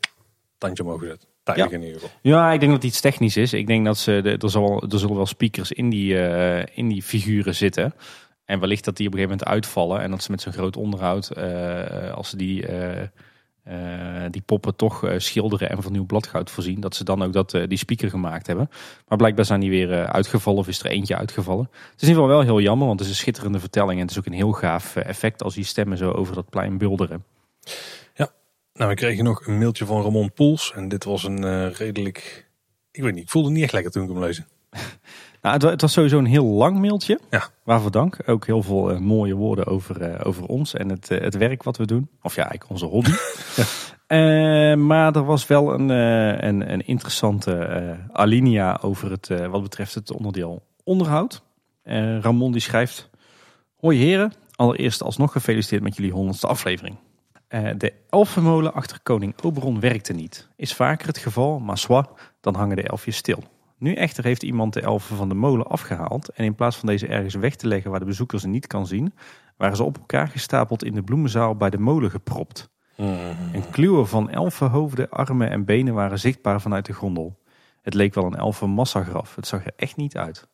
tandje 0.58 0.82
omhoog 0.82 1.00
gezet. 1.00 1.26
Tijdelijk 1.42 1.72
Ja. 1.72 1.78
in 1.78 1.84
ieder 1.86 2.00
geval. 2.00 2.16
Ja, 2.22 2.52
ik 2.52 2.60
denk 2.60 2.72
dat 2.72 2.82
het 2.82 2.90
iets 2.90 3.00
technisch 3.00 3.36
is. 3.36 3.52
Ik 3.52 3.66
denk 3.66 3.84
dat 3.84 3.98
ze, 3.98 4.38
er, 4.42 4.50
zal, 4.50 4.82
er 4.82 4.98
zullen 4.98 5.16
wel 5.16 5.26
speakers 5.26 5.72
in 5.72 5.90
die, 5.90 6.18
eh, 6.26 6.76
in 6.76 6.88
die 6.88 7.02
figuren 7.02 7.54
zitten. 7.54 7.94
En 8.44 8.60
wellicht 8.60 8.84
dat 8.84 8.96
die 8.96 9.06
op 9.06 9.12
een 9.12 9.18
gegeven 9.18 9.38
moment 9.40 9.56
uitvallen. 9.64 10.00
En 10.00 10.10
dat 10.10 10.22
ze 10.22 10.30
met 10.30 10.40
zo'n 10.40 10.52
groot 10.52 10.76
onderhoud, 10.76 11.30
eh, 11.30 12.12
als 12.14 12.28
ze 12.30 12.36
die, 12.36 12.66
eh, 12.66 13.08
eh, 13.64 14.24
die 14.30 14.42
poppen 14.42 14.76
toch 14.76 15.04
eh, 15.04 15.18
schilderen 15.18 15.70
en 15.70 15.82
van 15.82 15.92
nieuw 15.92 16.04
bladgoud 16.06 16.50
voorzien. 16.50 16.80
Dat 16.80 16.94
ze 16.94 17.04
dan 17.04 17.22
ook 17.22 17.32
dat, 17.32 17.54
eh, 17.54 17.68
die 17.68 17.78
speaker 17.78 18.10
gemaakt 18.10 18.46
hebben. 18.46 18.70
Maar 19.08 19.18
blijkbaar 19.18 19.44
zijn 19.44 19.60
die 19.60 19.70
weer 19.70 20.06
uitgevallen 20.06 20.58
of 20.58 20.68
is 20.68 20.80
er 20.80 20.90
eentje 20.90 21.16
uitgevallen. 21.16 21.64
Het 21.72 22.02
is 22.02 22.02
in 22.02 22.08
ieder 22.08 22.22
geval 22.22 22.28
wel 22.28 22.46
heel 22.46 22.60
jammer, 22.60 22.86
want 22.86 22.98
het 22.98 23.08
is 23.08 23.14
een 23.14 23.20
schitterende 23.20 23.60
vertelling. 23.60 23.92
En 23.92 24.00
het 24.00 24.10
is 24.10 24.18
ook 24.18 24.26
een 24.26 24.32
heel 24.32 24.52
gaaf 24.52 24.96
effect 24.96 25.42
als 25.42 25.54
die 25.54 25.64
stemmen 25.64 25.98
zo 25.98 26.10
over 26.10 26.34
dat 26.34 26.50
plein 26.50 26.78
bulderen. 26.78 27.24
Nou, 28.76 28.90
we 28.90 28.96
kregen 28.96 29.24
nog 29.24 29.46
een 29.46 29.58
mailtje 29.58 29.86
van 29.86 30.02
Ramon 30.02 30.32
Poels. 30.32 30.72
En 30.74 30.88
dit 30.88 31.04
was 31.04 31.24
een 31.24 31.72
redelijk... 31.72 32.48
Ik 32.90 33.02
weet 33.02 33.14
niet, 33.14 33.22
ik 33.22 33.30
voelde 33.30 33.48
het 33.48 33.56
niet 33.56 33.64
echt 33.64 33.72
lekker 33.72 33.92
toen 33.92 34.02
ik 34.02 34.08
hem 34.08 34.18
lezen. 34.18 34.46
Nou, 35.44 35.56
het, 35.56 35.64
wa- 35.64 35.70
het 35.70 35.80
was 35.80 35.92
sowieso 35.92 36.18
een 36.18 36.24
heel 36.24 36.44
lang 36.44 36.78
mailtje. 36.78 37.20
Ja. 37.30 37.42
Waarvoor 37.62 37.90
dank. 37.90 38.18
Ook 38.26 38.46
heel 38.46 38.62
veel 38.62 38.90
eh, 38.90 38.98
mooie 38.98 39.34
woorden 39.34 39.66
over, 39.66 40.00
eh, 40.02 40.26
over 40.26 40.46
ons 40.46 40.74
en 40.74 40.88
het, 40.88 41.10
eh, 41.10 41.20
het 41.20 41.36
werk 41.36 41.62
wat 41.62 41.76
we 41.76 41.86
doen. 41.86 42.08
Of 42.22 42.34
ja, 42.34 42.42
eigenlijk 42.42 42.70
onze 42.70 42.86
hobby. 42.86 43.10
Maar 44.76 45.16
er 45.16 45.24
was 45.24 45.46
wel 45.46 45.74
een, 45.74 45.88
een, 45.88 46.72
een 46.72 46.86
interessante 46.86 47.96
alinea 48.12 48.78
over 48.82 49.10
het, 49.10 49.28
wat 49.50 49.62
betreft 49.62 49.94
het 49.94 50.12
onderdeel 50.12 50.62
onderhoud. 50.84 51.42
Ramon 52.20 52.52
die 52.52 52.60
schrijft... 52.60 53.10
Hoi 53.76 53.98
heren, 53.98 54.32
allereerst 54.56 55.02
alsnog 55.02 55.32
gefeliciteerd 55.32 55.82
met 55.82 55.96
jullie 55.96 56.12
honderdste 56.12 56.46
aflevering. 56.46 56.96
De 57.76 57.92
elfenmolen 58.08 58.74
achter 58.74 58.98
koning 59.02 59.34
Oberon 59.42 59.80
werkte 59.80 60.12
niet. 60.12 60.48
Is 60.56 60.74
vaker 60.74 61.06
het 61.06 61.18
geval, 61.18 61.58
maar 61.58 61.86
dan 62.40 62.54
hangen 62.54 62.76
de 62.76 62.82
elfjes 62.82 63.16
stil. 63.16 63.42
Nu 63.84 63.94
echter 63.94 64.24
heeft 64.24 64.42
iemand 64.42 64.72
de 64.72 64.80
elfen 64.80 65.16
van 65.16 65.28
de 65.28 65.34
molen 65.34 65.66
afgehaald 65.66 66.28
en 66.28 66.44
in 66.44 66.54
plaats 66.54 66.76
van 66.76 66.88
deze 66.88 67.06
ergens 67.06 67.34
weg 67.34 67.56
te 67.56 67.66
leggen 67.66 67.90
waar 67.90 68.00
de 68.00 68.06
bezoeker 68.06 68.40
ze 68.40 68.48
niet 68.48 68.66
kan 68.66 68.86
zien, 68.86 69.14
waren 69.56 69.76
ze 69.76 69.82
op 69.82 69.98
elkaar 69.98 70.28
gestapeld 70.28 70.84
in 70.84 70.94
de 70.94 71.02
bloemenzaal 71.02 71.56
bij 71.56 71.70
de 71.70 71.78
molen 71.78 72.10
gepropt. 72.10 72.70
Een 72.96 73.70
kluwen 73.70 74.08
van 74.08 74.30
elfenhoofden, 74.30 75.10
armen 75.10 75.50
en 75.50 75.64
benen 75.64 75.94
waren 75.94 76.18
zichtbaar 76.18 76.60
vanuit 76.60 76.86
de 76.86 76.92
gondel. 76.92 77.42
Het 77.82 77.94
leek 77.94 78.14
wel 78.14 78.24
een 78.24 78.34
elfenmassagraf. 78.34 79.34
Het 79.36 79.46
zag 79.46 79.66
er 79.66 79.72
echt 79.76 79.96
niet 79.96 80.16
uit. 80.16 80.48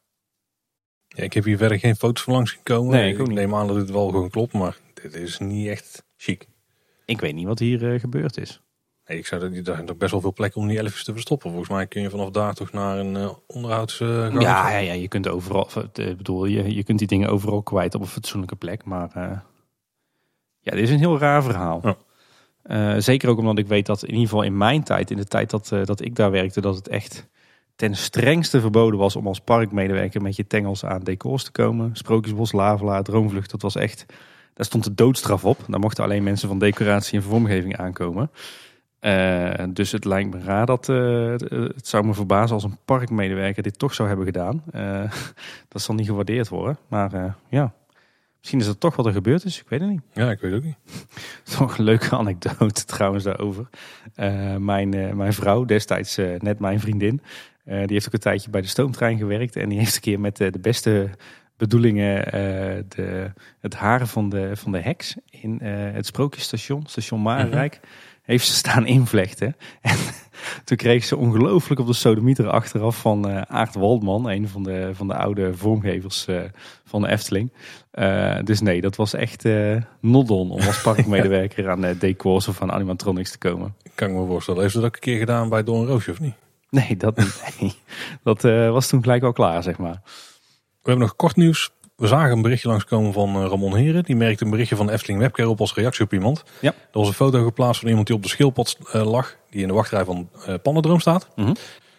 Ja, 1.09 1.23
ik 1.23 1.33
heb 1.33 1.45
hier 1.45 1.57
verder 1.57 1.79
geen 1.79 1.97
foto's 1.97 2.23
van 2.23 2.33
langs 2.33 2.53
gekomen. 2.53 2.93
Nee, 2.93 3.17
ik 3.17 3.29
neem 3.29 3.55
aan 3.55 3.67
dat 3.67 3.77
dit 3.77 3.91
wel 3.91 4.09
gewoon 4.09 4.31
klopt, 4.31 4.53
maar 4.53 4.77
dit 4.95 5.15
is 5.15 5.39
niet 5.39 5.69
echt 5.69 6.05
chic. 6.17 6.49
Ik 7.05 7.21
weet 7.21 7.35
niet 7.35 7.47
wat 7.47 7.59
hier 7.59 7.93
eh, 7.93 8.01
gebeurd 8.01 8.37
is. 8.37 8.63
Nee, 9.11 9.19
ik 9.19 9.27
zou 9.27 9.41
dat, 9.41 9.65
daar 9.65 9.75
zijn 9.75 9.87
toch 9.87 9.97
best 9.97 10.11
wel 10.11 10.21
veel 10.21 10.33
plekken 10.33 10.61
om 10.61 10.69
die 10.69 10.79
elfjes 10.79 11.05
te 11.05 11.13
verstoppen. 11.13 11.51
Volgens 11.51 11.71
mij 11.71 11.87
kun 11.87 12.03
je 12.03 12.11
vanaf 12.11 12.31
daar 12.31 12.55
toch 12.55 12.73
naar 12.73 12.99
een 12.99 13.17
eh 13.17 13.31
onderhouds... 13.47 14.01
eh, 14.01 14.33
Ja, 14.33 14.71
ja, 14.71 14.79
ja, 14.79 14.93
je 14.93 15.09
kunt 15.09 15.29
overal, 15.29 15.69
eh, 15.93 16.09
ik 16.09 16.17
bedoel, 16.17 16.45
je, 16.45 16.75
je 16.75 16.83
kunt 16.85 16.99
die 16.99 17.09
dingen 17.09 17.29
overal 17.29 17.63
kwijt 17.63 17.95
op 17.95 18.01
een 18.01 18.07
fatsoenlijke 18.07 18.57
plek. 18.57 18.85
Maar 18.85 19.11
ja, 20.61 20.73
dit 20.73 20.81
is 20.83 20.91
een 20.91 20.99
heel 20.99 21.19
raar 21.19 21.43
verhaal. 21.43 21.97
Ja. 22.63 23.01
Zeker 23.01 23.29
ook 23.29 23.39
omdat 23.39 23.59
ik 23.59 23.67
weet 23.67 23.87
dat 23.87 24.03
in 24.03 24.09
ieder 24.09 24.29
geval 24.29 24.43
in 24.43 24.57
mijn 24.57 24.83
tijd, 24.83 25.11
in 25.11 25.17
de 25.17 25.25
tijd 25.25 25.51
dat, 25.51 25.69
dat 25.85 26.01
ik 26.01 26.17
daar 26.17 26.31
werkte, 26.31 26.61
dat 26.61 26.77
het 26.77 26.89
echt 26.89 27.29
ten 27.77 27.97
strengste 27.97 28.61
verboden 28.61 28.99
was 28.99 29.17
om 29.17 29.27
als 29.27 29.41
parkmedewerker 29.41 30.23
met 30.23 30.37
je 30.37 30.47
tengels 30.47 30.85
aan 30.85 31.03
decors 31.03 31.45
te 31.45 31.53
komen. 31.53 31.91
Sprookjesbos, 31.93 32.53
Lavelaar, 32.53 33.03
Droomvlucht, 33.03 33.51
dat 33.51 33.63
was 33.63 33.77
echt, 33.77 34.07
daar 34.55 34.67
stond 34.67 34.85
de 34.85 34.95
doodstraf 34.95 35.45
op. 35.45 35.59
Daar 35.69 35.81
mochten 35.81 36.05
alleen 36.05 36.23
mensen 36.23 36.49
van 36.49 36.59
decoratie 36.59 37.19
en 37.19 37.25
vormgeving 37.25 37.77
aankomen. 37.77 38.31
Eh, 39.01 39.65
dus 39.69 39.93
het 39.93 40.05
lijkt 40.05 40.35
me 40.35 40.41
raar 40.45 40.67
dat 40.67 40.89
eh, 40.89 41.27
het- 41.31 41.51
het 41.51 41.87
zou 41.89 42.05
me 42.07 42.15
verbazen 42.15 42.55
als 42.55 42.65
een 42.65 42.79
parkmedewerker 42.85 43.63
dit 43.63 43.79
toch 43.79 43.95
zou 43.95 44.09
hebben 44.09 44.27
gedaan. 44.27 44.63
Eh, 44.73 45.13
dat 45.69 45.83
zal 45.83 45.95
niet 45.95 46.07
gewaardeerd 46.07 46.49
worden. 46.49 46.79
Maar 46.89 47.13
eh, 47.13 47.33
ja, 47.49 47.73
misschien 48.39 48.61
is 48.61 48.67
het 48.67 48.81
toch 48.81 48.97
wat 48.97 49.07
er 49.07 49.13
gebeurd 49.13 49.45
is. 49.45 49.61
Ik 49.61 49.69
weet 49.69 49.81
het 49.81 49.89
niet. 49.91 50.01
Ja, 50.13 50.31
ik 50.31 50.41
weet 50.41 50.53
het 50.53 50.61
ook 50.61 50.67
niet. 50.67 50.77
Toch 51.59 51.79
een 51.79 51.85
leuke 51.85 52.17
anekdote 52.17 52.85
trouwens 52.95 53.25
daarover. 53.25 53.69
Eh, 54.15 54.57
mijn, 54.57 54.95
eh, 54.95 55.13
mijn 55.13 55.33
vrouw, 55.33 55.65
destijds 55.65 56.17
eh, 56.19 56.39
net 56.39 56.59
mijn 56.59 56.81
vriendin, 56.81 57.23
eh, 57.65 57.79
die 57.79 57.93
heeft 57.93 58.07
ook 58.07 58.13
een 58.13 58.19
tijdje 58.21 58.51
bij 58.51 58.61
de 58.61 58.67
stoomtrein 58.67 59.19
gewerkt. 59.19 59.57
En 59.57 59.69
die 59.69 59.79
heeft 59.79 59.95
een 59.95 60.01
keer 60.01 60.21
met 60.21 60.41
eh, 60.41 60.53
de 60.53 60.59
beste 60.61 61.11
bedoelingen 61.57 62.25
eh, 62.33 62.33
de, 62.89 63.33
het 63.61 63.75
haar 63.75 64.07
van 64.07 64.29
de, 64.29 64.57
van 64.57 64.73
de 64.73 64.79
heks 64.81 65.17
in 65.31 65.61
eh, 65.61 65.71
het 65.93 66.07
sprookjesstation, 66.07 66.87
station 66.87 67.23
Marenrijk, 67.23 67.81
heeft 68.31 68.47
ze 68.47 68.55
staan 68.55 68.87
invlechten. 68.87 69.57
En 69.81 69.97
toen 70.65 70.77
kreeg 70.77 71.05
ze 71.05 71.17
ongelooflijk 71.17 71.81
op 71.81 71.87
de 71.87 71.93
sodemieter 71.93 72.49
achteraf 72.49 73.01
van 73.01 73.29
eh 73.29 73.43
Aart 73.43 73.75
Waldman, 73.75 74.29
een 74.29 74.49
van 74.49 74.63
de, 74.63 74.91
van 74.93 75.09
de 75.09 75.15
oude 75.15 75.55
vormgevers 75.55 76.27
eh, 76.27 76.41
van 76.85 77.03
de 77.03 77.09
Efteling. 77.09 77.53
Eh, 77.91 78.39
dus 78.45 78.61
nee, 78.61 78.81
dat 78.81 78.97
was 78.97 79.15
echt 79.15 79.49
noddon 80.01 80.51
om 80.51 80.61
als 80.61 80.83
parkmedewerker 80.89 81.71
aan 81.71 81.97
decors 81.99 82.49
of 82.49 82.63
aan 82.63 82.73
animatronics 82.73 83.31
te 83.31 83.39
komen. 83.39 83.75
Kan 83.95 84.09
ik 84.09 84.15
me 84.15 84.27
voorstellen. 84.27 84.61
Heeft 84.61 84.73
ze 84.73 84.81
dat 84.81 84.89
ook 84.89 84.95
een 84.95 85.01
keer 85.01 85.19
gedaan 85.19 85.49
bij 85.49 85.63
Don 85.63 85.87
Roosje 85.87 86.11
of 86.11 86.21
niet? 86.21 86.35
Nee, 86.71 86.97
dat 86.97 87.17
niet. 87.17 87.43
Nee. 87.61 87.75
Dat 88.23 88.43
was 88.73 88.89
toen 88.89 89.03
gelijk 89.03 89.23
al 89.23 89.33
klaar, 89.33 89.63
zeg 89.63 89.79
maar. 89.79 90.01
We 90.83 90.91
hebben 90.91 91.05
nog 91.07 91.17
kort 91.17 91.37
nieuws. 91.37 91.71
We 92.01 92.07
zagen 92.07 92.33
een 92.33 92.43
berichtje 92.43 92.69
langskomen 92.69 93.13
van 93.13 93.35
eh, 93.35 93.49
Ramon 93.49 93.77
Heren. 93.77 94.05
Die 94.05 94.17
merkte 94.17 94.45
een 94.45 94.51
berichtje 94.51 94.77
van 94.77 94.87
de 94.87 94.93
Efteling 94.93 95.21
Webcare 95.21 95.49
op 95.49 95.61
als 95.61 95.75
reactie 95.75 96.05
op 96.05 96.13
iemand. 96.13 96.45
Ja. 96.61 96.71
Er 96.71 96.99
was 96.99 97.09
een 97.09 97.15
foto 97.15 97.45
geplaatst 97.45 97.81
van 97.81 97.89
iemand 97.89 98.07
die 98.07 98.17
op 98.17 98.23
de 98.23 98.29
schildpad 98.29 98.79
eh, 98.93 99.11
lag. 99.11 99.37
Die 99.51 99.63
in 99.63 99.69
de 99.69 99.75
wachtrij 99.75 100.05
van 100.05 100.29
eh 100.47 100.55
Pandadroom 100.63 101.01
staat. 101.01 101.29
Mhm. 101.37 101.55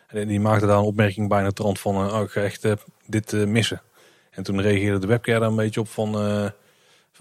En 0.08 0.28
die 0.28 0.40
maakte 0.40 0.66
daar 0.66 0.78
een 0.78 0.84
opmerking 0.84 1.30
bij 1.30 1.44
de 1.44 1.54
trant 1.54 1.80
van... 1.80 1.96
oh, 1.96 2.22
ik 2.22 2.30
ga 2.30 2.42
echt 2.42 2.68
dit 3.06 3.32
missen. 3.48 3.82
En 4.32 4.44
toen 4.44 4.62
reageerde 4.62 5.00
de 5.00 5.08
Webcare 5.08 5.40
daar 5.40 5.50
een 5.50 5.56
beetje 5.56 5.80
op 5.80 5.88
van... 5.88 6.12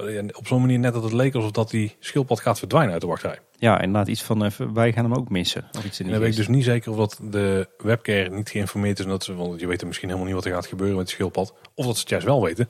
eh, 0.06 0.24
op 0.32 0.46
zo'n 0.46 0.60
manier 0.60 0.78
net 0.78 0.92
dat 0.92 1.02
het 1.02 1.12
leek 1.12 1.34
alsof 1.34 1.50
dat 1.50 1.70
die 1.70 1.96
schildpad 1.98 2.40
gaat 2.40 2.58
verdwijnen 2.58 2.92
uit 2.92 3.00
de 3.00 3.06
wachtrij. 3.06 3.38
Ja, 3.58 3.80
inderdaad 3.80 4.08
iets 4.08 4.22
van 4.22 4.44
eh, 4.44 4.50
wij 4.72 4.92
gaan 4.92 5.04
hem 5.04 5.14
ook 5.14 5.28
missen. 5.28 5.68
Of 5.78 5.84
iets 5.84 6.00
in 6.00 6.04
En 6.06 6.10
die 6.10 6.12
dan 6.12 6.20
weet 6.20 6.30
ik 6.30 6.36
dus 6.36 6.48
niet 6.48 6.64
zeker 6.64 6.90
of 6.90 6.96
dat 6.96 7.20
de 7.22 7.68
webcare 7.78 8.30
niet 8.30 8.50
geïnformeerd 8.50 8.98
is. 8.98 9.04
Omdat 9.04 9.24
ze, 9.24 9.34
want 9.34 9.60
je 9.60 9.66
weet 9.66 9.80
er 9.80 9.86
misschien 9.86 10.08
helemaal 10.08 10.28
niet 10.28 10.36
wat 10.38 10.46
er 10.46 10.52
gaat 10.52 10.66
gebeuren 10.66 10.96
met 10.96 11.06
het 11.06 11.14
schildpad. 11.14 11.54
Of 11.74 11.86
dat 11.86 11.94
ze 11.94 12.00
het 12.00 12.10
juist 12.10 12.26
wel 12.26 12.42
weten. 12.42 12.68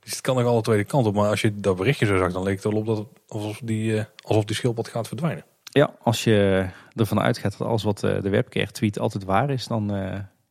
Dus 0.00 0.10
het 0.12 0.20
kan 0.20 0.36
nog 0.36 0.46
alle 0.46 0.62
twee 0.62 0.78
de 0.78 0.84
kant 0.84 1.06
op. 1.06 1.14
Maar 1.14 1.30
als 1.30 1.40
je 1.40 1.54
dat 1.54 1.76
berichtje 1.76 2.06
zo 2.06 2.18
zag, 2.18 2.32
dan 2.32 2.42
leek 2.42 2.54
het 2.54 2.64
wel 2.64 2.80
op 2.80 2.86
dat 2.86 3.06
alsof, 3.28 3.60
die, 3.64 3.98
eh, 3.98 4.04
alsof 4.24 4.44
die 4.44 4.56
schildpad 4.56 4.88
gaat 4.88 5.08
verdwijnen. 5.08 5.44
Ja, 5.62 5.94
als 6.02 6.24
je 6.24 6.68
ervan 6.94 7.20
uitgaat 7.20 7.58
dat 7.58 7.68
alles 7.68 7.82
wat 7.82 7.98
de 7.98 8.28
webcare 8.28 8.70
tweet 8.70 8.98
altijd 8.98 9.24
waar 9.24 9.50
is, 9.50 9.66
dan 9.66 9.90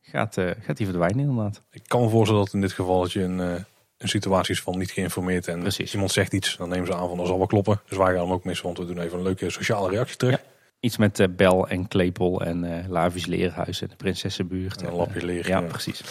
gaat, 0.00 0.36
gaat 0.60 0.76
die 0.76 0.86
verdwijnen 0.86 1.28
inderdaad. 1.28 1.62
Ik 1.70 1.82
kan 1.86 2.00
me 2.00 2.08
voorstellen 2.08 2.44
dat 2.44 2.54
in 2.54 2.60
dit 2.60 2.72
geval 2.72 3.00
dat 3.00 3.12
je 3.12 3.22
een, 3.22 3.64
een 3.98 4.08
situatie 4.08 4.54
is 4.54 4.60
van 4.60 4.78
niet 4.78 4.90
geïnformeerd. 4.90 5.48
En 5.48 5.60
Precies. 5.60 5.92
iemand 5.92 6.12
zegt 6.12 6.32
iets, 6.32 6.56
dan 6.56 6.68
nemen 6.68 6.86
ze 6.86 6.94
aan 6.94 7.08
van 7.08 7.16
dat 7.16 7.26
zal 7.26 7.38
wel 7.38 7.46
kloppen. 7.46 7.80
Dus 7.88 7.98
wij 7.98 8.12
gaan 8.12 8.22
hem 8.22 8.32
ook 8.32 8.44
missen, 8.44 8.66
want 8.66 8.78
we 8.78 8.86
doen 8.86 8.98
even 8.98 9.18
een 9.18 9.24
leuke 9.24 9.50
sociale 9.50 9.90
reactie 9.90 10.16
terug. 10.16 10.34
Ja. 10.34 10.40
Iets 10.80 10.96
met 10.96 11.18
eh, 11.20 11.26
Bel 11.36 11.68
en 11.68 11.88
Klepel 11.88 12.40
en 12.40 12.86
Lavies 12.88 13.26
Leerhuis 13.26 13.82
en 13.82 13.88
de 13.88 13.96
Prinsessenbuurt. 13.96 14.80
En 14.80 14.86
een 14.86 14.92
En, 14.92 14.98
lapje 14.98 15.24
leer. 15.24 15.48
Ja, 15.48 15.60
precies. 15.60 16.02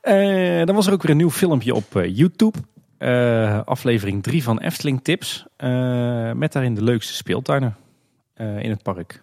Eh, 0.00 0.64
dan 0.64 0.74
was 0.74 0.86
er 0.86 0.92
ook 0.92 1.02
weer 1.02 1.10
een 1.10 1.16
nieuw 1.16 1.30
filmpje 1.30 1.74
op 1.74 2.04
YouTube. 2.06 2.58
Aflevering 3.64 4.22
3 4.22 4.42
van 4.42 4.60
Efteling 4.60 5.04
Tips. 5.04 5.44
met 6.34 6.52
daarin 6.52 6.74
de 6.74 6.82
leukste 6.82 7.14
speeltuinen 7.14 7.76
in 8.36 8.70
het 8.70 8.82
park. 8.82 9.22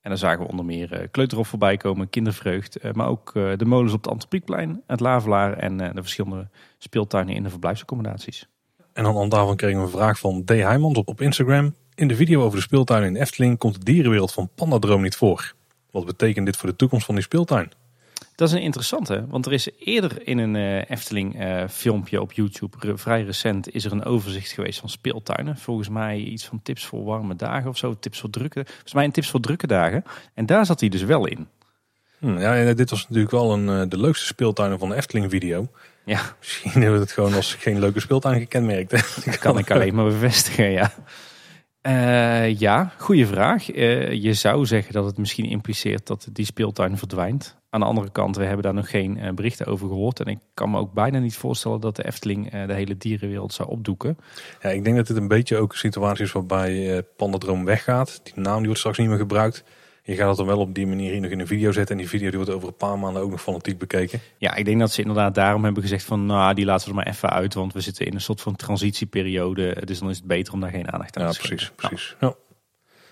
En 0.00 0.10
dan 0.10 0.18
zagen 0.18 0.42
we 0.42 0.50
onder 0.50 0.64
meer 0.64 0.92
eh 0.92 1.08
Kleuterhof 1.10 1.48
voorbij 1.48 1.76
komen, 1.76 2.10
Kindervreugd. 2.10 2.76
eh, 2.76 2.92
maar 2.92 3.08
ook 3.08 3.32
eh, 3.34 3.56
de 3.56 3.64
molens 3.64 3.92
op 3.92 4.02
het 4.02 4.12
Antropiekplein, 4.12 4.82
het 4.86 5.00
Lavelaar 5.00 5.56
en 5.56 5.76
de 5.76 5.92
verschillende 5.94 6.48
speeltuinen 6.78 7.34
in 7.34 7.42
de 7.42 7.50
verblijfsaccommodaties. 7.50 8.48
En 8.92 9.02
dan 9.02 9.18
aan 9.18 9.28
daarvan 9.28 9.56
kregen 9.56 9.78
we 9.78 9.84
een 9.84 9.90
vraag 9.90 10.18
van 10.18 10.44
D. 10.44 10.48
Heijmans 10.48 10.98
op, 10.98 11.08
op 11.08 11.20
Instagram. 11.20 11.74
In 11.94 12.08
de 12.08 12.16
video 12.16 12.42
over 12.42 12.56
de 12.56 12.64
speeltuin 12.64 13.04
in 13.04 13.16
Efteling 13.16 13.58
komt 13.58 13.74
de 13.74 13.84
dierenwereld 13.84 14.32
van 14.32 14.50
Pandadroom 14.54 15.02
niet 15.02 15.16
voor. 15.16 15.54
Wat 15.90 16.04
betekent 16.04 16.46
dit 16.46 16.56
voor 16.56 16.68
de 16.68 16.76
toekomst 16.76 17.06
van 17.06 17.14
die 17.14 17.24
speeltuin? 17.24 17.72
Dat 18.40 18.48
is 18.48 18.54
een 18.54 18.62
interessante, 18.62 19.24
want 19.28 19.46
er 19.46 19.52
is 19.52 19.68
eerder 19.78 20.26
in 20.26 20.38
een 20.38 20.56
eh, 20.56 20.90
Efteling 20.90 21.40
eh, 21.40 21.64
filmpje 21.68 22.20
op 22.20 22.32
YouTube, 22.32 22.76
re- 22.80 22.98
vrij 22.98 23.22
recent, 23.22 23.74
is 23.74 23.84
er 23.84 23.92
een 23.92 24.04
overzicht 24.04 24.50
geweest 24.50 24.80
van 24.80 24.88
speeltuinen. 24.88 25.56
Volgens 25.56 25.88
mij 25.88 26.18
iets 26.18 26.44
van 26.44 26.60
tips 26.62 26.84
voor 26.86 27.04
warme 27.04 27.36
dagen 27.36 27.68
of 27.70 27.76
zo, 27.76 27.96
tips 27.98 28.20
voor 28.20 28.30
drukke, 28.30 28.64
volgens 28.66 28.92
mij 28.92 29.04
een 29.04 29.10
tips 29.12 29.30
voor 29.30 29.40
drukke 29.40 29.66
dagen. 29.66 30.04
En 30.34 30.46
daar 30.46 30.66
zat 30.66 30.80
hij 30.80 30.88
dus 30.88 31.02
wel 31.02 31.26
in. 31.26 31.48
Hm, 32.18 32.38
ja, 32.38 32.56
en 32.56 32.76
dit 32.76 32.90
was 32.90 33.02
natuurlijk 33.02 33.30
wel 33.30 33.52
een, 33.52 33.68
eh, 33.68 33.88
de 33.88 33.98
leukste 33.98 34.26
speeltuinen 34.26 34.78
van 34.78 34.88
de 34.88 34.94
Efteling 34.94 35.30
video. 35.30 35.68
Ja, 36.04 36.20
Misschien 36.38 36.70
hebben 36.70 36.92
we 36.92 36.98
het 37.04 37.12
gewoon 37.12 37.34
als 37.34 37.54
geen 37.54 37.78
leuke 37.78 38.00
speeltuin 38.00 38.38
gekenmerkt. 38.40 38.90
hè. 38.90 38.98
dat 39.24 39.38
kan 39.38 39.58
ik 39.58 39.70
alleen 39.70 39.94
maar 39.94 40.04
bevestigen, 40.04 40.70
ja. 40.70 40.92
Eh, 41.80 42.58
ja, 42.58 42.92
goede 42.98 43.26
vraag. 43.26 43.70
Eh, 43.70 44.12
je 44.12 44.34
zou 44.34 44.66
zeggen 44.66 44.92
dat 44.92 45.04
het 45.04 45.18
misschien 45.18 45.44
impliceert 45.44 46.06
dat 46.06 46.28
die 46.32 46.44
speeltuin 46.44 46.98
verdwijnt. 46.98 47.58
Aan 47.70 47.80
de 47.80 47.86
andere 47.86 48.10
kant, 48.10 48.36
we 48.36 48.44
hebben 48.44 48.62
daar 48.62 48.74
nog 48.74 48.90
geen 48.90 49.18
eh, 49.18 49.32
berichten 49.32 49.66
over 49.66 49.88
gehoord. 49.88 50.20
En 50.20 50.26
ik 50.26 50.38
kan 50.54 50.70
me 50.70 50.78
ook 50.78 50.92
bijna 50.92 51.18
niet 51.18 51.36
voorstellen 51.36 51.80
dat 51.80 51.96
de 51.96 52.06
Efteling 52.06 52.50
de 52.50 52.74
hele 52.74 52.96
dierenwereld 52.96 53.52
zou 53.52 53.68
opdoeken. 53.68 54.18
Ja, 54.62 54.68
ik 54.68 54.84
denk 54.84 54.96
dat 54.96 55.06
dit 55.06 55.16
een 55.16 55.28
beetje 55.28 55.56
ook 55.56 55.72
een 55.72 55.78
situatie 55.78 56.24
is 56.24 56.32
waarbij 56.32 57.02
Pandadroom 57.16 57.64
weggaat. 57.64 58.20
Die 58.22 58.34
naam 58.36 58.56
die 58.56 58.64
wordt 58.64 58.78
straks 58.78 58.98
niet 58.98 59.08
meer 59.08 59.18
gebruikt. 59.18 59.64
Je 60.10 60.16
gaat 60.16 60.28
het 60.28 60.36
dan 60.36 60.46
wel 60.46 60.58
op 60.58 60.74
die 60.74 60.86
manier 60.86 61.10
hier 61.10 61.20
nog 61.20 61.30
in 61.30 61.40
een 61.40 61.46
video 61.46 61.72
zetten. 61.72 61.94
En 61.94 62.00
die 62.00 62.10
video 62.10 62.28
die 62.28 62.38
wordt 62.38 62.52
over 62.54 62.68
een 62.68 62.76
paar 62.76 62.98
maanden 62.98 63.22
ook 63.22 63.30
nog 63.30 63.42
fanatiek 63.42 63.78
bekeken. 63.78 64.20
Ja, 64.38 64.54
ik 64.54 64.64
denk 64.64 64.80
dat 64.80 64.92
ze 64.92 65.00
inderdaad 65.00 65.34
daarom 65.34 65.64
hebben 65.64 65.82
gezegd 65.82 66.04
van, 66.04 66.26
nou, 66.26 66.54
die 66.54 66.64
laten 66.64 66.84
we 66.84 66.90
er 66.90 66.96
maar 66.96 67.06
even 67.06 67.30
uit, 67.30 67.54
want 67.54 67.72
we 67.72 67.80
zitten 67.80 68.06
in 68.06 68.14
een 68.14 68.20
soort 68.20 68.40
van 68.40 68.56
transitieperiode. 68.56 69.76
Dus 69.84 69.98
dan 69.98 70.10
is 70.10 70.16
het 70.16 70.26
beter 70.26 70.52
om 70.52 70.60
daar 70.60 70.70
geen 70.70 70.92
aandacht 70.92 71.16
aan 71.16 71.24
Ja, 71.24 71.30
te 71.30 71.34
schenken. 71.34 71.68
precies. 71.76 71.88
precies. 71.88 72.16
Ja. 72.20 72.34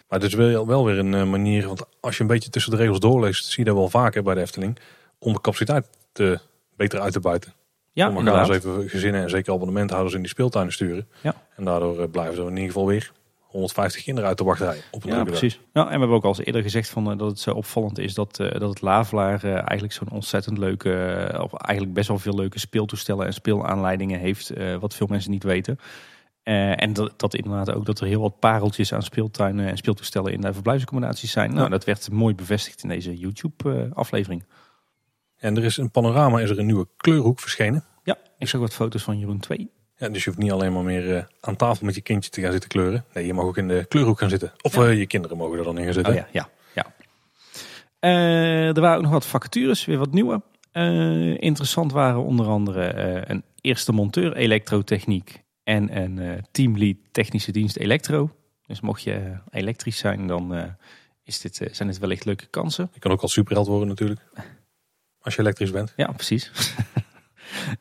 Maar 0.09 0.19
het 0.21 0.29
is 0.29 0.35
wel, 0.35 0.67
wel 0.67 0.85
weer 0.85 0.99
een 0.99 1.15
eh, 1.15 1.25
manier, 1.25 1.67
want 1.67 1.85
als 2.01 2.17
je 2.17 2.23
een 2.23 2.29
beetje 2.29 2.51
tussen 2.51 2.71
de 2.71 2.77
regels 2.77 3.01
doorleest, 3.01 3.45
zie 3.45 3.65
je 3.65 3.71
dat 3.71 3.79
wel 3.79 3.89
vaker 3.89 4.23
bij 4.23 4.35
de 4.35 4.41
Efteling, 4.41 4.79
om 5.19 5.33
de 5.33 5.41
capaciteit 5.41 5.87
te, 6.13 6.39
beter 6.77 7.01
uit 7.01 7.13
te 7.13 7.21
buiten. 7.21 7.55
Ja, 7.93 8.09
om 8.09 8.25
gaan 8.27 8.39
eens 8.39 8.49
even 8.49 8.89
gezinnen 8.89 9.23
en 9.23 9.31
zeker 9.31 9.53
abonnementhouders 9.53 10.15
in 10.15 10.21
die 10.21 10.31
speeltuinen 10.31 10.73
sturen. 10.73 11.09
Ja. 11.21 11.35
En 11.57 11.65
daardoor 11.65 12.01
eh, 12.01 12.11
blijven 12.11 12.39
er 12.39 12.45
in 12.45 12.57
ieder 12.57 12.65
geval 12.65 12.87
weer 12.87 13.13
150 13.49 14.03
kinderen 14.03 14.29
uit 14.29 14.39
de 14.39 14.45
wachtrij 14.45 14.81
op 14.91 15.05
een 15.05 15.11
Ja, 15.11 15.25
precies. 15.25 15.61
Ja, 15.73 15.81
en 15.83 15.93
we 15.93 15.99
hebben 15.99 16.17
ook 16.17 16.23
al 16.23 16.29
eens 16.29 16.45
eerder 16.45 16.63
gezegd 16.63 16.89
van, 16.89 17.11
eh, 17.11 17.19
dat 17.19 17.31
het 17.31 17.39
zo 17.39 17.51
opvallend 17.51 17.99
is 17.99 18.15
dat, 18.15 18.41
eh, 18.41 18.61
dat 18.61 18.69
het 18.69 18.81
Lavelaar 18.81 19.45
eh, 19.45 19.53
eigenlijk 19.53 19.93
zo'n 19.93 20.11
ontzettend 20.11 20.59
leuke, 20.59 20.91
of 21.43 21.55
eigenlijk 21.55 21.95
best 21.97 22.09
wel 22.09 22.19
veel 22.19 22.35
leuke 22.35 22.59
speeltoestellen 22.59 23.27
en 23.27 23.33
speelaanleidingen 23.33 24.21
heeft, 24.21 24.53
wat 24.81 24.95
veel 24.95 25.07
mensen 25.07 25.31
niet 25.31 25.43
weten. 25.43 25.79
En 26.43 26.93
dat, 26.93 27.13
dat 27.17 27.35
inderdaad 27.35 27.73
ook 27.73 27.87
dat 27.87 28.01
er 28.01 28.07
heel 28.07 28.21
wat 28.21 28.39
pareltjes 28.39 28.93
aan 28.93 29.03
speeltuinen 29.03 29.69
en 29.69 29.77
speeltoestellen 29.77 30.33
in 30.33 30.41
de 30.41 30.53
verblijfsaccommodaties 30.53 31.31
zijn. 31.31 31.51
Nou, 31.51 31.63
Ja. 31.63 31.69
dat 31.69 31.85
werd 31.85 32.11
mooi 32.11 32.35
bevestigd 32.35 32.83
in 32.83 32.89
deze 32.89 33.17
YouTube-aflevering. 33.17 34.45
En 35.37 35.57
er 35.57 35.65
is 35.65 35.77
een 35.77 35.91
panorama, 35.91 36.41
is 36.41 36.51
er 36.51 36.59
een 36.59 36.67
nieuwe 36.67 36.89
kleurhoek 36.97 37.41
verschenen. 37.41 37.85
ja, 38.03 38.17
ik 38.39 38.49
zag 38.49 38.61
wat 38.61 38.75
foto's 38.75 39.03
van 39.03 39.19
Jeroen 39.19 39.41
2. 39.41 39.71
Ja, 39.99 40.09
dus 40.09 40.25
je 40.25 40.31
hoeft 40.31 40.43
niet 40.43 40.53
alleen 40.53 40.73
maar 40.73 40.83
meer 40.83 41.17
eh, 41.17 41.25
aan 41.41 41.57
tafel 41.57 41.87
met 41.87 41.95
je 41.95 42.01
kindje 42.01 42.31
te 42.31 42.41
gaan 42.41 42.53
zitten 42.53 42.71
kleuren. 42.71 43.05
Nee, 43.15 43.27
je 43.27 43.35
mag 43.35 43.45
ook 43.45 43.57
in 43.57 43.69
de 43.69 43.85
kleurhoek 43.89 44.19
gaan 44.19 44.29
zitten. 44.29 44.53
Of 44.63 44.75
Ja. 44.75 44.87
eh, 44.87 44.99
je 44.99 45.07
kinderen 45.07 45.37
mogen 45.37 45.59
er 45.59 45.65
dan 45.65 45.79
in 45.79 45.85
gaan 45.85 45.93
zitten. 45.93 46.13
Oh 46.13 46.19
ja, 46.19 46.29
ja, 46.33 46.49
ja. 46.75 46.87
Eh, 47.99 48.67
er 48.77 48.81
waren 48.81 48.97
ook 48.97 49.03
nog 49.03 49.13
wat 49.13 49.27
vacatures, 49.27 49.85
weer 49.85 49.99
wat 49.99 50.13
nieuwe. 50.13 50.43
Interessant 51.39 51.93
waren 51.93 52.25
onder 52.25 52.47
andere 52.47 52.93
een 53.31 53.43
eerste 53.61 53.93
monteur 53.93 54.37
elektrotechniek 54.37 55.43
en 55.63 55.97
een 55.97 56.45
teamlead 56.51 56.97
technische 57.13 57.53
dienst 57.53 57.77
elektro. 57.77 58.31
Dus 58.67 58.81
mocht 58.81 59.03
je 59.03 59.33
elektrisch 59.51 59.99
zijn, 59.99 60.27
dan 60.27 60.75
is 61.25 61.41
dit, 61.41 61.69
zijn 61.73 61.89
dit 61.89 61.99
wellicht 61.99 62.25
leuke 62.25 62.47
kansen. 62.47 62.91
Je 62.93 63.01
kan 63.01 63.11
ook 63.13 63.21
al 63.23 63.29
superheld 63.29 63.67
worden 63.67 63.89
natuurlijk. 63.89 64.21
Als 65.21 65.35
je 65.35 65.41
elektrisch 65.41 65.71
bent. 65.71 65.93
Ja, 65.97 66.13
precies. 66.13 66.51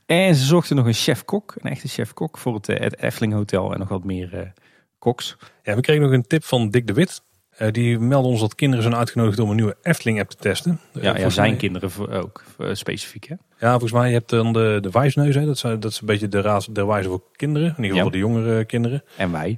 en 0.05 0.35
ze 0.35 0.45
zochten 0.45 0.75
nog 0.75 0.85
een 0.85 0.93
chef-kok, 0.93 1.55
een 1.61 1.69
echte 1.71 1.87
chef-kok 1.87 2.37
voor 2.37 2.53
het, 2.53 2.69
eh, 2.69 2.79
het 2.79 2.97
Efteling 3.01 3.33
Hotel 3.33 3.73
en 3.73 3.79
nog 3.79 3.89
wat 3.89 4.03
meer 4.03 4.33
eh, 4.39 4.47
koks. 4.99 5.37
Ja, 5.63 5.75
we 5.75 5.81
kregen 5.81 6.03
nog 6.03 6.11
een 6.11 6.27
tip 6.27 6.43
van 6.43 6.69
Dick 6.69 6.87
de 6.87 6.93
Wit. 6.93 7.21
Eh, 7.49 7.71
die 7.71 7.99
meldde 7.99 8.29
ons 8.29 8.39
dat 8.39 8.55
kinderen 8.55 8.83
zijn 8.83 8.95
uitgenodigd 8.95 9.39
om 9.39 9.49
een 9.49 9.55
nieuwe 9.55 9.77
Efteling-app 9.81 10.29
te 10.29 10.37
testen. 10.37 10.79
Ja, 10.93 11.29
zijn 11.29 11.49
mij- 11.49 11.57
kinderen 11.59 12.21
ook 12.23 12.43
specifiek. 12.71 13.27
Hè? 13.27 13.35
Ja, 13.59 13.69
volgens 13.71 13.91
mij 13.91 14.07
je 14.07 14.13
hebt 14.13 14.29
dan 14.29 14.53
de, 14.53 14.77
de 14.81 14.89
wijsneus. 14.91 15.35
Hè? 15.35 15.45
Dat, 15.45 15.57
zijn, 15.57 15.79
dat 15.79 15.91
is 15.91 15.99
een 15.99 16.05
beetje 16.07 16.27
de 16.27 16.41
raad 16.41 16.75
der 16.75 16.87
wijze 16.87 17.09
voor 17.09 17.21
kinderen. 17.35 17.67
In 17.77 17.83
ieder 17.83 17.97
geval 17.97 17.97
Ja. 17.97 18.01
voor 18.03 18.11
de 18.11 18.17
jongere 18.41 18.65
kinderen. 18.65 19.03
En 19.17 19.31
wij. 19.31 19.57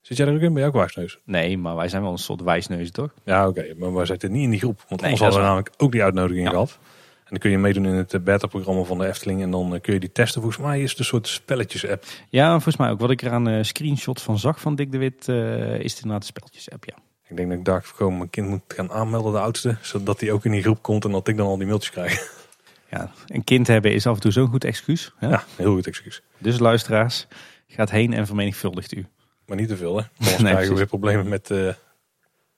Zit 0.00 0.16
jij 0.16 0.26
er 0.26 0.34
ook 0.34 0.40
in? 0.40 0.52
Ben 0.52 0.62
je 0.62 0.68
ook 0.68 0.74
wijsneus? 0.74 1.18
Nee, 1.24 1.58
maar 1.58 1.76
wij 1.76 1.88
zijn 1.88 2.02
wel 2.02 2.12
een 2.12 2.18
soort 2.18 2.42
wijsneus, 2.42 2.90
toch? 2.90 3.10
Ja, 3.24 3.48
oké. 3.48 3.64
Maar 3.76 3.92
wij 3.94 4.06
zitten 4.06 4.32
niet 4.32 4.42
in 4.42 4.50
die 4.50 4.58
groep. 4.58 4.84
Want 4.88 5.00
Nee, 5.00 5.10
anders 5.10 5.20
hadden 5.20 5.38
we 5.40 5.46
namelijk 5.46 5.70
ook 5.76 5.92
die 5.92 6.02
uitnodiging 6.02 6.44
Ja. 6.44 6.50
gehad. 6.50 6.78
En 7.24 7.30
dan 7.30 7.38
kun 7.38 7.50
je 7.50 7.58
meedoen 7.58 7.86
in 7.86 7.94
het 7.94 8.14
eh, 8.14 8.20
beta-programma 8.20 8.82
van 8.82 8.98
de 8.98 9.06
Efteling. 9.06 9.42
En 9.42 9.50
dan 9.50 9.74
eh, 9.74 9.80
kun 9.80 9.94
je 9.94 10.00
die 10.00 10.12
testen. 10.12 10.40
Volgens 10.42 10.62
mij 10.62 10.82
is 10.82 10.90
het 10.90 10.98
een 10.98 11.04
soort 11.04 11.28
spelletjes-app. 11.28 12.04
Ja, 12.28 12.50
volgens 12.50 12.76
mij 12.76 12.90
ook. 12.90 13.00
Wat 13.00 13.10
ik 13.10 13.22
er 13.22 13.30
aan 13.30 13.48
eh 13.48 13.62
screenshot 13.62 14.22
van 14.22 14.38
zag 14.38 14.60
van 14.60 14.74
Dick 14.74 14.92
de 14.92 14.98
Wit, 14.98 15.28
is 15.28 15.92
het 15.92 16.02
inderdaad 16.02 16.20
de 16.20 16.26
speltjes-app, 16.26 16.84
ja. 16.84 16.94
Ik 17.28 17.36
denk 17.36 17.48
dat 17.48 17.58
ik 17.58 17.64
daar 17.64 17.82
gewoon 17.82 18.16
mijn 18.16 18.30
kind 18.30 18.48
moet 18.48 18.62
gaan 18.68 18.92
aanmelden, 18.92 19.32
de 19.32 19.38
oudste. 19.38 19.76
Zodat 19.80 20.20
hij 20.20 20.32
ook 20.32 20.44
in 20.44 20.50
die 20.50 20.62
groep 20.62 20.82
komt 20.82 21.04
en 21.04 21.10
dat 21.10 21.28
ik 21.28 21.36
dan 21.36 21.46
al 21.46 21.56
die 21.56 21.66
mailtjes 21.66 21.92
krijg. 21.92 22.44
ja. 22.90 23.12
Een 23.26 23.44
kind 23.44 23.66
hebben 23.66 23.92
is 23.92 24.06
af 24.06 24.14
en 24.14 24.20
toe 24.20 24.32
zo'n 24.32 24.48
goed 24.48 24.64
excuus. 24.64 25.12
Hè? 25.16 25.28
Ja, 25.28 25.44
heel 25.56 25.74
goed 25.74 25.86
excuus. 25.86 26.22
Dus 26.38 26.58
luisteraars, 26.58 27.26
gaat 27.66 27.90
heen 27.90 28.12
en 28.12 28.26
vermenigvuldigt 28.26 28.94
u. 28.94 29.06
Maar 29.46 29.56
niet 29.56 29.68
te 29.68 29.76
veel, 29.76 29.96
hè? 29.96 30.02
Anders 30.18 30.38
Nee, 30.38 30.52
krijgen 30.52 30.72
we 30.72 30.78
weer 30.78 30.86
problemen 30.86 31.28
met 31.28 31.50
eh, 31.50 31.68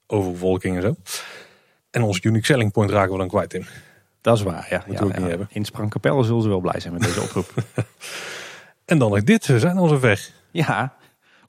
overbevolking 0.07 0.77
en 0.77 0.83
zo. 0.83 0.97
En 1.91 2.03
ons 2.03 2.23
unique 2.23 2.47
selling 2.47 2.73
point 2.73 2.91
raken 2.91 3.13
we 3.13 3.19
dan 3.19 3.29
kwijt 3.29 3.55
in. 3.55 3.67
Dat 4.27 4.37
is 4.37 4.43
waar, 4.43 4.67
ja. 4.71 4.83
Moeten 4.87 4.93
ja, 4.93 4.99
we 4.99 5.05
ook 5.05 5.13
ja. 5.13 5.19
niet 5.19 5.29
hebben. 5.29 5.49
In 5.51 5.65
Sprangkapelle 5.65 6.25
zullen 6.25 6.43
ze 6.43 6.49
wel 6.49 6.61
blij 6.61 6.81
zijn 6.81 6.93
met 6.93 7.03
deze 7.03 7.21
oproep. 7.21 7.55
En 8.85 8.99
dan 8.99 9.11
nog 9.11 9.23
dit, 9.23 9.47
we 9.47 9.59
zijn 9.59 9.77
al 9.77 9.89
zover. 9.89 10.31
ja, 10.51 10.97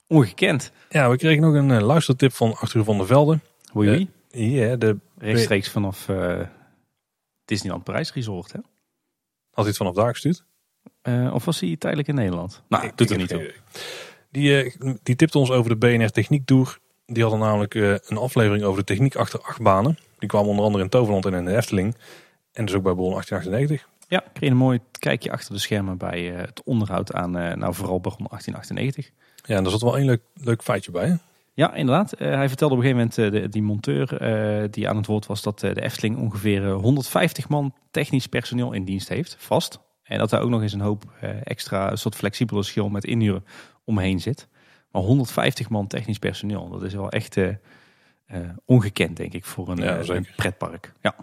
ongekend. 0.06 0.72
Ja, 0.88 1.10
we 1.10 1.16
kregen 1.16 1.42
nog 1.42 1.54
een 1.54 1.70
eh, 1.70 1.80
luistertip 1.80 2.32
van 2.32 2.56
Arthur 2.56 2.84
van 2.84 2.96
der 2.96 3.06
Velde. 3.06 3.38
Oei, 3.76 3.88
oei. 3.88 4.10
Ja, 4.30 4.76
de, 4.76 4.96
Rechtstreeks 5.18 5.70
vanaf 5.70 6.08
eh, 6.08 6.40
Disneyland 7.44 7.84
Parijs 7.84 8.12
Resort, 8.12 8.52
hè? 8.52 8.58
had 8.58 8.68
hij 9.54 9.66
het 9.66 9.76
vanaf 9.76 9.94
daar 9.94 10.12
gestuurd? 10.12 10.44
Eh, 11.02 11.34
of 11.34 11.44
was 11.44 11.60
hij 11.60 11.76
tijdelijk 11.78 12.08
in 12.08 12.14
Nederland? 12.14 12.62
Nou, 12.68 12.86
Ik- 12.86 12.96
doet 12.96 13.10
er 13.10 13.18
heb 13.18 13.30
niet 13.30 13.40
toe. 13.40 13.54
Die, 14.30 14.74
die 15.02 15.16
tipte 15.16 15.38
ons 15.38 15.50
over 15.50 15.70
de 15.70 15.86
BNR 15.86 16.10
Techniek 16.10 16.46
Tour. 16.46 16.78
Die 17.06 17.22
hadden 17.22 17.40
namelijk 17.40 17.74
een 17.74 18.16
aflevering 18.16 18.64
over 18.64 18.78
de 18.78 18.84
techniek 18.84 19.16
achter 19.16 19.40
achtbanen. 19.40 19.98
Die 20.18 20.28
kwamen 20.28 20.48
onder 20.48 20.64
andere 20.64 20.84
in 20.84 20.90
Toverland 20.90 21.26
en 21.26 21.34
in 21.34 21.44
de 21.44 21.56
Efteling. 21.56 21.94
En 22.58 22.64
dus 22.64 22.74
ook 22.74 22.82
bij 22.82 22.94
Bron 22.94 23.10
1898. 23.10 23.88
Ja, 24.08 24.24
ik 24.24 24.32
kreeg 24.32 24.50
een 24.50 24.56
mooi 24.56 24.80
kijkje 24.98 25.30
achter 25.30 25.54
de 25.54 25.60
schermen 25.60 25.98
bij 25.98 26.34
eh, 26.34 26.40
het 26.40 26.62
onderhoud 26.64 27.12
aan, 27.12 27.36
eh, 27.36 27.56
nou 27.56 27.74
vooral 27.74 28.00
Baron 28.00 28.26
1898. 28.28 29.10
Ja, 29.44 29.56
en 29.56 29.62
daar 29.62 29.72
zat 29.72 29.82
wel 29.82 29.96
één 29.96 30.06
leuk, 30.06 30.22
leuk 30.34 30.62
feitje 30.62 30.90
bij. 30.90 31.08
Hè? 31.08 31.14
Ja, 31.54 31.74
inderdaad. 31.74 32.12
Eh, 32.12 32.34
hij 32.34 32.48
vertelde 32.48 32.74
op 32.74 32.80
een 32.80 32.86
gegeven 32.86 33.10
moment, 33.16 33.42
de, 33.42 33.48
die 33.48 33.62
monteur 33.62 34.06
die 34.70 34.88
aan 34.88 34.96
het 34.96 35.06
woord 35.06 35.26
was, 35.26 35.42
dat 35.42 35.60
de 35.60 35.82
Efteling 35.82 36.16
ongeveer 36.18 36.66
eh, 36.66 36.74
150 36.74 37.48
man 37.48 37.74
technisch 37.90 38.26
personeel 38.26 38.72
in 38.72 38.84
dienst 38.84 39.08
heeft, 39.08 39.36
vast. 39.38 39.78
En 40.02 40.18
dat 40.18 40.30
daar 40.30 40.42
ook 40.42 40.50
nog 40.50 40.62
eens 40.62 40.72
een 40.72 40.80
hoop 40.80 41.04
extra, 41.44 41.90
een 41.90 41.98
soort 41.98 42.14
flexibele 42.14 42.62
schil 42.62 42.88
met 42.88 43.04
inhuren 43.04 43.44
omheen 43.84 44.20
zit. 44.20 44.48
Maar 44.90 45.02
150 45.02 45.68
man 45.68 45.86
technisch 45.86 46.18
personeel, 46.18 46.68
dat 46.68 46.82
is 46.82 46.94
wel 46.94 47.10
echt 47.10 47.36
ongekend, 48.64 49.16
denk 49.16 49.32
ik, 49.32 49.44
voor 49.44 49.68
een, 49.68 49.76
Ja, 49.76 49.98
een 49.98 50.26
pretpark. 50.36 50.92
Ja. 51.00 51.14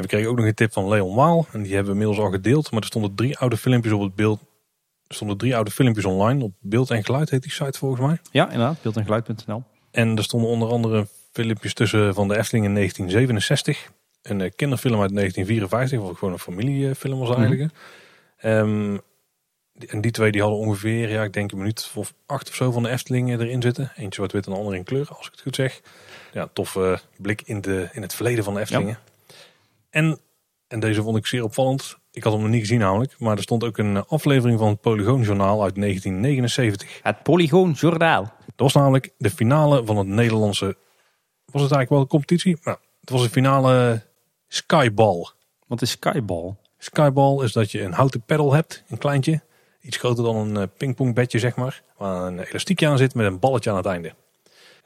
Ja, 0.00 0.06
we 0.06 0.12
kregen 0.12 0.30
ook 0.30 0.36
nog 0.36 0.46
een 0.46 0.54
tip 0.54 0.72
van 0.72 0.88
Leon 0.88 1.14
Waal. 1.14 1.46
En 1.52 1.62
die 1.62 1.74
hebben 1.74 1.94
we 1.94 2.00
inmiddels 2.00 2.26
al 2.26 2.32
gedeeld. 2.32 2.70
Maar 2.70 2.80
er 2.80 2.86
stonden 2.86 3.14
drie 3.14 3.38
oude 3.38 3.56
filmpjes 3.56 3.92
op 3.92 4.00
het 4.00 4.14
beeld. 4.14 4.40
Er 5.06 5.14
stonden 5.14 5.36
drie 5.36 5.54
oude 5.54 5.70
filmpjes 5.70 6.04
online. 6.04 6.44
Op 6.44 6.52
beeld 6.60 6.90
en 6.90 7.04
geluid 7.04 7.30
heet 7.30 7.42
die 7.42 7.52
site 7.52 7.78
volgens 7.78 8.00
mij. 8.00 8.18
ja, 8.30 8.44
inderdaad, 8.44 8.82
beeld 8.82 8.96
en 8.96 9.04
geluid.nl. 9.04 9.62
En 9.90 10.16
er 10.16 10.24
stonden 10.24 10.50
onder 10.50 10.68
andere 10.68 11.06
filmpjes 11.32 11.74
tussen 11.74 12.14
van 12.14 12.28
de 12.28 12.36
Efteling 12.38 12.66
in 12.66 12.74
1967. 12.74 13.90
Een 14.22 14.40
eh, 14.40 14.50
kinderfilm 14.56 15.00
uit 15.00 15.14
1954. 15.14 16.00
Wat 16.00 16.18
gewoon 16.18 16.34
een 16.34 16.40
familiefilm 16.40 17.18
was 17.18 17.36
eigenlijk. 17.36 17.72
Ehm, 18.36 18.98
en 19.86 20.00
die 20.00 20.10
twee 20.10 20.32
die 20.32 20.40
hadden 20.40 20.58
ongeveer, 20.58 21.10
ja, 21.10 21.22
ik 21.22 21.32
denk 21.32 21.52
een 21.52 21.58
minuut 21.58 21.90
of 21.94 22.14
acht 22.26 22.48
of 22.48 22.54
zo 22.54 22.70
van 22.70 22.82
de 22.82 22.88
Efteling 22.88 23.28
eh, 23.28 23.40
erin 23.40 23.62
zitten. 23.62 23.92
Eentje 23.96 24.14
zwart-wit 24.14 24.46
en 24.46 24.52
de 24.52 24.58
andere 24.58 24.76
in 24.76 24.84
kleur, 24.84 25.08
als 25.08 25.26
ik 25.26 25.32
het 25.32 25.40
goed 25.40 25.54
zeg. 25.54 25.80
Ja, 26.32 26.48
tof 26.52 26.76
eh, 26.76 26.96
blik 27.16 27.42
in, 27.44 27.60
de, 27.60 27.88
in 27.92 28.02
het 28.02 28.14
verleden 28.14 28.44
van 28.44 28.54
de 28.54 28.60
Eftelingen. 28.60 28.98
En, 29.90 30.20
en 30.68 30.80
deze 30.80 31.02
vond 31.02 31.16
ik 31.16 31.26
zeer 31.26 31.44
opvallend. 31.44 31.98
Ik 32.12 32.24
had 32.24 32.32
hem 32.32 32.42
nog 32.42 32.50
niet 32.50 32.60
gezien 32.60 32.78
namelijk. 32.78 33.18
Maar 33.18 33.36
er 33.36 33.42
stond 33.42 33.64
ook 33.64 33.78
een 33.78 33.96
eh, 33.96 34.02
aflevering 34.06 34.58
van 34.58 34.68
het 34.68 34.80
Polygoonjournaal 34.80 35.62
uit 35.62 35.74
1979. 35.74 37.00
Het 37.02 37.22
Polygoon 37.22 37.72
Jordaal. 37.72 38.22
Dat 38.22 38.54
was 38.56 38.72
namelijk 38.72 39.12
de 39.18 39.30
finale 39.30 39.84
van 39.84 39.96
het 39.96 40.06
Nederlandse... 40.06 40.76
Was 41.44 41.62
het 41.62 41.72
eigenlijk 41.72 41.90
wel 41.90 42.00
een 42.00 42.06
competitie? 42.06 42.58
Nou, 42.62 42.78
het 43.00 43.10
was 43.10 43.22
de 43.22 43.30
finale 43.30 44.02
Skyball. 44.48 45.28
Wat 45.66 45.82
is 45.82 45.90
Skyball? 45.90 46.54
Skyball 46.78 47.44
is 47.44 47.52
dat 47.52 47.70
je 47.70 47.82
een 47.82 47.92
houten 47.92 48.22
pedal 48.22 48.52
hebt, 48.52 48.84
een 48.88 48.98
kleintje. 48.98 49.40
Iets 49.80 49.96
groter 49.96 50.24
dan 50.24 50.36
een 50.36 50.56
eh, 50.56 50.68
pingpongbedje, 50.76 51.38
zeg 51.38 51.56
maar. 51.56 51.82
Waar 51.96 52.26
een 52.26 52.38
elastiekje 52.38 52.88
aan 52.88 52.98
zit 52.98 53.14
met 53.14 53.26
een 53.26 53.38
balletje 53.38 53.70
aan 53.70 53.76
het 53.76 53.86
einde. 53.86 54.14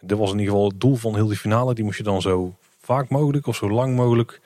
Dit 0.00 0.18
was 0.18 0.32
in 0.32 0.38
ieder 0.38 0.52
geval 0.52 0.68
het 0.68 0.80
doel 0.80 0.96
van 0.96 1.14
heel 1.14 1.26
die 1.26 1.36
finale. 1.36 1.74
Die 1.74 1.84
moest 1.84 1.98
je 1.98 2.05
dan 2.05 2.22
zo 2.22 2.55
vaak 2.78 3.09
mogelijk 3.09 3.46
of 3.46 3.57
zo 3.57 3.70
lang 3.70 3.96
mogelijk 3.96 4.40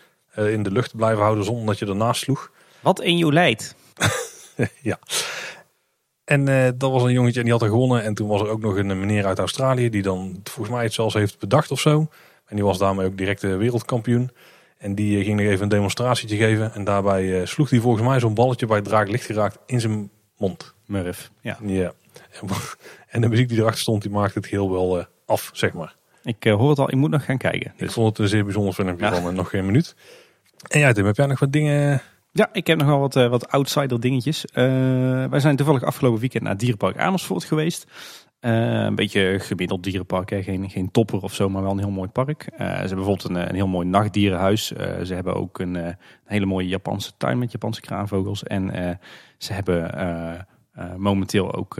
in 0.47 0.62
de 0.62 0.70
lucht 0.70 0.97
blijven 0.97 1.22
houden 1.22 1.45
zonder 1.45 1.66
dat 1.66 1.78
je 1.78 1.86
ernaast 1.86 2.20
sloeg. 2.22 2.51
Wat 2.80 3.01
in 3.01 3.16
jou 3.16 3.32
leidt. 3.32 3.74
ja. 4.82 4.99
En 6.24 6.49
eh, 6.49 6.68
dat 6.74 6.91
was 6.91 7.03
een 7.03 7.12
jongetje 7.12 7.39
en 7.39 7.45
die 7.45 7.53
had 7.53 7.62
er 7.62 7.68
gewonnen. 7.68 8.03
En 8.03 8.14
toen 8.14 8.28
was 8.28 8.41
er 8.41 8.49
ook 8.49 8.61
nog 8.61 8.76
een 8.76 9.01
meneer 9.01 9.26
uit 9.26 9.39
Australië 9.39 9.91
die 9.91 10.03
dan 10.03 10.41
volgens 10.45 10.74
mij 10.74 10.84
het 10.84 10.93
zelfs 10.93 11.14
heeft 11.14 11.39
bedacht 11.39 11.70
of 11.70 11.80
zo. 11.80 12.09
En 12.47 12.57
die 12.57 12.64
was 12.64 12.78
daarmee 12.78 13.07
ook 13.07 13.16
direct 13.16 13.41
de 13.41 13.57
wereldkampioen. 13.57 14.30
En 14.78 14.95
die 14.95 15.18
eh, 15.18 15.24
ging 15.24 15.41
nog 15.41 15.47
even 15.49 15.62
een 15.62 15.68
demonstratietje 15.68 16.36
geven. 16.36 16.74
En 16.74 16.84
daarbij 16.84 17.41
eh, 17.41 17.47
sloeg 17.47 17.70
hij 17.70 17.80
volgens 17.80 18.07
mij 18.07 18.20
zo'n 18.20 18.34
balletje 18.34 18.66
bij 18.66 18.76
het 18.76 18.84
draak 18.84 19.09
licht 19.09 19.24
geraakt 19.24 19.59
in 19.66 19.80
zijn 19.80 20.11
mond. 20.36 20.74
Murf. 20.86 21.30
Ja. 21.41 21.59
Ja. 21.62 21.93
En, 22.30 22.49
en 23.09 23.20
de 23.20 23.28
muziek 23.28 23.49
die 23.49 23.59
erachter 23.59 23.80
stond, 23.80 24.03
die 24.03 24.11
maakte 24.11 24.39
het 24.39 24.49
heel 24.49 24.70
wel 24.70 24.99
eh, 24.99 25.05
af, 25.26 25.51
zeg 25.53 25.72
maar. 25.72 25.97
Ik 26.22 26.45
eh, 26.45 26.55
hoor 26.55 26.70
het 26.70 26.78
al, 26.78 26.89
ik 26.89 26.97
moet 26.97 27.11
nog 27.11 27.24
gaan 27.24 27.39
kijken. 27.39 27.72
Ik 27.76 27.91
vond 27.91 28.09
het 28.09 28.18
een 28.18 28.28
zeer 28.28 28.45
bijzonder 28.45 28.72
filmpje 28.72 29.05
Ja. 29.07 29.14
van 29.14 29.30
eh, 29.30 29.36
nog 29.36 29.51
geen 29.51 29.66
minuut. 29.66 29.95
En 30.66 30.80
ja, 30.80 30.92
Tim, 30.92 31.06
heb 31.06 31.16
jij 31.16 31.26
nog 31.26 31.38
wat 31.38 31.52
dingen... 31.52 32.02
Ja, 32.32 32.48
ik 32.52 32.66
heb 32.66 32.78
nog 32.78 32.86
wel 32.86 32.98
wat, 32.98 33.16
eh, 33.16 33.28
wat 33.28 33.48
outsider 33.48 34.00
dingetjes. 34.00 34.44
Eh, 34.44 34.64
wij 35.24 35.40
zijn 35.40 35.56
toevallig 35.56 35.82
afgelopen 35.82 36.20
weekend 36.20 36.42
naar 36.42 36.56
Dierenpark 36.56 36.98
Amersfoort 36.98 37.44
geweest. 37.44 37.86
een 38.40 38.94
beetje 38.94 39.38
gemiddeld 39.40 39.82
dierenpark, 39.82 40.30
hè. 40.30 40.42
Geen, 40.42 40.70
geen 40.70 40.90
topper 40.90 41.22
of 41.22 41.34
zo, 41.34 41.48
maar 41.48 41.62
wel 41.62 41.70
een 41.70 41.78
heel 41.78 41.90
mooi 41.90 42.09
park. 42.09 42.42
ze 42.42 42.64
hebben 42.64 42.96
bijvoorbeeld 42.96 43.24
een, 43.24 43.48
een 43.48 43.54
heel 43.54 43.66
mooi 43.66 43.86
nachtdierenhuis. 43.86 44.66
ze 45.02 45.14
hebben 45.14 45.34
ook 45.34 45.59
een, 45.59 45.74
een, 45.74 45.96
hele 46.24 46.46
mooie 46.46 46.68
Japanse 46.68 47.12
tuin 47.16 47.38
met 47.38 47.52
Japanse 47.52 47.80
kraanvogels. 47.80 48.42
En 48.42 48.98
ze 49.38 49.52
hebben 49.52 50.46
momenteel 50.96 51.54
ook 51.54 51.76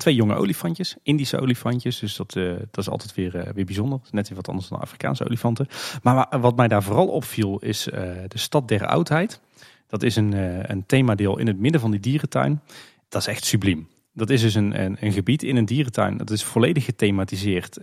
twee 0.00 0.14
jonge 0.14 0.34
olifantjes, 0.34 0.96
Indische 1.02 1.40
olifantjes. 1.40 1.98
Dus 1.98 2.16
dat, 2.16 2.34
uh, 2.34 2.52
dat 2.70 2.78
is 2.78 2.88
altijd 2.88 3.14
weer, 3.14 3.34
uh, 3.34 3.42
weer 3.54 3.64
bijzonder. 3.64 4.00
Net 4.10 4.28
weer 4.28 4.36
wat 4.36 4.48
anders 4.48 4.68
dan 4.68 4.80
Afrikaanse 4.80 5.24
olifanten. 5.24 5.66
Maar 6.02 6.40
wat 6.40 6.56
mij 6.56 6.68
daar 6.68 6.82
vooral 6.82 7.08
opviel 7.08 7.58
is 7.58 7.88
uh, 7.88 7.94
de 8.28 8.38
Stad 8.38 8.68
der 8.68 8.86
Oudheid. 8.86 9.40
Dat 9.86 10.02
is 10.02 10.16
een, 10.16 10.32
een 10.70 10.86
themadeel 10.86 11.38
in 11.38 11.46
het 11.46 11.58
midden 11.58 11.80
van 11.80 11.90
die 11.90 12.00
dierentuin. 12.00 12.60
Dat 13.08 13.20
is 13.20 13.26
echt 13.26 13.44
subliem. 13.44 13.88
Dat 14.12 14.30
is 14.30 14.40
dus 14.40 14.54
een, 14.54 14.82
een, 14.82 14.96
een 15.00 15.12
gebied 15.12 15.42
in 15.42 15.56
een 15.56 15.64
dierentuin. 15.64 16.16
Dat 16.16 16.30
is 16.30 16.44
volledig 16.44 16.84
gethematiseerd 16.84 17.78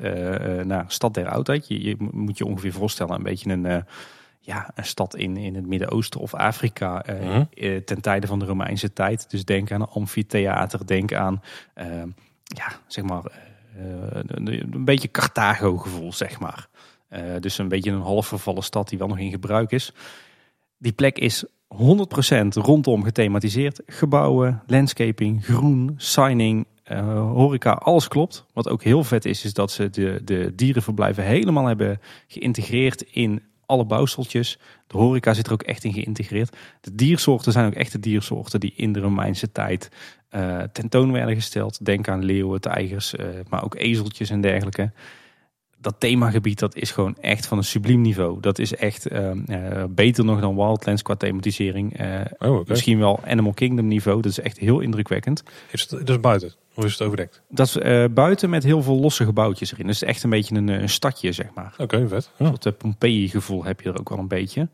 naar 0.64 0.86
Stad 0.88 1.14
der 1.14 1.30
Oudheid. 1.30 1.68
Je, 1.68 1.84
je, 1.84 1.96
moet 2.00 2.38
je 2.38 2.46
ongeveer 2.46 2.74
voorstellen 2.74 3.16
een 3.16 3.24
beetje 3.24 3.50
een 3.50 3.86
ja, 4.48 4.70
een 4.76 4.86
stad 4.86 5.16
in, 5.16 5.38
in 5.38 5.56
het 5.56 5.66
Midden-Oosten 5.66 6.20
of 6.20 6.34
Afrika 6.34 7.06
uh, 7.10 7.76
ten 7.76 8.02
tijde 8.02 8.28
van 8.28 8.40
de 8.40 8.46
Romeinse 8.46 8.94
tijd. 8.94 9.30
Dus 9.30 9.46
denk 9.46 9.72
aan 9.72 9.82
een 9.82 9.88
amfitheater, 9.88 10.88
denk 10.88 11.14
aan, 11.14 11.42
uh, 11.76 12.04
ja, 12.44 12.80
zeg 12.88 13.04
maar, 13.04 13.24
een, 13.76 14.74
een, 14.74 14.86
beetje 14.86 15.12
Carthago-gevoel, 15.12 16.14
zeg 16.14 16.40
maar. 16.40 16.68
dus 17.40 17.58
een 17.58 17.68
beetje 17.68 17.92
een 17.92 18.02
half 18.02 18.28
vervallen 18.28 18.64
stad 18.64 18.90
die 18.90 18.98
wel 18.98 19.08
nog 19.08 19.20
in 19.20 19.32
gebruik 19.32 19.72
is. 19.72 19.94
Die 20.78 20.92
plek 20.92 21.18
is 21.18 21.46
100% 21.46 21.48
rondom 22.50 23.04
gethematiseerd. 23.04 23.82
Gebouwen, 23.86 24.64
landscaping, 24.68 25.46
groen, 25.46 25.94
signing, 25.98 26.66
horeca, 27.34 27.72
alles 27.72 28.08
klopt. 28.08 28.46
Wat 28.54 28.70
ook 28.70 28.84
heel 28.84 29.04
vet 29.04 29.26
is, 29.26 29.46
is 29.46 29.54
dat 29.54 29.72
ze 29.72 29.90
de, 29.90 30.22
de 30.24 30.56
dierenverblijven 30.56 31.24
helemaal 31.24 31.66
hebben 31.66 32.00
geïntegreerd 32.28 33.02
in 33.02 33.42
alle 33.68 33.86
bouwseltjes. 33.86 34.60
De 34.88 34.98
horeca 34.98 35.34
zit 35.34 35.48
er 35.48 35.54
ook 35.54 35.64
echt 35.64 35.84
in 35.84 35.94
geïntegreerd. 35.94 36.56
De 36.82 36.96
diersoorten 36.96 37.52
zijn 37.52 37.66
ook 37.66 37.74
echte 37.74 38.00
diersoorten 38.00 38.60
die 38.60 38.74
in 38.76 38.94
de 38.94 39.00
Romeinse 39.00 39.52
tijd 39.52 39.90
uh, 40.32 40.62
tentoon 40.62 41.12
werden 41.12 41.36
gesteld. 41.36 41.86
Denk 41.86 42.08
aan 42.08 42.24
leeuwen, 42.24 42.62
tijgers, 42.62 43.14
uh, 43.14 43.26
maar 43.50 43.64
ook 43.64 43.76
ezeltjes 43.76 44.30
en 44.30 44.42
dergelijke. 44.42 44.92
Dat 45.80 45.96
themagebied 46.00 46.60
dat 46.60 46.76
is 46.76 46.92
gewoon 46.92 47.18
echt 47.22 47.46
van 47.46 47.58
een 47.58 47.64
subliem 47.64 48.02
niveau. 48.02 48.40
Dat 48.40 48.60
is 48.60 48.76
echt 48.76 49.12
uh, 49.12 49.32
beter 49.90 50.26
nog 50.26 50.40
dan 50.40 50.56
Wildlands 50.56 51.02
qua 51.02 51.16
thematisering. 51.16 52.00
Oh, 52.40 52.52
okay. 52.52 52.64
Misschien 52.68 53.00
wel 53.00 53.20
Animal 53.26 53.54
Kingdom 53.54 53.88
niveau. 53.88 54.22
Dat 54.22 54.32
is 54.32 54.40
echt 54.40 54.58
heel 54.58 54.80
indrukwekkend. 54.80 55.44
Is 55.72 55.88
het 55.90 56.08
dus 56.08 56.20
buiten? 56.20 56.54
Of 56.78 56.86
is 56.86 56.92
het 56.92 57.02
overdekt? 57.02 57.42
Dat 57.50 57.68
is 57.68 57.78
uh, 57.78 58.06
buiten 58.12 58.50
met 58.50 58.64
heel 58.64 58.82
veel 58.82 59.00
losse 59.00 59.26
gebouwtjes 59.26 59.72
erin. 59.72 59.88
Dus 59.88 60.04
echt 60.04 60.24
een 60.24 60.30
beetje 60.30 60.56
een, 60.56 60.68
een 60.68 60.90
stadje, 60.90 61.32
zeg 61.32 61.48
maar. 61.56 61.74
Oké, 61.78 61.96
okay, 61.96 62.08
vet. 62.08 62.30
Ja. 62.38 62.46
Een 62.46 62.56
soort 62.60 62.78
Pompeii 62.78 63.30
gevoel 63.30 63.64
heb 63.64 63.82
je 63.82 63.90
er 63.90 64.00
ook 64.00 64.10
wel 64.10 64.18
een 64.18 64.28
beetje. 64.28 64.68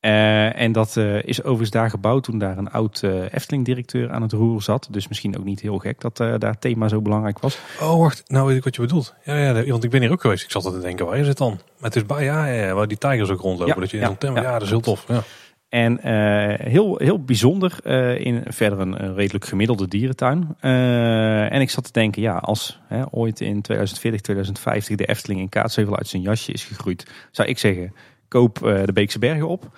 Uh, 0.00 0.60
en 0.60 0.72
dat 0.72 0.96
uh, 0.96 1.22
is 1.22 1.40
overigens 1.40 1.70
daar 1.70 1.90
gebouwd 1.90 2.24
toen 2.24 2.38
daar 2.38 2.58
een 2.58 2.70
oud 2.70 3.02
uh, 3.04 3.32
Efteling-directeur 3.32 4.10
aan 4.10 4.22
het 4.22 4.32
roer 4.32 4.62
zat. 4.62 4.88
Dus 4.90 5.08
misschien 5.08 5.38
ook 5.38 5.44
niet 5.44 5.60
heel 5.60 5.78
gek 5.78 6.00
dat 6.00 6.16
daar 6.16 6.58
thema 6.58 6.88
zo 6.88 7.00
belangrijk 7.00 7.38
was. 7.38 7.58
Oh, 7.80 7.98
wacht. 7.98 8.22
Nou 8.26 8.46
weet 8.46 8.56
ik 8.56 8.64
wat 8.64 8.74
je 8.74 8.80
bedoelt. 8.80 9.14
Ja, 9.24 9.36
ja, 9.36 9.64
want 9.64 9.84
ik 9.84 9.90
ben 9.90 10.00
hier 10.00 10.10
ook 10.10 10.20
geweest. 10.20 10.44
Ik 10.44 10.50
zat 10.50 10.62
te 10.62 10.80
denken, 10.80 11.06
waar 11.06 11.18
is 11.18 11.28
het 11.28 11.38
dan? 11.38 11.50
Maar 11.50 11.90
het 11.90 11.96
is 11.96 12.06
bij, 12.06 12.24
ja, 12.24 12.46
ja, 12.46 12.74
waar 12.74 12.88
die 12.88 12.98
tijgers 12.98 13.30
ook 13.30 13.40
rondlopen. 13.40 13.74
Ja, 13.74 13.80
dat 13.80 13.90
je 13.90 13.96
in 13.96 14.02
ja, 14.02 14.08
zo'n 14.08 14.18
thema, 14.18 14.42
ja, 14.42 14.52
dat 14.52 14.62
is 14.62 14.68
heel 14.68 14.80
tof. 14.80 15.04
Ja. 15.08 15.22
En 15.70 15.92
uh, 15.92 16.72
heel, 16.72 16.96
heel 16.98 17.24
bijzonder 17.24 17.78
uh, 17.84 18.20
in 18.20 18.42
verder 18.46 18.78
een, 18.78 19.14
redelijk 19.14 19.44
gemiddelde 19.44 19.88
dierentuin. 19.88 20.56
Uh, 20.60 21.52
en 21.52 21.60
ik 21.60 21.70
zat 21.70 21.84
te 21.84 21.92
denken, 21.92 22.22
ja, 22.22 22.36
als 22.36 22.80
hè, 22.86 23.02
ooit 23.10 23.40
in 23.40 23.60
2040, 23.62 24.20
2050 24.20 24.96
de 24.96 25.06
Efteling 25.06 25.40
in 25.40 25.48
Kaatsheuvel 25.48 25.96
uit 25.96 26.08
zijn 26.08 26.22
jasje 26.22 26.52
is 26.52 26.64
gegroeid, 26.64 27.10
zou 27.30 27.48
ik 27.48 27.58
zeggen, 27.58 27.94
koop 28.28 28.58
de 28.58 28.92
Beekse 28.92 29.18
Bergen 29.18 29.48
op. 29.48 29.70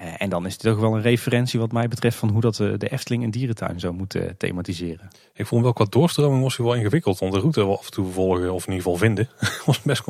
Eh, 0.00 0.06
en 0.18 0.30
dan 0.30 0.46
is 0.46 0.58
dit 0.58 0.72
toch 0.72 0.80
wel 0.80 0.96
een 0.96 1.02
referentie 1.02 1.60
wat 1.60 1.72
mij 1.72 1.88
betreft 1.88 2.16
van 2.16 2.28
hoe 2.28 2.40
dat 2.40 2.60
eh, 2.60 2.72
de 2.76 2.88
Efteling 2.88 3.22
een 3.22 3.30
dierentuin 3.30 3.80
zou 3.80 3.94
moeten 3.94 4.36
thematiseren. 4.36 5.08
Ik 5.34 5.46
vond 5.46 5.62
wel 5.62 5.72
qua 5.72 5.84
doorstroming 5.88 6.42
was 6.42 6.56
hij 6.56 6.66
wel 6.66 6.74
ingewikkeld. 6.74 7.18
Want 7.18 7.32
de 7.32 7.38
route 7.38 7.62
af 7.62 7.84
en 7.84 7.90
toe 7.90 8.12
volgen 8.12 8.52
of 8.52 8.66
in 8.66 8.72
ieder 8.72 8.84
geval 8.84 8.96
vinden 8.96 9.28
was 9.66 9.82
best, 9.82 10.02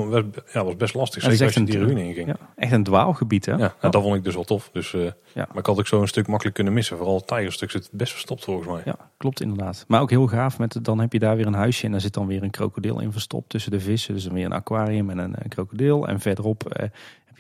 ja, 0.52 0.64
was 0.64 0.76
best 0.76 0.94
lastig. 0.94 1.22
Zeker 1.22 1.44
als 1.44 1.54
je 1.54 1.64
die 1.64 1.78
ruïne 1.78 2.04
inging. 2.04 2.26
Ja, 2.26 2.36
echt 2.56 2.72
een 2.72 2.82
dwaalgebied 2.82 3.46
hè? 3.46 3.52
Ja, 3.52 3.74
nou, 3.80 3.92
dat 3.92 4.02
vond 4.02 4.16
ik 4.16 4.24
dus 4.24 4.34
wel 4.34 4.44
tof. 4.44 4.70
Dus, 4.72 4.92
uh, 4.92 5.02
ja. 5.02 5.46
Maar 5.48 5.58
ik 5.58 5.66
had 5.66 5.78
ook 5.78 5.86
zo 5.86 6.00
een 6.00 6.08
stuk 6.08 6.26
makkelijk 6.26 6.54
kunnen 6.54 6.72
missen. 6.72 6.96
Vooral 6.96 7.16
het 7.16 7.26
tijgerstuk 7.26 7.70
zit 7.70 7.88
best 7.92 8.12
verstopt 8.12 8.44
volgens 8.44 8.68
mij. 8.68 8.82
Ja, 8.84 8.96
klopt 9.16 9.40
inderdaad. 9.40 9.84
Maar 9.88 10.00
ook 10.00 10.10
heel 10.10 10.26
gaaf. 10.26 10.58
Met, 10.58 10.78
dan 10.82 11.00
heb 11.00 11.12
je 11.12 11.18
daar 11.18 11.36
weer 11.36 11.46
een 11.46 11.54
huisje 11.54 11.84
en 11.84 11.90
daar 11.90 12.00
zit 12.00 12.14
dan 12.14 12.26
weer 12.26 12.42
een 12.42 12.50
krokodil 12.50 13.00
in 13.00 13.12
verstopt 13.12 13.48
tussen 13.48 13.70
de 13.70 13.80
vissen. 13.80 14.14
Dus 14.14 14.24
dan 14.24 14.34
weer 14.34 14.44
een 14.44 14.52
aquarium 14.52 15.10
en 15.10 15.18
een, 15.18 15.34
een 15.38 15.48
krokodil. 15.48 16.08
En 16.08 16.20
verderop 16.20 16.90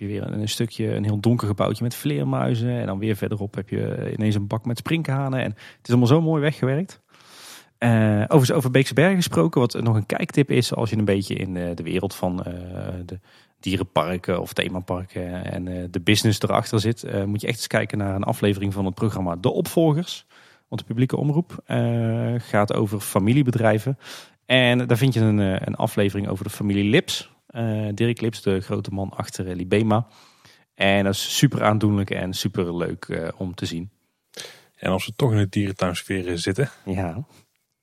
je 0.00 0.06
weer 0.06 0.32
een, 0.32 0.48
stukje, 0.48 0.94
een 0.94 1.04
heel 1.04 1.20
donker 1.20 1.46
gebouwtje 1.46 1.84
met 1.84 1.94
vleermuizen. 1.94 2.70
En 2.70 2.86
dan 2.86 2.98
weer 2.98 3.16
verderop 3.16 3.54
heb 3.54 3.68
je 3.68 4.12
ineens 4.16 4.34
een 4.34 4.46
bak 4.46 4.64
met 4.64 4.78
sprinkhanen. 4.78 5.40
En 5.40 5.50
het 5.50 5.80
is 5.82 5.88
allemaal 5.88 6.06
zo 6.06 6.20
mooi 6.20 6.42
weggewerkt. 6.42 7.00
Uh, 7.78 8.24
over, 8.28 8.54
over 8.54 8.70
Beekse 8.70 8.94
Bergen 8.94 9.16
gesproken, 9.16 9.60
wat 9.60 9.80
nog 9.80 9.96
een 9.96 10.06
kijktip 10.06 10.50
is 10.50 10.74
als 10.74 10.90
je 10.90 10.96
een 10.96 11.04
beetje 11.04 11.34
in 11.34 11.54
de, 11.54 11.72
de 11.74 11.82
wereld 11.82 12.14
van 12.14 12.36
de 13.06 13.18
dierenparken 13.60 14.40
of 14.40 14.52
themaparken 14.52 15.44
en 15.44 15.90
de 15.90 16.00
business 16.00 16.42
erachter 16.42 16.80
zit, 16.80 17.26
moet 17.26 17.40
je 17.40 17.46
echt 17.46 17.56
eens 17.56 17.66
kijken 17.66 17.98
naar 17.98 18.14
een 18.14 18.22
aflevering 18.22 18.72
van 18.72 18.84
het 18.84 18.94
programma 18.94 19.36
De 19.36 19.50
Opvolgers. 19.50 20.26
Want 20.68 20.80
de 20.80 20.86
publieke 20.86 21.16
omroep 21.16 21.62
gaat 22.38 22.74
over 22.74 23.00
familiebedrijven. 23.00 23.98
En 24.46 24.86
daar 24.86 24.96
vind 24.96 25.14
je 25.14 25.20
een, 25.20 25.38
een 25.38 25.74
aflevering 25.74 26.28
over 26.28 26.44
de 26.44 26.50
familie 26.50 26.90
Lips. 26.90 27.30
Uh, 27.56 27.88
Dirk 27.94 28.20
Lips, 28.20 28.42
de 28.42 28.60
grote 28.60 28.90
man 28.90 29.10
achter 29.10 29.48
eh, 29.48 29.56
Libema. 29.56 30.06
En 30.74 31.04
dat 31.04 31.14
is 31.14 31.36
super 31.36 31.62
aandoenlijk 31.62 32.10
en 32.10 32.32
super 32.32 32.76
leuk 32.76 33.06
uh, 33.08 33.28
om 33.36 33.54
te 33.54 33.66
zien. 33.66 33.90
En 34.76 34.90
als 34.90 35.06
we 35.06 35.12
toch 35.16 35.30
in 35.30 35.36
de 35.36 35.48
dierentuinsfeer 35.48 36.38
zitten. 36.38 36.70
Ja. 36.84 37.14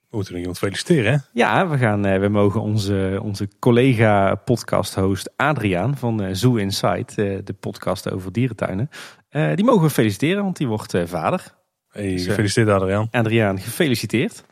We 0.10 0.16
moeten 0.16 0.32
nog 0.32 0.42
iemand 0.42 0.58
feliciteren, 0.58 1.12
hè? 1.12 1.18
Ja, 1.34 1.68
we, 1.68 1.78
gaan, 1.78 2.20
we 2.20 2.28
mogen 2.28 2.62
onze, 2.62 3.20
onze 3.24 3.50
collega 3.60 4.36
podcast-host 4.36 5.32
Adriaan 5.36 5.98
van 5.98 6.36
Zoo 6.36 6.56
Inside, 6.56 7.42
de 7.44 7.54
podcast 7.60 8.12
over 8.12 8.32
dierentuinen, 8.32 8.90
die 9.30 9.64
mogen 9.64 9.82
we 9.82 9.90
feliciteren, 9.90 10.44
want 10.44 10.58
die 10.58 10.68
wordt 10.68 10.98
vader. 11.06 11.56
Hey, 11.88 12.12
dus, 12.12 12.26
gefeliciteerd 12.26 12.70
Adriaan. 12.70 13.08
Adriaan, 13.12 13.60
gefeliciteerd. 13.60 14.44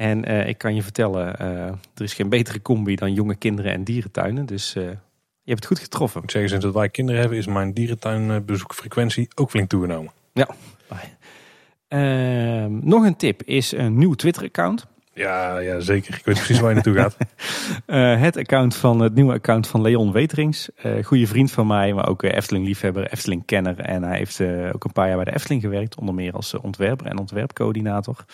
En 0.00 0.30
uh, 0.30 0.48
ik 0.48 0.58
kan 0.58 0.74
je 0.74 0.82
vertellen, 0.82 1.36
uh, 1.40 1.66
er 1.66 2.02
is 2.02 2.14
geen 2.14 2.28
betere 2.28 2.62
combi 2.62 2.94
dan 2.94 3.12
jonge 3.12 3.34
kinderen 3.34 3.72
en 3.72 3.84
dierentuinen. 3.84 4.46
Dus 4.46 4.74
uh, 4.74 4.82
je 4.82 4.90
hebt 5.44 5.58
het 5.58 5.66
goed 5.66 5.78
getroffen. 5.78 6.22
Ik 6.22 6.30
zeg 6.30 6.48
sinds 6.48 6.64
dat 6.64 6.74
wij 6.74 6.88
kinderen 6.88 7.20
hebben, 7.20 7.38
is 7.38 7.46
mijn 7.46 7.72
dierentuinbezoekfrequentie 7.72 9.28
ook 9.34 9.50
flink 9.50 9.68
toegenomen. 9.68 10.12
Ja. 10.32 10.48
Ehm, 11.88 12.78
nog 12.82 13.04
een 13.04 13.16
tip 13.16 13.42
is 13.42 13.72
een 13.72 13.98
nieuw 13.98 14.14
Twitter-account. 14.14 14.86
Ja, 15.12 15.58
ja, 15.58 15.80
zeker. 15.80 16.14
Ik 16.14 16.24
weet 16.24 16.36
precies 16.36 16.60
waar 16.60 16.68
je 16.68 16.74
naartoe 16.74 16.94
gaat. 16.94 17.16
het, 18.26 18.36
account 18.36 18.76
van, 18.76 19.00
het 19.00 19.14
nieuwe 19.14 19.32
account 19.32 19.66
van 19.66 19.80
Leon 19.80 20.12
Weterings. 20.12 20.68
goede 21.02 21.26
vriend 21.26 21.50
van 21.50 21.66
mij, 21.66 21.92
maar 21.92 22.08
ook 22.08 22.22
Efteling-liefhebber, 22.22 23.12
Efteling-kenner. 23.12 23.80
En 23.80 24.02
hij 24.02 24.16
heeft 24.16 24.40
ook 24.72 24.84
een 24.84 24.92
paar 24.92 25.06
jaar 25.06 25.16
bij 25.16 25.24
de 25.24 25.34
Efteling 25.34 25.62
gewerkt. 25.62 25.96
Onder 25.96 26.14
meer 26.14 26.32
als 26.32 26.54
ontwerper 26.54 27.06
en 27.06 27.18
ontwerpcoördinator. 27.18 28.24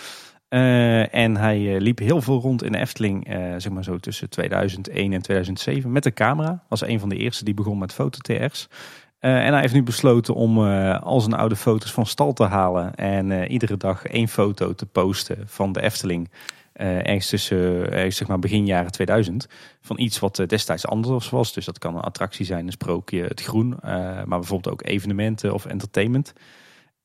Uh, 0.57 1.15
en 1.15 1.37
hij 1.37 1.61
uh, 1.61 1.81
liep 1.81 1.99
heel 1.99 2.23
veel 2.23 2.41
rond 2.41 2.63
in 2.63 2.73
de 2.73 2.79
Efteling, 2.79 3.29
uh, 3.29 3.55
zeg 3.57 3.73
maar 3.73 3.85
zo 3.85 3.99
tussen 3.99 4.31
2001 4.31 5.13
en 5.13 5.23
2007, 5.23 5.93
met 5.93 6.07
een 6.07 6.15
camera. 6.15 6.63
Was 6.69 6.81
een 6.81 7.01
van 7.01 7.09
de 7.09 7.17
eerste 7.17 7.45
die 7.45 7.55
begon 7.55 7.79
met 7.79 7.93
foto-TR's. 7.93 8.69
en 9.19 9.53
hij 9.53 9.61
heeft 9.61 9.75
nu 9.75 9.83
besloten 9.83 10.35
om 10.35 10.59
al 10.93 11.21
zijn 11.21 11.35
oude 11.35 11.57
foto's 11.57 11.93
van 11.93 12.07
stal 12.07 12.33
te 12.33 12.45
halen. 12.45 12.95
En 12.95 13.47
iedere 13.47 13.77
dag 13.77 14.05
één 14.05 14.29
foto 14.29 14.75
te 14.75 14.87
posten 14.87 15.39
van 15.47 15.73
de 15.73 15.83
Efteling. 15.83 16.31
ergens 16.73 17.29
tussen 17.29 18.13
zeg 18.13 18.29
maar 18.29 18.39
begin 18.39 18.67
jaren 18.67 18.93
2000. 18.93 19.49
Van 19.81 19.99
iets 19.99 20.19
wat 20.19 20.45
destijds 20.47 20.87
anders 20.87 21.31
was. 21.31 21.53
Dus 21.53 21.65
dat 21.65 21.79
kan 21.79 21.97
een 21.97 22.03
attractie 22.03 22.47
zijn, 22.47 22.67
een 22.67 22.73
sprookje, 22.73 23.23
het 23.23 23.43
groen. 23.43 23.77
maar 23.83 24.27
bijvoorbeeld 24.29 24.75
ook 24.75 24.87
evenementen 24.87 25.55
of 25.55 25.67
entertainment. 25.67 26.33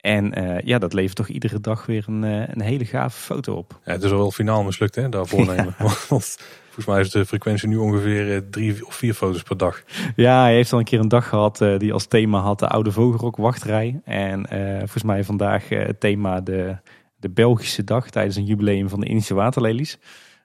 En 0.01 0.39
uh, 0.39 0.59
ja, 0.59 0.79
dat 0.79 0.93
levert 0.93 1.15
toch 1.15 1.27
iedere 1.27 1.59
dag 1.59 1.85
weer 1.85 2.03
een, 2.07 2.23
uh, 2.23 2.47
een 2.47 2.61
hele 2.61 2.85
gave 2.85 3.19
foto 3.19 3.55
op. 3.55 3.79
Ja, 3.85 3.91
het 3.91 4.03
is 4.03 4.11
al 4.11 4.17
wel 4.17 4.31
finaal 4.31 4.63
mislukt 4.63 4.95
hè, 4.95 5.09
daar 5.09 5.27
voornemen. 5.27 5.75
Ja. 5.79 5.85
Want 6.09 6.37
volgens 6.63 6.85
mij 6.85 6.99
is 6.99 7.09
de 7.09 7.25
frequentie 7.25 7.67
nu 7.67 7.77
ongeveer 7.77 8.35
uh, 8.35 8.37
drie 8.49 8.85
of 8.85 8.95
vier 8.95 9.13
foto's 9.13 9.43
per 9.43 9.57
dag. 9.57 9.83
Ja, 10.15 10.41
hij 10.41 10.53
heeft 10.53 10.73
al 10.73 10.79
een 10.79 10.85
keer 10.85 10.99
een 10.99 11.07
dag 11.07 11.27
gehad 11.27 11.57
die 11.77 11.93
als 11.93 12.05
thema 12.05 12.39
had 12.39 12.59
de 12.59 12.67
Oude 12.67 12.91
Vogelrok 12.91 13.37
wachtrij. 13.37 14.01
En 14.03 14.45
volgens 14.77 15.03
mij 15.03 15.23
vandaag 15.23 15.69
het 15.69 15.99
thema 15.99 16.41
de, 16.41 16.77
de 17.15 17.29
Belgische 17.29 17.83
dag 17.83 18.09
tijdens 18.09 18.35
een 18.35 18.45
jubileum 18.45 18.89
van 18.89 18.99
de 18.99 19.05
Indische 19.05 19.33
waterlelies. 19.33 19.99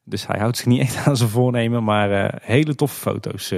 Dus 0.05 0.27
hij 0.27 0.39
houdt 0.39 0.57
zich 0.57 0.67
niet 0.67 0.81
echt 0.87 1.07
aan 1.07 1.17
zijn 1.17 1.31
voornemen, 1.31 1.85
maar 1.85 2.39
hele 2.43 2.75
toffe 2.75 3.01
foto's 3.01 3.55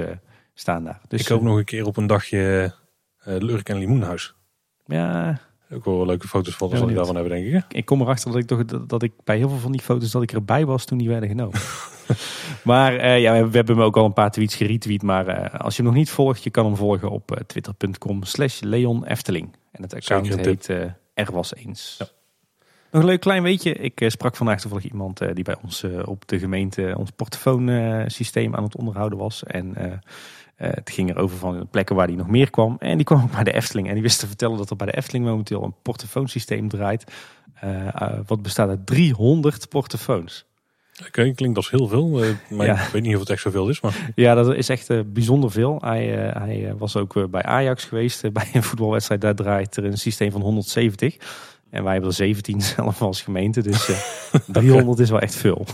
staan 0.53 0.83
daar. 0.83 1.01
Dus, 1.07 1.21
Ik 1.21 1.27
hoop 1.27 1.41
nog 1.41 1.57
een 1.57 1.65
keer 1.65 1.85
op 1.85 1.97
een 1.97 2.07
dagje 2.07 2.73
Lurk 3.23 3.69
en 3.69 3.77
Limoenhuis. 3.77 4.33
Ja, 4.85 5.39
ook 5.73 5.85
wel 5.85 6.05
leuke 6.05 6.27
foto's 6.27 6.55
van 6.55 6.87
die 6.87 6.95
daarvan 6.95 7.15
hebben, 7.15 7.33
denk 7.33 7.63
ik. 7.63 7.73
Ik 7.73 7.85
kom 7.85 8.01
erachter 8.01 8.31
dat 8.31 8.39
ik 8.41 8.47
toch 8.47 8.65
dat 8.87 9.03
ik 9.03 9.13
bij 9.23 9.37
heel 9.37 9.49
veel 9.49 9.57
van 9.57 9.71
die 9.71 9.81
foto's 9.81 10.11
dat 10.11 10.21
ik 10.21 10.31
erbij 10.31 10.65
was 10.65 10.85
toen 10.85 10.97
die 10.97 11.09
werden 11.09 11.29
genomen. 11.29 11.59
Maar 12.63 12.95
uh, 12.95 13.19
ja, 13.19 13.33
we, 13.33 13.49
we, 13.49 13.57
hebben 13.57 13.75
hem 13.75 13.85
ook 13.85 13.97
al 13.97 14.05
een 14.05 14.13
paar 14.13 14.31
tweets 14.31 14.55
geretweet. 14.55 15.01
Maar 15.01 15.27
uh, 15.27 15.59
als 15.59 15.75
je 15.75 15.81
hem 15.81 15.91
nog 15.91 15.99
niet 15.99 16.09
volgt, 16.09 16.43
je 16.43 16.49
kan 16.49 16.65
hem 16.65 16.75
volgen 16.75 17.09
op 17.09 17.31
uh, 17.31 17.37
twitter.com 17.37 18.23
slash 18.23 18.59
Leon 18.59 19.05
Efteling. 19.05 19.55
En 19.71 19.81
het 19.81 19.95
account 19.95 20.35
heet 20.35 20.69
Er 21.13 21.31
Was 21.31 21.55
Eens. 21.55 21.95
Ja. 21.99 22.07
Nog 22.91 23.01
een 23.01 23.07
leuk 23.07 23.19
klein 23.19 23.43
weetje. 23.43 23.73
Ik 23.73 24.03
sprak 24.07 24.35
vandaag 24.35 24.61
toevallig 24.61 24.85
iemand 24.85 25.21
die 25.33 25.43
bij 25.43 25.55
ons 25.63 25.83
op 26.05 26.27
de 26.27 26.39
gemeente 26.39 26.95
ons 26.97 27.09
portofoonsysteem 27.15 28.55
aan 28.55 28.63
het 28.63 28.75
onderhouden 28.75 29.17
was. 29.17 29.43
En 29.43 30.01
het 30.59 30.89
ging 30.89 31.09
erover 31.09 31.37
van 31.37 31.67
plekken 31.71 31.95
waar 31.95 32.07
hij 32.07 32.15
nog 32.15 32.27
meer 32.27 32.49
kwam. 32.49 32.75
En 32.79 32.95
die 32.95 33.05
kwam 33.05 33.21
ook 33.21 33.31
bij 33.31 33.43
de 33.43 33.53
Efteling. 33.53 33.87
En 33.87 33.93
die 33.93 34.03
wist 34.03 34.19
te 34.19 34.27
vertellen 34.27 34.57
dat 34.57 34.69
er 34.69 34.75
bij 34.75 34.87
de 34.87 34.97
Efteling 34.97 35.25
momenteel 35.25 35.63
een 35.63 35.75
portofoonsysteem 35.81 36.69
draait. 36.69 37.11
wat 38.25 38.41
bestaat 38.41 38.69
uit 38.69 38.85
300 38.85 39.69
portofoons. 39.69 40.47
Oké, 41.07 41.31
klinkt 41.31 41.57
als 41.57 41.69
heel 41.69 41.87
veel. 41.87 42.23
Uh, 42.23 42.29
maar 42.49 42.67
ik 42.67 42.91
weet 42.91 43.01
niet 43.01 43.13
of 43.13 43.19
het 43.19 43.29
echt 43.29 43.41
zoveel 43.41 43.69
is. 43.69 43.81
Maar... 43.81 43.97
Ja, 44.15 44.33
dat 44.33 44.53
is 44.53 44.69
echt 44.69 44.89
uh, 44.89 44.99
bijzonder 45.05 45.51
veel. 45.51 45.77
Hij, 45.81 46.27
uh, 46.27 46.35
hij 46.35 46.73
was 46.77 46.95
ook 46.95 47.31
bij 47.31 47.43
Ajax 47.43 47.85
geweest. 47.85 48.33
bij 48.33 48.49
een 48.53 48.63
voetbalwedstrijd, 48.63 49.21
daar 49.21 49.35
draait 49.35 49.75
er 49.75 49.85
een 49.85 49.97
systeem 49.97 50.31
van 50.31 50.41
170. 50.41 51.17
En 51.69 51.83
wij 51.83 51.91
hebben 51.91 52.09
er 52.09 52.15
17 52.15 52.61
zelf 52.75 53.01
als 53.01 53.21
gemeente. 53.21 53.61
Dus 53.61 53.89
uh, 53.89 53.95
300 54.47 54.99
is 54.99 55.09
wel 55.09 55.19
echt 55.19 55.35
veel. 55.35 55.65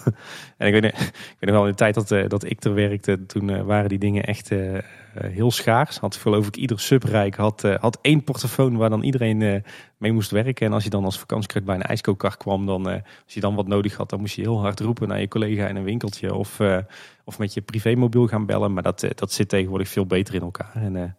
en 0.58 0.68
ik 0.68 0.82
weet, 0.82 0.84
ik 0.84 1.36
weet 1.40 1.50
nog 1.50 1.52
wel 1.52 1.64
in 1.64 1.70
de 1.70 1.78
tijd 1.78 1.94
dat, 1.94 2.12
uh, 2.12 2.28
dat 2.28 2.44
ik 2.44 2.64
er 2.64 2.74
werkte. 2.74 3.26
Toen 3.26 3.48
uh, 3.48 3.62
waren 3.62 3.90
die 3.90 3.98
dingen 3.98 4.24
echt 4.24 4.52
heel 5.18 5.52
schaars. 5.52 5.98
Had 5.98 6.16
geloof 6.16 6.48
ik 6.48 6.56
ieder 6.56 6.80
subrijk 6.80 7.36
had, 7.36 7.62
had 7.80 8.00
één 8.02 8.24
portofoon 8.24 8.78
waar 8.78 8.90
dan 8.90 9.04
iedereen 9.04 9.64
mee 9.98 10.12
moest 10.12 10.32
werken. 10.32 10.66
En 10.66 10.74
als 10.74 10.84
je 10.84 10.90
dan 10.90 11.06
als 11.06 11.20
vakantiekruid 11.20 11.66
bij 11.66 11.76
een 11.76 11.82
ijskookkar 11.82 12.38
kwam. 12.38 12.66
Dan, 12.66 12.86
als 12.86 13.34
je 13.34 13.40
dan 13.40 13.56
wat 13.56 13.68
nodig 13.68 13.96
had, 13.96 14.10
dan 14.10 14.20
moest 14.20 14.36
je 14.36 14.42
heel 14.42 14.60
hard 14.62 14.80
roepen 14.80 15.08
naar 15.08 15.20
je 15.20 15.28
collega 15.28 15.68
in 15.68 15.76
een 15.76 15.84
winkeltje. 15.84 16.34
Of, 16.34 16.60
of 17.24 17.40
met 17.40 17.54
je 17.54 17.62
privémobiel 17.62 18.28
gaan 18.28 18.46
bellen. 18.46 18.74
Maar 18.74 18.84
dat, 18.84 19.06
dat 19.16 19.32
zit 19.32 19.50
tegenwoordig 19.50 19.90
veel 19.90 20.06
beter 20.06 20.36
in 20.36 20.42
elkaar. 20.42 20.76
En 20.76 21.16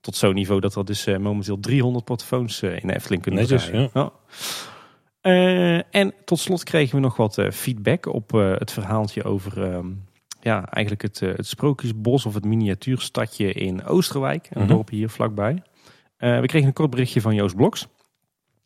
tot 0.00 0.16
zo'n 0.16 0.34
niveau 0.34 0.60
dat 0.60 0.74
er 0.74 0.84
dus 0.84 1.06
uh, 1.06 1.18
momenteel 1.18 1.60
300 1.60 2.04
portofoons 2.04 2.62
uh, 2.62 2.82
in 2.82 2.86
de 2.86 2.94
Efteling 2.94 3.22
kunnen 3.22 3.40
Netjes, 3.40 3.66
Ja. 3.66 3.90
ja. 3.94 4.12
Uh, 5.22 5.94
en 5.94 6.14
tot 6.24 6.38
slot 6.38 6.64
kregen 6.64 6.94
we 6.94 7.00
nog 7.00 7.16
wat 7.16 7.38
feedback 7.52 8.06
op 8.06 8.30
het 8.30 8.72
verhaaltje 8.72 9.24
over 9.24 9.74
um, 9.74 10.04
ja, 10.40 10.66
eigenlijk 10.66 11.02
het, 11.02 11.20
het 11.20 11.46
Sprookjesbos 11.46 12.26
of 12.26 12.34
het 12.34 12.44
miniatuurstadje 12.44 13.52
in 13.52 13.84
Oosterwijk, 13.84 14.44
een 14.44 14.50
mm 14.54 14.66
-hmm. 14.66 14.76
dorp 14.76 14.88
hier 14.88 15.08
vlakbij. 15.08 15.62
we 16.16 16.46
kregen 16.46 16.68
een 16.68 16.72
kort 16.72 16.90
berichtje 16.90 17.20
van 17.20 17.34
Joost 17.34 17.56
Bloks. 17.56 17.86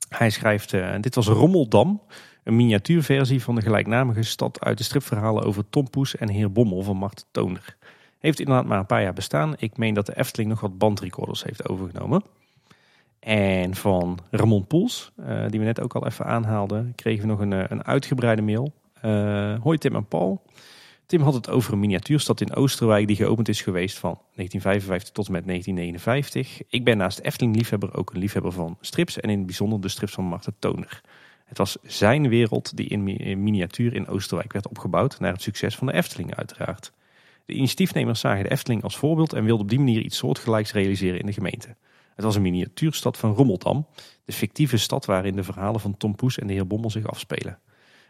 Hij 0.09 0.30
schrijft, 0.30 0.70
dit 1.01 1.14
was 1.14 1.26
Rommeldam, 1.26 2.03
een 2.45 2.57
miniatuurversie 2.57 3.43
van 3.43 3.55
de 3.55 3.61
gelijknamige 3.61 4.22
stad 4.22 4.61
uit 4.61 4.78
de 4.78 4.85
stripverhalen 4.85 5.43
over 5.43 5.64
Tom 5.70 5.91
Poes 5.91 6.16
en 6.16 6.28
Heer 6.28 6.53
Bommel 6.53 6.82
van 6.82 6.97
Mart 6.97 7.26
Toner. 7.30 7.76
Heeft 8.24 8.40
inderdaad 8.40 8.66
maar 8.66 8.78
een 8.78 8.86
paar 8.86 9.02
jaar 9.02 9.12
bestaan. 9.12 9.54
Ik 9.58 9.76
meen 9.76 9.94
dat 9.94 10.06
de 10.06 10.16
Efteling 10.16 10.50
nog 10.50 10.60
wat 10.60 10.78
bandrecorders 10.78 11.44
heeft 11.44 11.68
overgenomen. 11.68 12.22
En 13.18 13.74
van 13.74 14.18
Ramon 14.30 14.66
Poels, 14.66 15.12
uh, 15.20 15.48
die 15.48 15.58
we 15.58 15.66
net 15.66 15.80
ook 15.80 15.94
al 15.94 16.06
even 16.06 16.24
aanhaalden, 16.24 16.92
kregen 16.94 17.20
we 17.20 17.26
nog 17.26 17.40
een, 17.40 17.52
eh, 17.52 17.64
een 17.68 17.84
uitgebreide 17.84 18.42
mail. 18.42 18.72
Uh, 19.04 19.54
hoi 19.60 19.78
Tim 19.78 19.94
en 19.94 20.06
Paul. 20.06 20.42
Tim 21.06 21.20
had 21.20 21.34
het 21.34 21.50
over 21.50 21.72
een 21.72 21.80
miniatuurstad 21.80 22.40
in 22.40 22.54
Oosterwijk 22.54 23.06
die 23.06 23.16
geopend 23.16 23.48
is 23.48 23.62
geweest 23.62 23.98
van 23.98 24.18
1955 24.34 25.14
tot 25.14 25.26
en 25.26 25.32
met 25.32 25.46
1959. 25.46 26.62
Ik 26.68 26.84
ben 26.84 26.96
naast 26.96 27.18
Efteling-liefhebber 27.18 27.96
ook 27.96 28.12
een 28.12 28.20
liefhebber 28.20 28.52
van 28.52 28.76
strips 28.80 29.20
en 29.20 29.30
in 29.30 29.36
het 29.38 29.46
bijzonder 29.46 29.80
de 29.80 29.88
strips 29.88 30.12
van 30.12 30.24
Marten 30.24 30.54
Toner. 30.58 31.00
Het 31.44 31.58
was 31.58 31.76
zijn 31.82 32.28
wereld 32.28 32.76
die 32.76 32.88
in 32.88 33.42
miniatuur 33.42 33.94
in 33.94 34.08
Oosterwijk 34.08 34.52
werd 34.52 34.68
opgebouwd, 34.68 35.20
naar 35.20 35.32
het 35.32 35.42
succes 35.42 35.76
van 35.76 35.86
de 35.86 35.92
Efteling 35.92 36.34
uiteraard. 36.34 36.92
De 37.45 37.53
initiatiefnemers 37.53 38.20
zagen 38.20 38.42
de 38.42 38.51
Efteling 38.51 38.82
als 38.82 38.97
voorbeeld 38.97 39.32
en 39.32 39.45
wilden 39.45 39.64
op 39.64 39.70
die 39.70 39.78
manier 39.78 40.03
iets 40.03 40.16
soortgelijks 40.16 40.72
realiseren 40.72 41.20
in 41.20 41.26
de 41.26 41.32
gemeente. 41.32 41.76
Het 42.14 42.24
was 42.24 42.36
een 42.36 42.42
miniatuurstad 42.42 43.18
van 43.18 43.34
Rommeldam, 43.34 43.86
de 44.24 44.32
fictieve 44.32 44.76
stad 44.76 45.05
waarin 45.05 45.36
de 45.36 45.42
verhalen 45.42 45.80
van 45.80 45.97
Tom 45.97 46.14
Poes 46.14 46.38
en 46.38 46.47
de 46.47 46.53
heer 46.53 46.66
Bommel 46.66 46.90
zich 46.90 47.07
afspelen. 47.07 47.59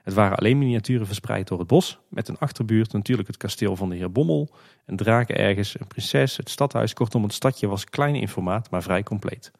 Het 0.02 0.14
waren 0.14 0.36
alleen 0.36 0.58
miniaturen 0.58 1.06
verspreid 1.06 1.48
door 1.48 1.58
het 1.58 1.66
bos, 1.66 1.98
met 2.08 2.28
een 2.28 2.38
achterbuurt 2.38 2.92
natuurlijk 2.92 3.28
het 3.28 3.36
kasteel 3.36 3.76
van 3.76 3.88
de 3.88 3.96
heer 3.96 4.12
Bommel, 4.12 4.50
een 4.86 4.96
draken 4.96 5.36
ergens, 5.36 5.80
een 5.80 5.86
prinses, 5.86 6.36
het 6.36 6.50
stadhuis. 6.50 6.92
Kortom, 6.92 7.22
het 7.22 7.32
stadje 7.32 7.66
was 7.66 7.84
klein 7.84 8.14
in 8.14 8.28
formaat, 8.28 8.70
maar 8.70 8.82
vrij 8.82 9.02
compleet. 9.02 9.50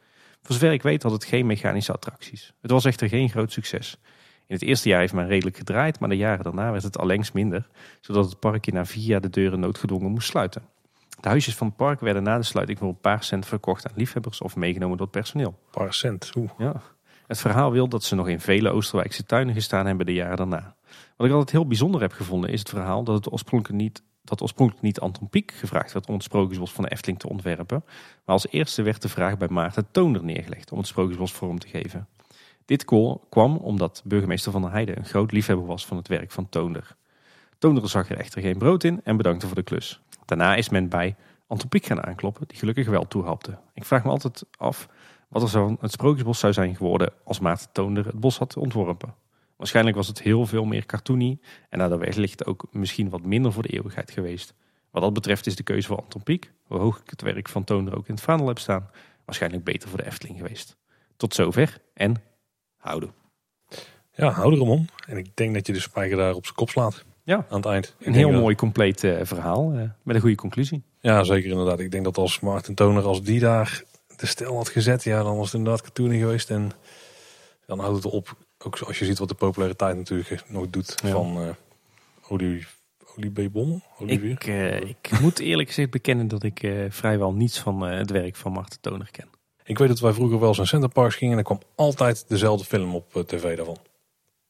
Voor 0.42 0.54
zover 0.54 0.72
ik 0.72 0.82
weet 0.82 1.02
had 1.02 1.12
het 1.12 1.24
geen 1.24 1.46
mechanische 1.46 1.92
attracties. 1.92 2.52
Het 2.60 2.70
was 2.70 2.84
echter 2.84 3.08
geen 3.08 3.30
groot 3.30 3.52
succes. 3.52 3.98
In 4.46 4.54
het 4.54 4.62
eerste 4.62 4.88
jaar 4.88 5.00
heeft 5.00 5.12
men 5.12 5.26
redelijk 5.26 5.56
gedraaid, 5.56 6.00
maar 6.00 6.08
de 6.08 6.16
jaren 6.16 6.44
daarna 6.44 6.70
werd 6.70 6.82
het 6.82 6.98
allengs 6.98 7.32
minder, 7.32 7.68
zodat 8.00 8.24
het 8.24 8.38
parkje 8.38 8.72
na 8.72 8.84
vier 8.84 9.04
jaar 9.04 9.20
de 9.20 9.30
deuren 9.30 9.60
noodgedwongen 9.60 10.10
moest 10.10 10.28
sluiten. 10.28 10.62
De 11.20 11.28
huisjes 11.28 11.56
van 11.56 11.66
het 11.66 11.76
park 11.76 12.00
werden 12.00 12.22
na 12.22 12.36
de 12.36 12.42
sluiting 12.42 12.78
voor 12.78 12.88
een 12.88 13.00
paar 13.00 13.24
cent 13.24 13.46
verkocht 13.46 13.88
aan 13.88 13.94
liefhebbers 13.96 14.40
of 14.40 14.56
meegenomen 14.56 14.96
door 14.96 15.06
het 15.06 15.16
personeel. 15.16 15.48
Een 15.48 15.80
paar 15.82 15.94
cent, 15.94 16.32
oeh. 16.36 16.50
Ja. 16.58 16.82
Het 17.26 17.40
verhaal 17.40 17.72
wil 17.72 17.88
dat 17.88 18.04
ze 18.04 18.14
nog 18.14 18.28
in 18.28 18.40
vele 18.40 18.70
Oosterwijkse 18.70 19.24
tuinen 19.24 19.54
gestaan 19.54 19.86
hebben 19.86 20.06
de 20.06 20.12
jaren 20.12 20.36
daarna. 20.36 20.74
Wat 21.16 21.26
ik 21.26 21.32
altijd 21.32 21.50
heel 21.50 21.66
bijzonder 21.66 22.00
heb 22.00 22.12
gevonden 22.12 22.50
is 22.50 22.58
het 22.58 22.68
verhaal 22.68 23.04
dat 23.04 23.14
het 23.14 23.32
oorspronkelijk 23.32 23.82
niet, 23.82 24.02
dat 24.22 24.42
oorspronkelijk 24.42 24.84
niet 24.84 25.00
Anton 25.00 25.28
Pieck 25.28 25.52
gevraagd 25.52 25.92
werd 25.92 26.06
om 26.06 26.14
het 26.14 26.22
Sprookjesbos 26.22 26.72
van 26.72 26.84
de 26.84 26.90
Efteling 26.90 27.18
te 27.18 27.28
ontwerpen. 27.28 27.82
Maar 28.24 28.34
als 28.34 28.46
eerste 28.48 28.82
werd 28.82 29.02
de 29.02 29.08
vraag 29.08 29.36
bij 29.36 29.48
Maarten 29.48 29.86
Toonder 29.90 30.24
neergelegd 30.24 30.72
om 30.72 30.78
het 30.78 30.86
Sprookjesbos 30.86 31.32
vorm 31.32 31.58
te 31.58 31.68
geven. 31.68 32.08
Dit 32.64 32.84
kwam 33.28 33.56
omdat 33.56 34.02
burgemeester 34.04 34.52
Van 34.52 34.62
der 34.62 34.70
Heijden 34.70 34.98
een 34.98 35.04
groot 35.04 35.32
liefhebber 35.32 35.66
was 35.66 35.86
van 35.86 35.96
het 35.96 36.08
werk 36.08 36.30
van 36.30 36.48
Toonder. 36.48 36.96
Toonder 37.58 37.88
zag 37.88 38.10
er 38.10 38.18
echter 38.18 38.42
geen 38.42 38.58
brood 38.58 38.84
in 38.84 39.00
en 39.04 39.16
bedankte 39.16 39.46
voor 39.46 39.56
de 39.56 39.62
klus. 39.62 40.00
Daarna 40.24 40.54
is 40.54 40.68
men 40.68 40.88
bij 40.88 41.16
Antropiek 41.46 41.86
gaan 41.86 42.04
aankloppen, 42.04 42.48
die 42.48 42.58
gelukkig 42.58 42.88
wel 42.88 43.08
toehapte. 43.08 43.58
Ik 43.74 43.84
vraag 43.84 44.04
me 44.04 44.10
altijd 44.10 44.44
af 44.56 44.88
wat 45.28 45.42
er 45.42 45.48
zo 45.48 45.76
het 45.80 45.92
Sprookjesbos 45.92 46.38
zou 46.38 46.52
zijn 46.52 46.76
geworden 46.76 47.12
als 47.24 47.40
Maarten 47.40 47.68
Toonder 47.72 48.06
het 48.06 48.20
bos 48.20 48.38
had 48.38 48.56
ontworpen. 48.56 49.14
Waarschijnlijk 49.56 49.96
was 49.96 50.08
het 50.08 50.22
heel 50.22 50.46
veel 50.46 50.64
meer 50.64 50.86
cartoony 50.86 51.38
en 51.68 51.78
daardoor 51.78 51.98
wellicht 51.98 52.46
ook 52.46 52.66
misschien 52.70 53.08
wat 53.08 53.24
minder 53.24 53.52
voor 53.52 53.62
de 53.62 53.72
eeuwigheid 53.72 54.10
geweest. 54.10 54.54
Wat 54.90 55.02
dat 55.02 55.12
betreft 55.12 55.46
is 55.46 55.56
de 55.56 55.62
keuze 55.62 55.86
voor 55.86 56.02
Anton 56.02 56.22
Pieck, 56.22 56.52
hoe 56.62 56.78
hoog 56.78 57.00
ik 57.00 57.10
het 57.10 57.22
werk 57.22 57.48
van 57.48 57.64
Toonder 57.64 57.96
ook 57.96 58.08
in 58.08 58.14
het 58.14 58.22
vaandel 58.22 58.46
heb 58.46 58.58
staan, 58.58 58.90
waarschijnlijk 59.24 59.64
beter 59.64 59.88
voor 59.88 59.98
de 59.98 60.06
Efteling 60.06 60.38
geweest. 60.38 60.76
Tot 61.16 61.34
zover 61.34 61.80
en 61.94 62.16
houden. 62.84 63.12
Ja, 64.12 64.30
houden 64.30 64.58
Ramon. 64.58 64.88
En 65.06 65.16
ik 65.16 65.36
denk 65.36 65.54
dat 65.54 65.66
je 65.66 65.72
de 65.72 65.80
spijker 65.80 66.16
daar 66.16 66.34
op 66.34 66.44
zijn 66.44 66.56
kop 66.56 66.70
slaat. 66.70 67.04
Ja, 67.22 67.46
aan 67.48 67.56
het 67.56 67.66
eind. 67.66 67.94
een 68.00 68.14
heel 68.14 68.30
mooi 68.30 68.54
compleet 68.54 69.02
uh, 69.02 69.18
verhaal 69.22 69.74
uh, 69.74 69.82
met 70.02 70.14
een 70.14 70.20
goede 70.20 70.36
conclusie. 70.36 70.82
Ja, 71.00 71.22
zeker 71.22 71.50
inderdaad. 71.50 71.80
Ik 71.80 71.90
denk 71.90 72.04
dat 72.04 72.16
als 72.16 72.40
Martin 72.40 72.74
Toner, 72.74 73.04
als 73.04 73.22
die 73.22 73.40
daar 73.40 73.82
de 74.16 74.26
stel 74.26 74.56
had 74.56 74.68
gezet, 74.68 75.02
ja, 75.02 75.22
dan 75.22 75.36
was 75.36 75.46
het 75.46 75.54
inderdaad 75.54 75.82
cartooning 75.82 76.22
geweest. 76.22 76.50
En 76.50 76.72
dan 77.66 77.78
houdt 77.78 78.04
het 78.04 78.12
op, 78.12 78.36
ook 78.58 78.78
zoals 78.78 78.98
je 78.98 79.04
ziet 79.04 79.18
wat 79.18 79.28
de 79.28 79.34
populariteit 79.34 79.96
natuurlijk 79.96 80.44
nog 80.48 80.70
doet 80.70 80.94
ja. 81.04 81.10
van 81.10 81.42
uh, 81.42 81.48
Olie, 82.28 82.66
Oliebebon. 83.16 83.82
Ik, 83.98 84.44
ik 85.00 85.20
moet 85.20 85.38
eerlijk 85.38 85.68
gezegd 85.68 85.90
bekennen 85.90 86.28
dat 86.28 86.42
ik 86.42 86.66
vrijwel 86.88 87.32
niets 87.32 87.58
van 87.58 87.80
het 87.80 88.10
werk 88.10 88.36
van 88.36 88.52
Martin 88.52 88.78
Toner 88.80 89.10
ken. 89.10 89.28
Ik 89.64 89.78
weet 89.78 89.88
dat 89.88 90.00
wij 90.00 90.12
vroeger 90.12 90.38
wel 90.38 90.48
eens 90.48 90.56
naar 90.56 90.66
Centerparks 90.66 91.16
gingen 91.16 91.32
en 91.32 91.38
er 91.38 91.44
kwam 91.44 91.60
altijd 91.74 92.24
dezelfde 92.28 92.64
film 92.64 92.94
op 92.94 93.12
tv 93.26 93.56
daarvan. 93.56 93.76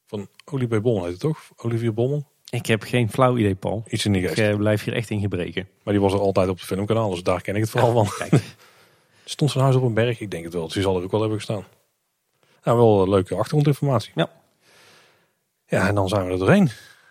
Van 0.05 0.27
Olivier 0.45 0.81
Bommel 0.81 1.03
heet 1.03 1.11
het 1.11 1.21
toch? 1.21 1.51
Olivier 1.55 1.93
Bommel? 1.93 2.25
Ik 2.49 2.65
heb 2.65 2.83
geen 2.83 3.09
flauw 3.09 3.37
idee, 3.37 3.55
Paul. 3.55 3.83
Iets 3.87 4.05
in 4.05 4.11
die 4.11 4.27
geest. 4.27 4.37
Ik 4.39 4.57
blijf 4.57 4.83
hier 4.83 4.93
echt 4.93 5.09
in 5.09 5.19
gebreken. 5.19 5.67
Maar 5.83 5.93
die 5.93 6.01
was 6.01 6.13
er 6.13 6.19
altijd 6.19 6.49
op 6.49 6.55
het 6.55 6.65
filmkanaal, 6.65 7.09
dus 7.09 7.23
daar 7.23 7.41
ken 7.41 7.55
ik 7.55 7.61
het 7.61 7.69
vooral 7.69 7.95
ja, 7.95 8.03
van. 8.03 8.27
Kijk. 8.27 8.43
Stond 9.25 9.51
zijn 9.51 9.63
huis 9.63 9.75
op 9.75 9.83
een 9.83 9.93
berg? 9.93 10.19
Ik 10.19 10.31
denk 10.31 10.43
het 10.43 10.53
wel. 10.53 10.63
Dus 10.63 10.73
die 10.73 10.83
zal 10.83 10.97
er 10.97 11.03
ook 11.03 11.11
wel 11.11 11.19
hebben 11.19 11.37
gestaan. 11.37 11.63
Nou, 12.63 12.77
wel 12.77 13.09
leuke 13.09 13.35
achtergrondinformatie. 13.35 14.11
Ja. 14.15 14.29
Ja, 15.67 15.87
en 15.87 15.95
dan 15.95 16.07
zijn 16.07 16.25
we 16.25 16.31
er 16.31 16.37
doorheen. 16.37 16.69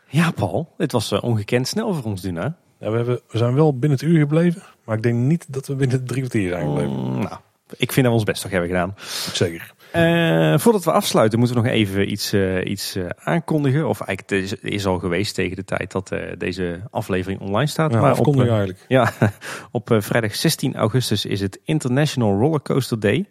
Ja, 0.08 0.30
Paul. 0.30 0.72
Dit 0.76 0.92
was 0.92 1.12
ongekend 1.12 1.68
snel 1.68 1.94
voor 1.94 2.04
ons 2.04 2.20
doen, 2.20 2.34
hè? 2.34 2.48
Ja, 2.78 2.90
we, 2.90 2.96
hebben, 2.96 3.20
we 3.28 3.38
zijn 3.38 3.54
wel 3.54 3.78
binnen 3.78 3.98
het 3.98 4.08
uur 4.08 4.18
gebleven. 4.18 4.62
Maar 4.84 4.96
ik 4.96 5.02
denk 5.02 5.16
niet 5.16 5.52
dat 5.52 5.66
we 5.66 5.74
binnen 5.74 5.98
het 5.98 6.08
drie 6.08 6.20
kwartier 6.20 6.48
zijn 6.48 6.66
gebleven. 6.66 6.92
Mm, 6.92 7.18
nou, 7.22 7.36
ik 7.76 7.92
vind 7.92 7.94
dat 7.94 8.04
we 8.04 8.10
ons 8.10 8.24
best 8.24 8.42
toch 8.42 8.50
hebben 8.50 8.68
gedaan. 8.68 8.94
Zeker. 9.32 9.74
Uh, 9.96 10.58
voordat 10.58 10.84
we 10.84 10.92
afsluiten 10.92 11.38
moeten 11.38 11.56
we 11.56 11.62
nog 11.62 11.72
even 11.72 12.10
iets, 12.10 12.32
uh, 12.32 12.64
iets 12.64 12.96
uh, 12.96 13.06
aankondigen. 13.16 13.88
Of 13.88 14.00
eigenlijk 14.00 14.30
het 14.30 14.62
is, 14.62 14.70
is, 14.72 14.86
al 14.86 14.98
geweest 14.98 15.34
tegen 15.34 15.56
de 15.56 15.64
tijd 15.64 15.92
dat 15.92 16.12
deze 16.38 16.80
aflevering 16.90 17.40
online 17.40 17.66
staat. 17.66 17.92
Ja, 17.92 18.00
maar 18.00 18.18
op, 18.18 18.40
eigenlijk. 18.40 18.84
Ja, 18.88 19.12
op 19.70 19.96
vrijdag 19.98 20.34
16 20.34 20.74
augustus 20.74 21.24
is 21.24 21.40
het 21.40 21.60
International 21.64 22.38
Rollercoaster 22.38 23.00
Day. 23.00 23.28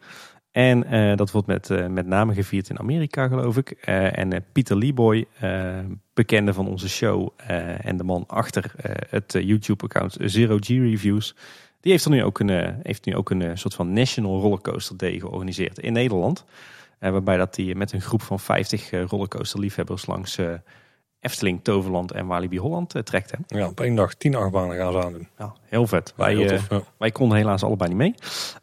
En 0.51 1.15
dat 1.15 1.31
wordt 1.31 1.47
met, 1.47 1.89
met 1.89 2.05
name 2.05 2.33
gevierd 2.33 2.69
in 2.69 2.79
Amerika 2.79 3.27
geloof 3.27 3.57
ik. 3.57 3.69
en 3.71 4.45
Pieter 4.51 4.77
Leeboy, 4.77 5.25
bekende 6.13 6.53
van 6.53 6.67
onze 6.67 6.89
show 6.89 7.29
en 7.81 7.97
de 7.97 8.03
man 8.03 8.23
achter 8.27 8.71
het 9.09 9.35
YouTube 9.39 9.83
account 9.83 10.17
Zero 10.19 10.57
G 10.59 10.67
Reviews... 10.67 11.35
Die 11.83 11.91
heeft, 11.91 12.05
er 12.05 12.11
nu 12.11 12.23
ook 12.23 12.39
een, 12.39 12.49
eh, 12.49 12.73
heeft 12.83 13.05
nu 13.05 13.15
ook 13.15 13.29
een 13.29 13.41
eh, 13.41 13.51
soort 13.53 13.73
van 13.73 13.93
National 13.93 14.39
Rollercoaster 14.39 14.97
Day 14.97 15.19
georganiseerd 15.19 15.79
in 15.79 15.93
Nederland. 15.93 16.45
Uh, 16.99 17.11
waarbij 17.11 17.37
dat 17.37 17.55
die 17.55 17.75
met 17.75 17.91
een 17.91 18.01
groep 18.01 18.21
van 18.21 18.39
50 18.39 18.89
rollercoaster 19.09 19.59
liefhebbers 19.59 20.05
langs 20.05 20.39
Efteling, 21.19 21.63
Toverland 21.63 22.11
en 22.11 22.25
Walibi 22.25 22.59
Holland 22.59 22.95
trekt. 23.03 23.31
Hè? 23.31 23.57
Ja, 23.57 23.67
op 23.67 23.79
één 23.79 23.95
dag 23.95 24.13
tien 24.13 24.35
achtbanen 24.35 24.77
gaan 24.77 24.91
ze 24.91 25.03
aan 25.03 25.11
doen. 25.13 25.27
Ja, 25.37 25.53
heel 25.63 25.87
vet. 25.87 26.13
Ja, 26.17 26.23
Wij, 26.23 26.35
heel 26.35 26.47
tof, 26.47 26.69
ja. 26.69 26.81
wij 26.97 27.11
konden 27.11 27.37
helaas 27.37 27.63
allebei 27.63 27.93
niet 27.93 28.15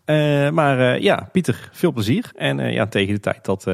mee. 0.04 0.50
Maar 0.52 1.00
ja, 1.00 1.28
Pieter, 1.32 1.70
veel 1.72 1.92
plezier. 1.92 2.32
En 2.36 2.72
ja, 2.72 2.86
tegen 2.86 3.14
de 3.14 3.20
tijd 3.20 3.44
dat, 3.44 3.64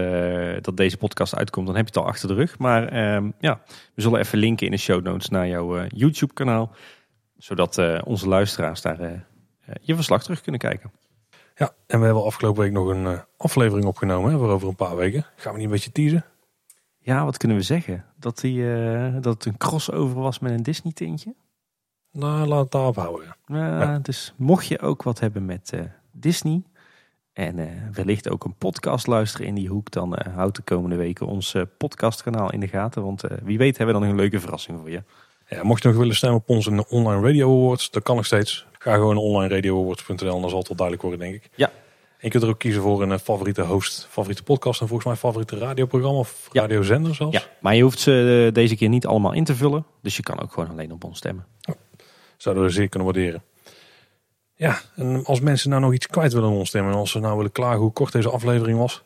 dat 0.65 0.77
deze 0.77 0.97
podcast 0.97 1.37
uitkomt, 1.37 1.67
dan 1.67 1.77
heb 1.77 1.85
je 1.85 1.93
het 1.93 2.03
al 2.03 2.11
achter 2.11 2.29
de 2.29 2.35
rug. 2.35 2.59
Maar 2.59 2.89
ehm, 2.89 3.31
ja, 3.39 3.61
we 3.95 4.03
zullen 4.03 4.21
even 4.21 4.39
linken 4.39 4.67
in 4.67 4.73
de 4.73 4.79
show 4.79 5.05
notes 5.05 5.29
naar 5.29 5.49
jouw 5.49 5.87
YouTube 5.89 6.33
kanaal. 6.33 6.75
Zodat 7.37 8.03
onze 8.05 8.29
luisteraars 8.29 8.81
daar 8.81 9.27
je 9.81 9.95
verslag 9.95 10.23
terug 10.23 10.41
kunnen 10.41 10.61
kijken. 10.61 10.93
Ja, 11.55 11.75
en 11.87 11.99
we 11.99 12.05
hebben 12.05 12.25
afgelopen 12.25 12.63
week 12.63 12.73
nog 12.73 12.89
een 12.89 13.07
eh, 13.07 13.19
aflevering 13.37 13.87
opgenomen 13.87 14.31
hè, 14.31 14.39
voor 14.39 14.51
over 14.51 14.69
een 14.69 14.75
paar 14.75 14.97
weken. 14.97 15.27
Gaan 15.37 15.53
we 15.53 15.59
niet 15.59 15.67
een 15.67 15.73
beetje 15.73 15.93
teasen? 15.93 16.25
Ja, 16.99 17.25
wat 17.25 17.37
kunnen 17.37 17.57
we 17.57 17.63
zeggen? 17.63 18.05
Dat, 18.17 18.39
die, 18.41 18.75
eh, 18.75 19.15
dat 19.15 19.35
het 19.35 19.45
een 19.45 19.57
crossover 19.57 20.21
was 20.21 20.39
met 20.39 20.53
een 20.53 20.63
Disney 20.63 20.93
tintje? 20.93 21.35
Nou, 22.13 22.47
laat 22.47 22.63
het 22.63 22.71
daarop 22.71 22.97
houden. 22.97 23.37
Ja. 23.47 23.99
Dus 23.99 24.35
mocht 24.37 24.67
je 24.67 24.81
ook 24.81 25.03
wat 25.03 25.21
hebben 25.21 25.45
met 25.45 25.73
eh, 25.73 25.81
Disney 26.13 26.63
en 27.37 27.59
eh, 27.59 27.67
wellicht 27.93 28.29
ook 28.31 28.45
een 28.45 28.55
podcast 28.55 29.07
luisteren 29.07 29.47
in 29.47 29.55
die 29.55 29.69
hoek, 29.69 29.91
dan 29.91 30.17
eh 30.17 30.35
houd 30.35 30.57
de 30.57 30.63
komende 30.63 30.97
weken 30.97 31.27
ons 31.27 31.55
eh, 31.55 31.63
podcastkanaal 31.79 32.53
in 32.53 32.61
de 32.61 32.69
gaten. 32.69 33.03
Want 33.03 33.25
eh, 33.25 33.37
wie 33.43 33.59
weet 33.59 33.77
hebben 33.77 33.95
we 33.95 34.01
dan 34.01 34.11
een 34.11 34.17
leuke 34.17 34.41
verrassing 34.41 34.79
voor 34.79 34.91
je. 34.91 35.03
Ja, 35.49 35.63
mocht 35.63 35.83
je 35.83 35.89
nog 35.89 35.97
willen 35.97 36.15
stemmen 36.15 36.39
op 36.39 36.49
onze 36.49 36.87
online 36.89 37.23
radio 37.23 37.59
awards, 37.59 37.91
dat 37.91 38.03
kan 38.03 38.17
nog 38.17 38.27
steeds. 38.27 38.67
Ga 38.87 38.95
gewoon 38.95 39.15
naar 39.15 39.23
onlineradioawards.nl 39.25 40.35
en 40.35 40.41
dan 40.41 40.51
zal 40.51 40.59
het 40.59 40.69
wel 40.69 40.77
duidelijk 40.77 41.03
worden, 41.03 41.21
denk 41.21 41.35
ik. 41.35 41.51
Ja. 41.55 41.67
En 41.67 42.23
je 42.23 42.31
kunt 42.31 42.43
er 42.43 42.49
ook 42.49 42.59
kiezen 42.59 42.83
voor 42.83 43.03
een 43.03 43.13
eh, 43.13 43.19
favoriete 43.19 43.63
host, 43.63 44.07
favoriete 44.11 44.43
podcast 44.43 44.81
en 44.81 44.87
volgens 44.89 45.09
mij 45.09 45.17
favoriete 45.17 45.59
radioprogramma 45.59 46.19
of 46.19 46.49
Ja. 46.53 46.61
radiozender 46.61 47.15
zelfs. 47.15 47.37
Ja, 47.37 47.43
maar 47.61 47.75
je 47.77 47.83
hoeft 47.83 47.99
ze 47.99 48.45
eh, 48.47 48.55
deze 48.55 48.77
keer 48.77 48.89
niet 48.89 49.07
allemaal 49.07 49.33
in 49.33 49.45
te 49.45 49.55
vullen. 49.55 49.87
Dus 50.03 50.17
je 50.17 50.23
kan 50.23 50.41
ook 50.43 50.53
gewoon 50.53 50.71
alleen 50.71 50.93
op 50.93 51.05
ons 51.05 51.19
stemmen. 51.19 51.47
Zouden 52.37 52.65
we 52.65 52.71
zeer 52.71 52.89
kunnen 52.89 53.13
waarderen. 53.13 53.43
Ja, 54.55 54.79
en 54.97 55.25
als 55.25 55.41
mensen 55.41 55.71
nou 55.71 55.83
nog 55.83 55.93
iets 55.93 56.07
kwijt 56.07 56.33
willen 56.33 56.49
aan 56.49 56.57
ons 56.57 56.69
stemmen 56.69 56.93
en 56.93 56.99
als 56.99 57.11
ze 57.11 57.19
nou 57.19 57.37
willen 57.37 57.53
klagen 57.53 57.81
hoe 57.81 57.93
kort 57.93 58.13
deze 58.13 58.31
aflevering 58.31 58.79
was. 58.79 59.03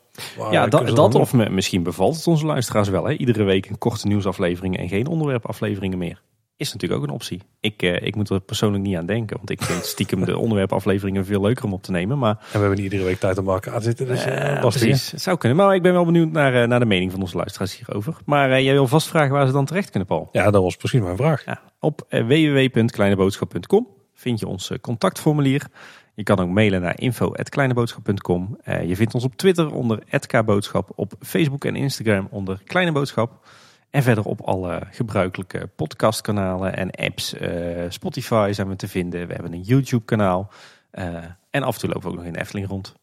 ja, 0.50 0.66
dat, 0.66 0.86
dat 0.96 1.14
of 1.14 1.32
me- 1.32 1.50
misschien 1.50 1.82
bevalt 1.82 2.16
het 2.16 2.26
onze 2.26 2.46
luisteraars 2.46 2.88
wel. 2.88 3.04
Hè? 3.04 3.12
Iedere 3.12 3.42
week 3.44 3.66
een 3.68 3.78
korte 3.78 4.06
nieuwsaflevering 4.06 4.76
en 4.78 4.88
geen 4.88 5.06
onderwerpafleveringen 5.06 5.98
meer. 5.98 6.20
Is 6.60 6.72
natuurlijk 6.72 7.00
ook 7.00 7.08
een 7.08 7.14
optie. 7.14 7.42
Ik, 7.60 7.82
eh, 7.82 8.06
ik 8.06 8.14
moet 8.14 8.30
er 8.30 8.40
persoonlijk 8.40 8.84
niet 8.84 8.96
aan 8.96 9.06
denken. 9.06 9.36
Want 9.36 9.50
ik 9.50 9.62
vind 9.62 9.84
stiekem 9.84 10.24
de 10.24 10.38
onderwerpafleveringen 10.44 11.24
veel 11.24 11.40
leuker 11.40 11.64
om 11.64 11.72
op 11.72 11.82
te 11.82 11.90
nemen. 11.90 12.18
Maar? 12.18 12.30
En 12.30 12.38
we 12.52 12.58
hebben 12.58 12.70
niet 12.70 12.84
iedere 12.84 13.04
week 13.04 13.18
tijd 13.18 13.38
om 13.38 13.48
elkaar 13.48 13.76
te 13.78 13.82
zitten, 13.82 14.06
dus 14.06 14.24
eh 14.24 14.52
Eh, 14.54 14.60
precies, 14.60 15.10
het 15.10 15.22
zou 15.22 15.36
kunnen. 15.36 15.58
Maar 15.58 15.74
ik 15.74 15.82
ben 15.82 15.92
wel 15.92 16.04
benieuwd 16.04 16.30
naar, 16.30 16.68
naar 16.68 16.78
de 16.78 16.86
mening 16.86 17.10
van 17.10 17.20
onze 17.20 17.36
luisteraars 17.36 17.76
hierover. 17.76 18.16
Maar 18.24 18.62
jij 18.62 18.72
wil 18.72 18.86
vast 18.86 19.08
vragen 19.08 19.32
waar 19.32 19.46
ze 19.46 19.52
dan 19.52 19.64
terecht 19.64 19.90
kunnen, 19.90 20.08
Paul. 20.08 20.28
Ja, 20.32 20.50
dat 20.50 20.62
was 20.62 20.76
precies 20.76 21.00
mijn 21.00 21.16
vraag. 21.16 21.44
Ja, 21.44 21.60
op 21.78 22.06
www.kleineboodschap.com 22.08 23.88
vind 24.14 24.40
je 24.40 24.46
ons 24.46 24.72
contactformulier. 24.80 25.66
Je 26.14 26.22
kan 26.22 26.38
ook 26.38 26.48
mailen 26.48 26.80
naar 26.80 27.00
info.kleineboodschap.com. 27.00 28.58
Je 28.86 28.96
vindt 28.96 29.14
ons 29.14 29.24
op 29.24 29.36
Twitter 29.36 29.74
onder 29.74 30.02
@kboodschap, 30.26 30.92
op 30.94 31.12
Facebook 31.20 31.64
en 31.64 31.76
Instagram 31.76 32.28
onder 32.30 32.62
Kleine 32.64 32.92
Boodschap. 32.92 33.46
En 33.90 34.02
verder 34.02 34.24
op 34.24 34.40
alle 34.40 34.82
gebruikelijke 34.90 35.66
podcastkanalen 35.76 36.76
en 36.76 36.90
apps. 36.90 37.34
Eh, 37.34 37.84
Spotify 37.88 38.50
zijn 38.52 38.68
we 38.68 38.76
te 38.76 38.88
vinden. 38.88 39.26
We 39.26 39.32
hebben 39.32 39.52
een 39.52 39.62
YouTube 39.62 40.04
kanaal. 40.04 40.50
Eh, 40.90 41.24
en 41.50 41.62
af 41.62 41.74
en 41.74 41.80
toe 41.80 41.88
lopen 41.88 42.02
we 42.02 42.08
ook 42.08 42.16
nog 42.16 42.24
in 42.26 42.32
de 42.32 42.40
Efteling 42.40 42.68
rond. 42.68 42.94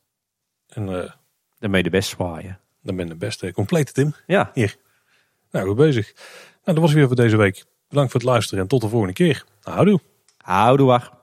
En 0.67 0.87
eh, 0.89 1.09
Dan 1.59 1.69
ben 1.71 1.77
je 1.77 1.83
de 1.83 1.89
best 1.89 2.09
zwaaien. 2.09 2.59
dan 2.81 2.95
ben 2.95 3.05
je 3.05 3.11
de 3.11 3.17
beste 3.17 3.51
complete 3.51 3.91
Tim. 3.91 4.13
Ja, 4.25 4.51
Nou, 5.51 5.67
goed 5.67 5.75
bezig. 5.75 6.13
Nou, 6.15 6.23
dat 6.63 6.77
was 6.77 6.93
weer 6.93 7.07
voor 7.07 7.15
deze 7.15 7.37
week. 7.37 7.65
Bedankt 7.89 8.11
voor 8.11 8.19
het 8.19 8.29
luisteren 8.29 8.63
en 8.63 8.69
tot 8.69 8.81
de 8.81 8.89
volgende 8.89 9.13
keer. 9.13 9.43
Houdoe. 9.61 9.99
houdoe. 10.37 11.16